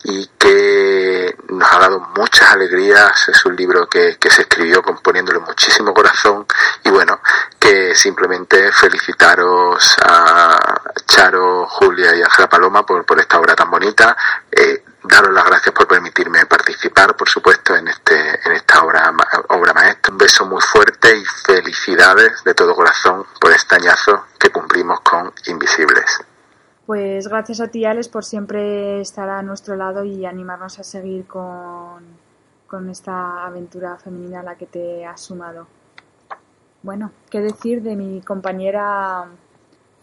y 0.04 0.28
que 0.38 1.36
nos 1.50 1.72
ha 1.72 1.80
dado 1.80 2.00
muchas 2.16 2.52
alegrías 2.52 3.28
es 3.30 3.46
un 3.46 3.56
libro 3.56 3.88
que, 3.88 4.18
que 4.20 4.30
se 4.30 4.44
escribió 4.44 4.82
componiéndole 4.82 5.40
muchísimo 5.40 5.94
corazón 5.94 6.46
y 6.84 6.90
bueno 6.90 7.20
que 7.60 7.96
simplemente 7.96 8.72
felicitaros 8.72 9.96
a 10.04 10.58
Charo, 11.06 11.66
Julia 11.68 12.16
y 12.16 12.22
Ángela 12.22 12.50
Paloma 12.50 12.86
por, 12.86 13.06
por 13.06 13.20
esta 13.20 13.40
obra 13.40 13.56
tan 13.56 13.70
bonita. 13.70 14.16
Eh, 14.52 14.84
daros 15.04 15.34
las 15.34 15.46
gracias 15.46 15.74
por 15.74 15.88
permitirme 15.88 16.46
participar, 16.46 17.16
por 17.16 17.30
supuesto, 17.30 17.76
en, 17.76 17.88
este, 17.88 18.16
en 18.46 18.54
esta 18.54 18.84
obra, 18.84 19.14
obra 19.50 19.74
maestra. 19.74 20.12
Un 20.12 20.18
beso 20.18 20.46
muy 20.46 20.62
fuerte 20.62 21.18
y 21.18 21.24
felicidades 21.46 22.44
de 22.44 22.54
todo 22.54 22.76
corazón 22.76 23.26
por 23.40 23.52
este 23.52 23.76
añazo 23.76 24.26
que 24.40 24.50
cumplimos 24.50 25.02
con 25.02 25.32
Invisibles. 25.48 26.24
Pues 26.86 27.28
gracias 27.28 27.62
a 27.62 27.68
ti, 27.68 27.86
Alex, 27.86 28.10
por 28.10 28.26
siempre 28.26 29.02
estar 29.02 29.30
a 29.30 29.42
nuestro 29.42 29.76
lado 29.76 30.04
y 30.04 30.26
animarnos 30.26 30.80
a 30.80 30.84
seguir 30.84 31.26
con, 31.28 32.04
con 32.68 32.90
esta 32.90 33.46
aventura 33.46 33.98
femenina 33.98 34.42
a 34.42 34.44
la 34.44 34.56
que 34.56 34.66
te 34.66 35.06
has 35.06 35.22
sumado. 35.22 35.68
Bueno, 36.82 37.12
¿qué 37.30 37.40
decir 37.40 37.82
de 37.82 37.96
mi 37.96 38.22
compañera 38.22 39.26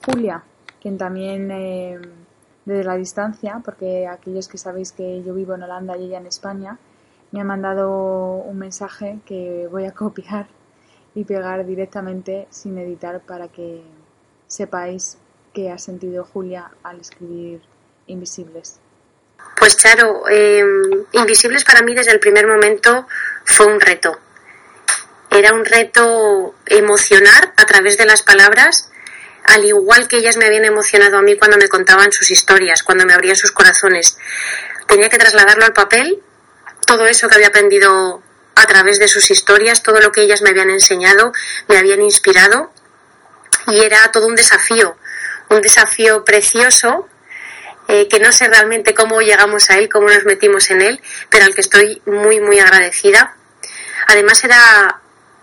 Julia? 0.07 0.43
quien 0.81 0.99
también 0.99 1.51
eh, 1.51 2.01
desde 2.65 2.85
la 2.85 2.97
distancia, 2.97 3.61
porque 3.65 4.07
aquellos 4.07 4.49
que 4.49 4.59
sabéis 4.59 4.93
que 4.93 5.23
yo 5.23 5.35
vivo 5.35 5.55
en 5.55 5.63
Holanda 5.63 5.97
y 5.97 6.05
ella 6.05 6.19
en 6.19 6.27
España, 6.27 6.79
me 7.33 7.41
ha 7.41 7.45
mandado 7.45 7.91
un 7.91 8.59
mensaje 8.59 9.21
que 9.27 9.69
voy 9.71 9.87
a 9.87 9.93
copiar 9.95 10.47
y 11.15 11.25
pegar 11.25 11.65
directamente 11.67 12.47
sin 12.51 12.79
editar 12.79 13.21
para 13.21 13.49
que 13.49 13.83
sepáis 14.47 15.19
qué 15.53 15.71
ha 15.71 15.79
sentido 15.79 16.25
Julia 16.25 16.71
al 16.83 17.01
escribir 17.01 17.63
Invisibles. 18.07 18.81
Pues 19.59 19.75
claro, 19.75 20.29
em, 20.29 21.05
Invisibles 21.13 21.65
para 21.65 21.83
mí 21.83 21.95
desde 21.95 22.13
el 22.13 22.21
primer 22.21 22.47
momento 22.47 23.07
fue 23.45 23.67
un 23.67 23.81
reto. 23.81 24.17
Era 25.31 25.55
un 25.55 25.65
reto 25.65 26.55
emocionar 26.67 27.53
a 27.57 27.67
través 27.67 27.97
de 27.97 28.05
las 28.05 28.23
palabras 28.23 28.90
al 29.51 29.65
igual 29.65 30.07
que 30.07 30.17
ellas 30.17 30.37
me 30.37 30.47
habían 30.47 30.65
emocionado 30.65 31.19
a 31.19 31.23
mí 31.23 31.37
cuando 31.37 31.57
me 31.57 31.69
contaban 31.69 32.13
sus 32.13 32.31
historias, 32.31 32.83
cuando 32.83 33.05
me 33.05 33.13
abrían 33.13 33.37
sus 33.37 33.51
corazones. 33.51 34.17
Tenía 34.87 35.09
que 35.09 35.19
trasladarlo 35.19 35.65
al 35.65 35.73
papel, 35.73 36.23
todo 36.87 37.07
eso 37.07 37.29
que 37.29 37.35
había 37.35 37.49
aprendido 37.49 38.23
a 38.55 38.67
través 38.67 38.99
de 39.01 39.09
sus 39.09 39.31
historias, 39.31 39.83
todo 39.83 40.01
lo 40.01 40.13
que 40.13 40.23
ellas 40.23 40.43
me 40.43 40.51
habían 40.51 40.71
enseñado, 40.71 41.33
me 41.67 41.79
habían 41.79 42.01
inspirado, 42.01 42.73
y 43.67 43.81
era 43.81 44.11
todo 44.13 44.27
un 44.27 44.37
desafío, 44.37 44.97
un 45.49 45.61
desafío 45.61 46.25
precioso, 46.25 47.09
eh, 47.89 48.07
que 48.07 48.21
no 48.21 48.31
sé 48.31 48.47
realmente 48.47 48.95
cómo 48.95 49.21
llegamos 49.21 49.69
a 49.71 49.79
él, 49.79 49.89
cómo 49.89 50.09
nos 50.09 50.25
metimos 50.25 50.71
en 50.71 50.81
él, 50.81 51.03
pero 51.29 51.45
al 51.45 51.55
que 51.57 51.61
estoy 51.61 52.01
muy, 52.07 52.39
muy 52.39 52.61
agradecida. 52.61 53.35
Además 54.07 54.45
era 54.45 55.00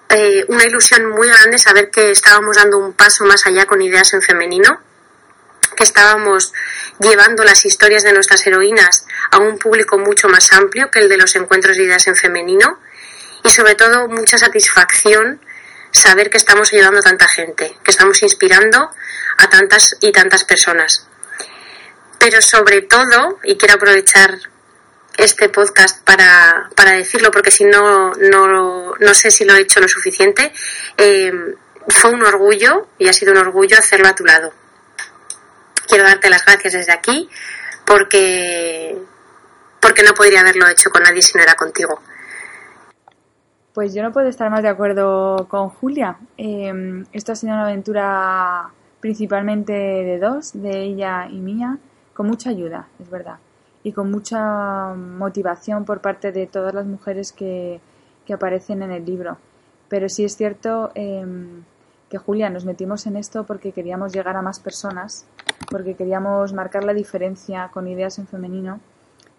eh, 0.10 0.46
una 0.48 0.66
ilusión 0.66 1.10
muy 1.10 1.28
grande 1.28 1.58
saber 1.58 1.90
que 1.92 2.12
estábamos 2.12 2.56
dando 2.56 2.78
un 2.78 2.94
paso 2.94 3.26
más 3.26 3.46
allá 3.46 3.66
con 3.66 3.82
ideas 3.82 4.14
en 4.14 4.22
femenino, 4.22 4.82
que 5.76 5.84
estábamos 5.84 6.54
llevando 7.00 7.44
las 7.44 7.66
historias 7.66 8.04
de 8.04 8.14
nuestras 8.14 8.46
heroínas 8.48 9.06
a 9.32 9.38
un 9.38 9.60
público 9.60 9.98
mucho 9.98 10.28
más 10.28 10.52
amplio 10.54 10.90
que 10.90 11.00
el 11.00 11.10
de 11.10 11.18
los 11.18 11.36
encuentros 11.36 11.78
de 11.78 11.84
ideas 11.84 12.08
en 12.08 12.16
femenino 12.16 12.80
y 13.44 13.50
sobre 13.50 13.76
todo 13.76 14.08
mucha 14.08 14.38
satisfacción 14.38 15.42
saber 15.92 16.30
que 16.30 16.38
estamos 16.38 16.72
ayudando 16.74 17.00
a 17.00 17.04
tanta 17.04 17.28
gente, 17.28 17.78
que 17.84 17.92
estamos 17.92 18.22
inspirando 18.24 18.90
a 19.38 19.50
tantas 19.50 19.96
y 20.02 20.12
tantas 20.12 20.44
personas. 20.44 21.08
Pero 22.20 22.42
sobre 22.42 22.82
todo, 22.82 23.40
y 23.44 23.58
quiero 23.58 23.76
aprovechar 23.76 24.40
este 25.18 25.50
podcast 25.50 26.04
para, 26.06 26.70
para 26.76 26.92
decirlo, 26.92 27.32
porque 27.32 27.50
si 27.50 27.66
no, 27.66 28.12
no, 28.14 28.94
no 28.96 29.14
sé 29.16 29.32
si 29.32 29.44
lo 29.46 29.56
he 29.56 29.62
hecho 29.62 29.82
lo 29.82 29.88
suficiente. 29.88 30.54
Eh, 30.96 31.32
fue 31.90 32.12
un 32.12 32.22
orgullo 32.22 32.88
y 33.00 33.08
ha 33.08 33.14
sido 33.14 33.32
un 33.32 33.40
orgullo 33.40 33.78
hacerlo 33.78 34.08
a 34.08 34.16
tu 34.16 34.24
lado. 34.24 34.54
Quiero 35.88 36.04
darte 36.04 36.30
las 36.30 36.46
gracias 36.46 36.74
desde 36.74 36.92
aquí 36.92 37.30
porque, 37.86 38.98
porque 39.82 40.04
no 40.04 40.14
podría 40.14 40.42
haberlo 40.42 40.68
hecho 40.68 40.92
con 40.92 41.02
nadie 41.02 41.22
si 41.22 41.36
no 41.36 41.44
era 41.44 41.56
contigo. 41.56 42.00
Pues 43.74 43.94
yo 43.94 44.04
no 44.04 44.12
puedo 44.12 44.28
estar 44.28 44.50
más 44.52 44.62
de 44.62 44.70
acuerdo 44.70 45.48
con 45.50 45.70
Julia. 45.70 46.18
Eh, 46.38 47.04
esto 47.14 47.32
ha 47.32 47.36
sido 47.36 47.54
una 47.54 47.64
aventura 47.64 48.70
principalmente 49.00 49.72
de 49.74 50.20
dos, 50.20 50.52
de 50.54 50.84
ella 50.84 51.28
y 51.30 51.38
mía, 51.40 51.78
con 52.14 52.28
mucha 52.28 52.50
ayuda, 52.50 52.88
es 53.00 53.10
verdad 53.10 53.38
y 53.88 53.94
con 53.94 54.12
mucha 54.12 54.94
motivación 54.96 55.86
por 55.86 56.02
parte 56.02 56.34
de 56.34 56.46
todas 56.46 56.74
las 56.74 56.86
mujeres 56.86 57.32
que, 57.32 57.80
aparecen 58.30 58.82
en 58.82 58.92
el 58.92 59.06
libro. 59.06 59.38
Pero 59.88 60.10
sí 60.10 60.26
es 60.26 60.36
cierto 60.36 60.92
em, 60.94 61.64
que 62.10 62.18
Julia 62.18 62.50
nos 62.50 62.66
metimos 62.66 63.08
en 63.08 63.16
esto 63.16 63.46
porque 63.46 63.72
queríamos 63.72 64.12
llegar 64.12 64.36
a 64.36 64.42
más 64.42 64.60
personas, 64.60 65.26
porque 65.72 65.96
queríamos 65.96 66.52
marcar 66.52 66.84
la 66.84 66.94
diferencia 66.94 67.70
con 67.74 67.88
ideas 67.88 68.20
en 68.20 68.28
femenino 68.28 68.82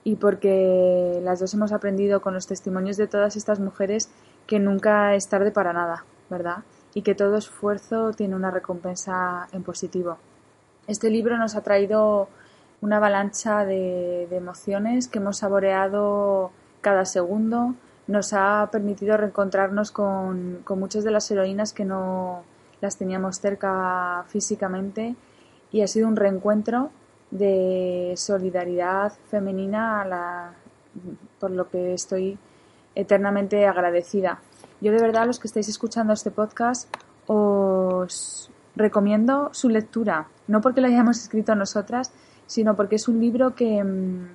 y 0.02 0.16
porque 0.16 1.20
las 1.22 1.40
dos 1.40 1.52
hemos 1.52 1.72
aprendido 1.72 2.22
con 2.22 2.32
los 2.32 2.46
testimonios 2.46 2.96
de 2.96 3.06
todas 3.06 3.36
estas 3.36 3.60
mujeres 3.60 4.08
que 4.46 4.58
nunca 4.58 5.14
es 5.14 5.28
tarde 5.28 5.50
para 5.50 5.74
nada, 5.74 6.06
¿verdad? 6.30 6.64
Y 6.94 7.02
que 7.02 7.14
todo 7.14 7.36
esfuerzo 7.36 8.12
tiene 8.12 8.34
una 8.34 8.50
recompensa 8.50 9.46
en 9.52 9.62
positivo. 9.62 10.16
Este 10.86 11.10
libro 11.10 11.36
nos 11.36 11.54
ha 11.54 11.60
traído 11.60 12.30
una 12.80 12.98
avalancha 12.98 13.64
de, 13.64 14.24
emociones 14.30 15.08
que 15.08 15.18
hemos 15.18 15.38
saboreado 15.38 16.50
cada 16.80 17.04
segundo. 17.04 17.74
Nos 18.06 18.32
ha 18.32 18.68
permitido 18.70 19.16
reencontrarnos 19.16 19.90
con, 19.90 20.64
muchas 20.68 21.04
de 21.04 21.10
las 21.10 21.30
heroínas 21.30 21.72
que 21.72 21.84
no 21.84 22.42
las 22.80 22.96
teníamos 22.96 23.40
cerca 23.40 24.24
físicamente 24.28 25.16
y 25.72 25.82
ha 25.82 25.88
sido 25.88 26.06
un 26.08 26.16
reencuentro 26.16 26.90
de 27.30 28.14
solidaridad 28.16 29.12
femenina 29.28 30.00
a 30.00 30.04
la, 30.06 30.52
por 31.40 31.50
lo 31.50 31.68
que 31.68 31.92
estoy 31.92 32.38
eternamente 32.94 33.66
agradecida. 33.66 34.40
Yo 34.80 34.92
de 34.92 35.00
verdad, 35.00 35.26
los 35.26 35.38
que 35.38 35.48
estáis 35.48 35.68
escuchando 35.68 36.12
este 36.12 36.30
podcast, 36.30 36.88
os 37.26 38.50
recomiendo 38.76 39.50
su 39.52 39.68
lectura, 39.68 40.28
no 40.46 40.60
porque 40.60 40.80
lo 40.80 40.86
hayamos 40.86 41.18
escrito 41.22 41.54
nosotras, 41.54 42.12
sino 42.48 42.74
porque 42.74 42.96
es 42.96 43.06
un 43.06 43.20
libro 43.20 43.54
que, 43.54 43.84
mm, 43.84 44.26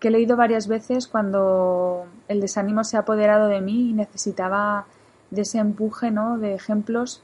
que 0.00 0.08
he 0.08 0.10
leído 0.10 0.36
varias 0.36 0.66
veces 0.66 1.06
cuando 1.06 2.06
el 2.26 2.40
desánimo 2.40 2.82
se 2.82 2.96
ha 2.96 3.00
apoderado 3.00 3.46
de 3.46 3.60
mí 3.60 3.90
y 3.90 3.92
necesitaba 3.92 4.86
de 5.30 5.42
ese 5.42 5.58
empuje, 5.58 6.10
¿no? 6.10 6.38
De 6.38 6.54
ejemplos 6.54 7.22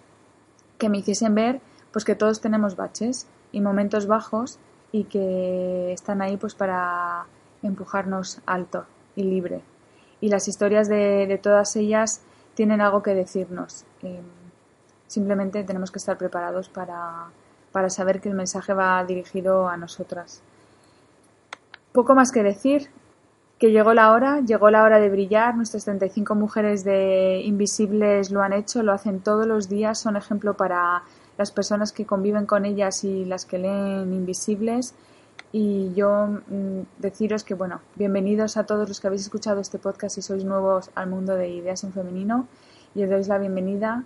que 0.78 0.88
me 0.88 0.98
hiciesen 0.98 1.34
ver, 1.34 1.60
pues 1.92 2.04
que 2.04 2.14
todos 2.14 2.40
tenemos 2.40 2.76
baches 2.76 3.26
y 3.50 3.60
momentos 3.60 4.06
bajos 4.06 4.58
y 4.92 5.04
que 5.04 5.92
están 5.92 6.22
ahí, 6.22 6.36
pues 6.36 6.54
para 6.54 7.26
empujarnos 7.62 8.40
alto 8.46 8.84
y 9.16 9.24
libre. 9.24 9.62
Y 10.20 10.28
las 10.28 10.46
historias 10.46 10.88
de, 10.88 11.40
todas 11.42 11.74
ellas 11.76 12.22
tienen 12.54 12.80
algo 12.80 13.02
que 13.02 13.14
decirnos. 13.14 13.84
Em, 14.02 14.22
Simplemente 15.14 15.62
tenemos 15.62 15.90
que 15.90 15.98
estar 15.98 16.18
preparados 16.18 16.68
para, 16.68 17.26
para 17.74 17.90
saber 17.90 18.20
que 18.20 18.28
el 18.28 18.36
mensaje 18.36 18.72
va 18.72 19.04
dirigido 19.04 19.68
a 19.68 19.76
nosotras. 19.76 20.40
Poco 21.90 22.14
más 22.14 22.30
que 22.30 22.44
decir, 22.44 22.88
que 23.58 23.72
llegó 23.72 23.94
la 23.94 24.12
hora, 24.12 24.42
llegó 24.42 24.70
la 24.70 24.84
hora 24.84 25.00
de 25.00 25.10
brillar. 25.10 25.56
Nuestras 25.56 25.84
35 25.84 26.36
mujeres 26.36 26.84
de 26.84 27.40
Invisibles 27.44 28.30
lo 28.30 28.42
han 28.42 28.52
hecho, 28.52 28.84
lo 28.84 28.92
hacen 28.92 29.18
todos 29.18 29.44
los 29.48 29.68
días, 29.68 29.98
son 29.98 30.16
ejemplo 30.16 30.54
para 30.54 31.02
las 31.36 31.50
personas 31.50 31.90
que 31.90 32.06
conviven 32.06 32.46
con 32.46 32.64
ellas 32.64 33.02
y 33.02 33.24
las 33.24 33.44
que 33.44 33.58
leen 33.58 34.12
Invisibles. 34.12 34.94
Y 35.50 35.92
yo 35.94 36.28
mm, 36.46 36.82
deciros 36.98 37.42
que, 37.42 37.54
bueno, 37.54 37.80
bienvenidos 37.96 38.56
a 38.56 38.66
todos 38.66 38.88
los 38.88 39.00
que 39.00 39.08
habéis 39.08 39.22
escuchado 39.22 39.60
este 39.60 39.80
podcast 39.80 40.16
y 40.16 40.22
sois 40.22 40.44
nuevos 40.44 40.92
al 40.94 41.08
mundo 41.08 41.34
de 41.34 41.48
ideas 41.48 41.82
en 41.82 41.92
femenino 41.92 42.46
y 42.94 43.02
os 43.02 43.10
doy 43.10 43.24
la 43.24 43.38
bienvenida 43.38 44.04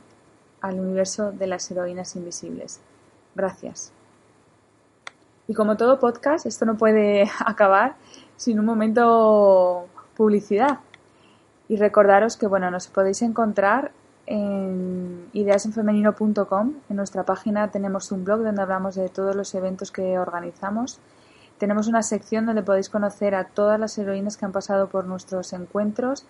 al 0.63 0.81
universo 0.81 1.33
de 1.33 1.49
las 1.49 1.71
heroínas 1.71 2.17
invisibles. 2.17 2.81
Gracias. 3.35 3.93
Y 5.47 5.55
como 5.55 5.77
todo 5.77 5.99
podcast, 5.99 6.45
esto 6.45 6.67
no 6.67 6.77
puede 6.77 7.29
acabar 7.45 7.97
sin 8.37 8.61
un 8.61 8.67
momento 8.67 9.87
publicidad. 10.17 10.81
Y 11.69 11.77
recordaros 11.77 12.37
que 12.37 12.47
bueno, 12.47 12.71
nos 12.71 12.89
podéis 12.89 13.23
encontrar 13.23 13.93
en 14.27 15.29
ideasenfemenino.com. 15.33 16.75
En 16.91 16.97
nuestra 16.97 17.25
página 17.25 17.71
tenemos 17.71 18.13
un 18.13 18.25
blog 18.25 18.43
donde 18.43 18.61
hablamos 18.61 18.95
de 18.95 19.09
todos 19.09 19.35
los 19.35 19.55
eventos 19.55 19.91
que 19.91 20.19
organizamos. 20.19 21.01
Tenemos 21.57 21.89
una 21.89 22.03
sección 22.03 22.45
donde 22.45 22.63
podéis 22.63 22.91
conocer 22.91 23.35
a 23.35 23.45
todas 23.45 23.81
las 23.81 23.97
heroínas 23.99 24.37
que 24.37 24.45
han 24.45 24.53
pasado 24.53 24.89
por 24.89 25.07
nuestros 25.07 25.53
encuentros. 25.55 26.27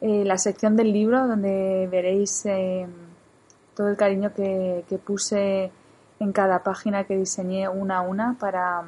Eh, 0.00 0.24
la 0.24 0.38
sección 0.38 0.76
del 0.76 0.92
libro 0.92 1.26
donde 1.26 1.88
veréis 1.90 2.46
eh, 2.46 2.86
todo 3.74 3.88
el 3.88 3.96
cariño 3.96 4.32
que, 4.32 4.84
que 4.88 4.98
puse 4.98 5.72
en 6.20 6.32
cada 6.32 6.62
página 6.62 7.04
que 7.04 7.16
diseñé 7.16 7.68
una 7.68 7.98
a 7.98 8.00
una 8.02 8.36
para 8.38 8.84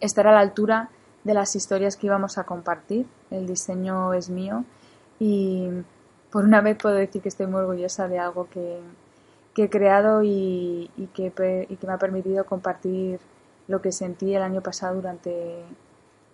estar 0.00 0.26
a 0.26 0.32
la 0.32 0.40
altura 0.40 0.88
de 1.24 1.34
las 1.34 1.54
historias 1.54 1.96
que 1.96 2.06
íbamos 2.06 2.38
a 2.38 2.44
compartir. 2.44 3.06
El 3.30 3.46
diseño 3.46 4.14
es 4.14 4.30
mío 4.30 4.64
y 5.18 5.68
por 6.32 6.44
una 6.44 6.62
vez 6.62 6.78
puedo 6.78 6.94
decir 6.94 7.20
que 7.20 7.28
estoy 7.28 7.46
muy 7.46 7.60
orgullosa 7.60 8.08
de 8.08 8.18
algo 8.18 8.48
que, 8.48 8.80
he 9.56 9.68
creado 9.68 10.22
y, 10.22 10.90
que, 11.12 11.30
me 11.86 11.92
ha 11.92 11.98
permitido 11.98 12.46
compartir 12.46 13.20
lo 13.68 13.82
que 13.82 13.92
sentí 13.92 14.34
el 14.34 14.40
año 14.40 14.62
pasado 14.62 14.94
durante 14.94 15.62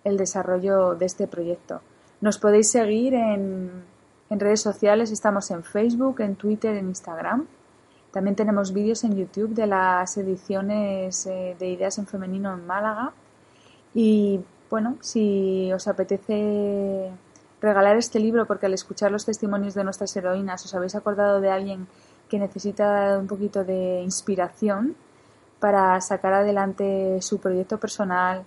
el 0.05 0.15
desarrollo 0.15 0.95
de 0.95 1.05
este 1.07 1.27
proyecto. 1.27 1.81
Nos 2.21 2.37
podéis 2.37 2.71
seguir 2.71 3.15
en, 3.15 3.83
en 4.29 4.39
redes 4.39 4.61
sociales, 4.61 5.11
estamos 5.11 5.51
en 5.51 5.65
Facebook, 5.65 6.21
en 6.21 6.37
Twitter, 6.37 6.77
en 6.77 6.87
Instagram 6.87 7.47
también 8.17 8.35
tenemos 8.35 8.73
vídeos 8.73 9.03
en 9.03 9.15
YouTube 9.15 9.53
de 9.53 9.67
las 9.67 10.17
ediciones 10.17 11.27
eh, 11.27 11.55
de 11.59 11.67
Ideas 11.69 11.99
en 11.99 12.07
Femenino 12.07 12.51
en 12.51 12.65
Málaga. 12.65 13.13
Y 13.93 14.39
bueno, 14.71 14.97
si 15.01 15.71
os 15.71 15.87
apetece 15.87 17.11
regalar 17.61 17.95
este 17.95 18.19
libro 18.19 18.47
porque 18.47 18.65
al 18.65 18.73
escuchar 18.73 19.11
los 19.11 19.23
testimonios 19.23 19.75
de 19.75 19.83
nuestras 19.83 20.15
heroínas 20.15 20.65
os 20.65 20.73
habéis 20.73 20.95
acordado 20.95 21.41
de 21.41 21.51
alguien 21.51 21.85
que 22.27 22.39
necesita 22.39 23.19
un 23.19 23.27
poquito 23.27 23.63
de 23.63 24.01
inspiración 24.01 24.95
para 25.59 26.01
sacar 26.01 26.33
adelante 26.33 27.21
su 27.21 27.39
proyecto 27.39 27.77
personal 27.77 28.45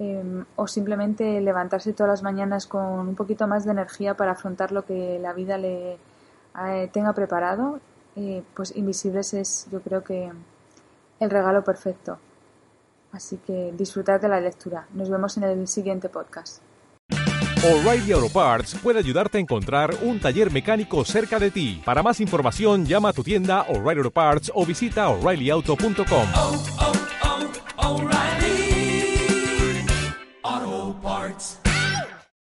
em, 0.00 0.44
o 0.56 0.66
simplemente 0.66 1.40
levantarse 1.40 1.92
todas 1.92 2.10
las 2.10 2.22
mañanas 2.24 2.66
con 2.66 2.82
un 2.82 3.14
poquito 3.14 3.46
más 3.46 3.64
de 3.64 3.70
energía 3.70 4.14
para 4.14 4.32
afrontar 4.32 4.72
lo 4.72 4.84
que 4.84 5.20
la 5.20 5.32
vida 5.32 5.58
le 5.58 5.92
eh, 5.92 6.90
tenga 6.92 7.12
preparado, 7.12 7.78
eh, 8.16 8.42
pues 8.54 8.74
Invisibles 8.74 9.34
es 9.34 9.66
yo 9.70 9.80
creo 9.80 10.02
que 10.02 10.32
el 11.20 11.30
regalo 11.30 11.62
perfecto. 11.62 12.18
Así 13.12 13.38
que 13.38 13.72
disfrutad 13.76 14.20
de 14.20 14.28
la 14.28 14.40
lectura. 14.40 14.86
Nos 14.92 15.08
vemos 15.08 15.36
en 15.36 15.44
el 15.44 15.68
siguiente 15.68 16.08
podcast. 16.08 16.62
O'Reilly 17.64 18.12
Auto 18.12 18.28
Parts 18.28 18.74
puede 18.82 18.98
ayudarte 18.98 19.38
a 19.38 19.40
encontrar 19.40 19.94
un 20.02 20.20
taller 20.20 20.52
mecánico 20.52 21.04
cerca 21.04 21.38
de 21.38 21.50
ti. 21.50 21.82
Para 21.84 22.02
más 22.02 22.20
información, 22.20 22.84
llama 22.84 23.08
a 23.08 23.12
tu 23.12 23.24
tienda 23.24 23.62
O'Reilly 23.62 23.98
Auto 23.98 24.10
Parts 24.10 24.52
o 24.54 24.64
visita 24.66 25.08
oreillyauto.com. 25.08 27.05